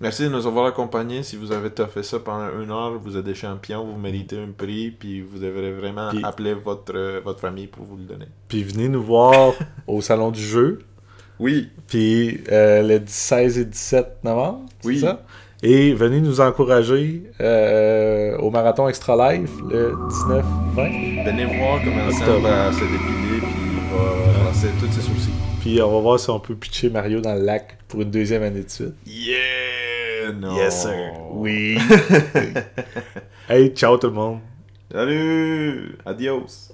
Merci 0.00 0.24
de 0.24 0.28
nous 0.28 0.46
avoir 0.46 0.66
accompagnés. 0.66 1.22
Si 1.22 1.36
vous 1.36 1.52
avez 1.52 1.70
fait 1.88 2.02
ça 2.02 2.18
pendant 2.18 2.48
une 2.62 2.70
heure, 2.70 2.98
vous 3.02 3.16
êtes 3.16 3.24
des 3.24 3.34
champions, 3.34 3.84
vous 3.84 3.98
méritez 3.98 4.38
un 4.38 4.50
prix, 4.56 4.90
puis 4.90 5.20
vous 5.20 5.38
devrez 5.38 5.72
vraiment 5.72 6.08
Puis- 6.10 6.20
appeler 6.24 6.54
votre, 6.54 6.92
euh, 6.94 7.20
votre 7.24 7.40
famille 7.40 7.66
pour 7.66 7.84
vous 7.84 7.96
le 7.96 8.04
donner. 8.04 8.26
Puis 8.48 8.62
venez 8.62 8.88
nous 8.88 9.02
voir 9.02 9.52
au 9.86 10.00
Salon 10.00 10.30
du 10.30 10.40
jeu. 10.42 10.78
Oui, 11.38 11.68
Puis 11.86 12.40
euh, 12.50 12.82
le 12.82 13.02
16 13.06 13.58
et 13.58 13.64
17 13.66 14.24
novembre, 14.24 14.66
c'est 14.80 14.88
Oui. 14.88 15.00
ça? 15.00 15.22
Et 15.62 15.92
venez 15.94 16.20
nous 16.20 16.40
encourager 16.40 17.24
euh, 17.40 18.36
au 18.38 18.50
Marathon 18.50 18.88
Extra 18.88 19.32
Life 19.34 19.50
le 19.70 19.92
19-20. 20.08 21.24
Venez 21.24 21.44
voir 21.58 21.80
comment 21.82 22.10
ça 22.10 22.38
va 22.38 22.72
se 22.72 22.80
dépiler, 22.80 23.40
puis 23.40 23.50
il 23.72 23.96
va 23.96 24.44
lancer 24.44 24.68
tous 24.78 24.92
ses. 24.92 25.00
Puis 25.66 25.82
on 25.82 25.90
va 25.90 25.98
voir 25.98 26.20
si 26.20 26.30
on 26.30 26.38
peut 26.38 26.54
pitcher 26.54 26.90
Mario 26.90 27.20
dans 27.20 27.34
le 27.34 27.40
lac 27.40 27.76
pour 27.88 28.00
une 28.02 28.10
deuxième 28.12 28.44
année 28.44 28.62
de 28.62 28.70
suite. 28.70 28.94
Yeah! 29.04 30.30
Non! 30.32 30.54
Oui. 31.32 31.76
hey, 33.48 33.70
ciao 33.74 33.98
tout 33.98 34.06
le 34.06 34.12
monde. 34.12 34.38
Salut! 34.92 35.98
Adios! 36.06 36.70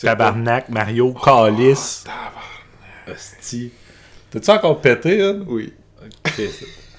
Tabarnak, 0.00 0.68
Mario, 0.68 1.12
Calice. 1.12 2.04
Esti. 3.08 3.72
T'as-tu 4.30 4.48
encore 4.48 4.80
pété, 4.80 5.20
hein? 5.20 5.40
Oui. 5.48 5.72
Ok. 6.00 6.40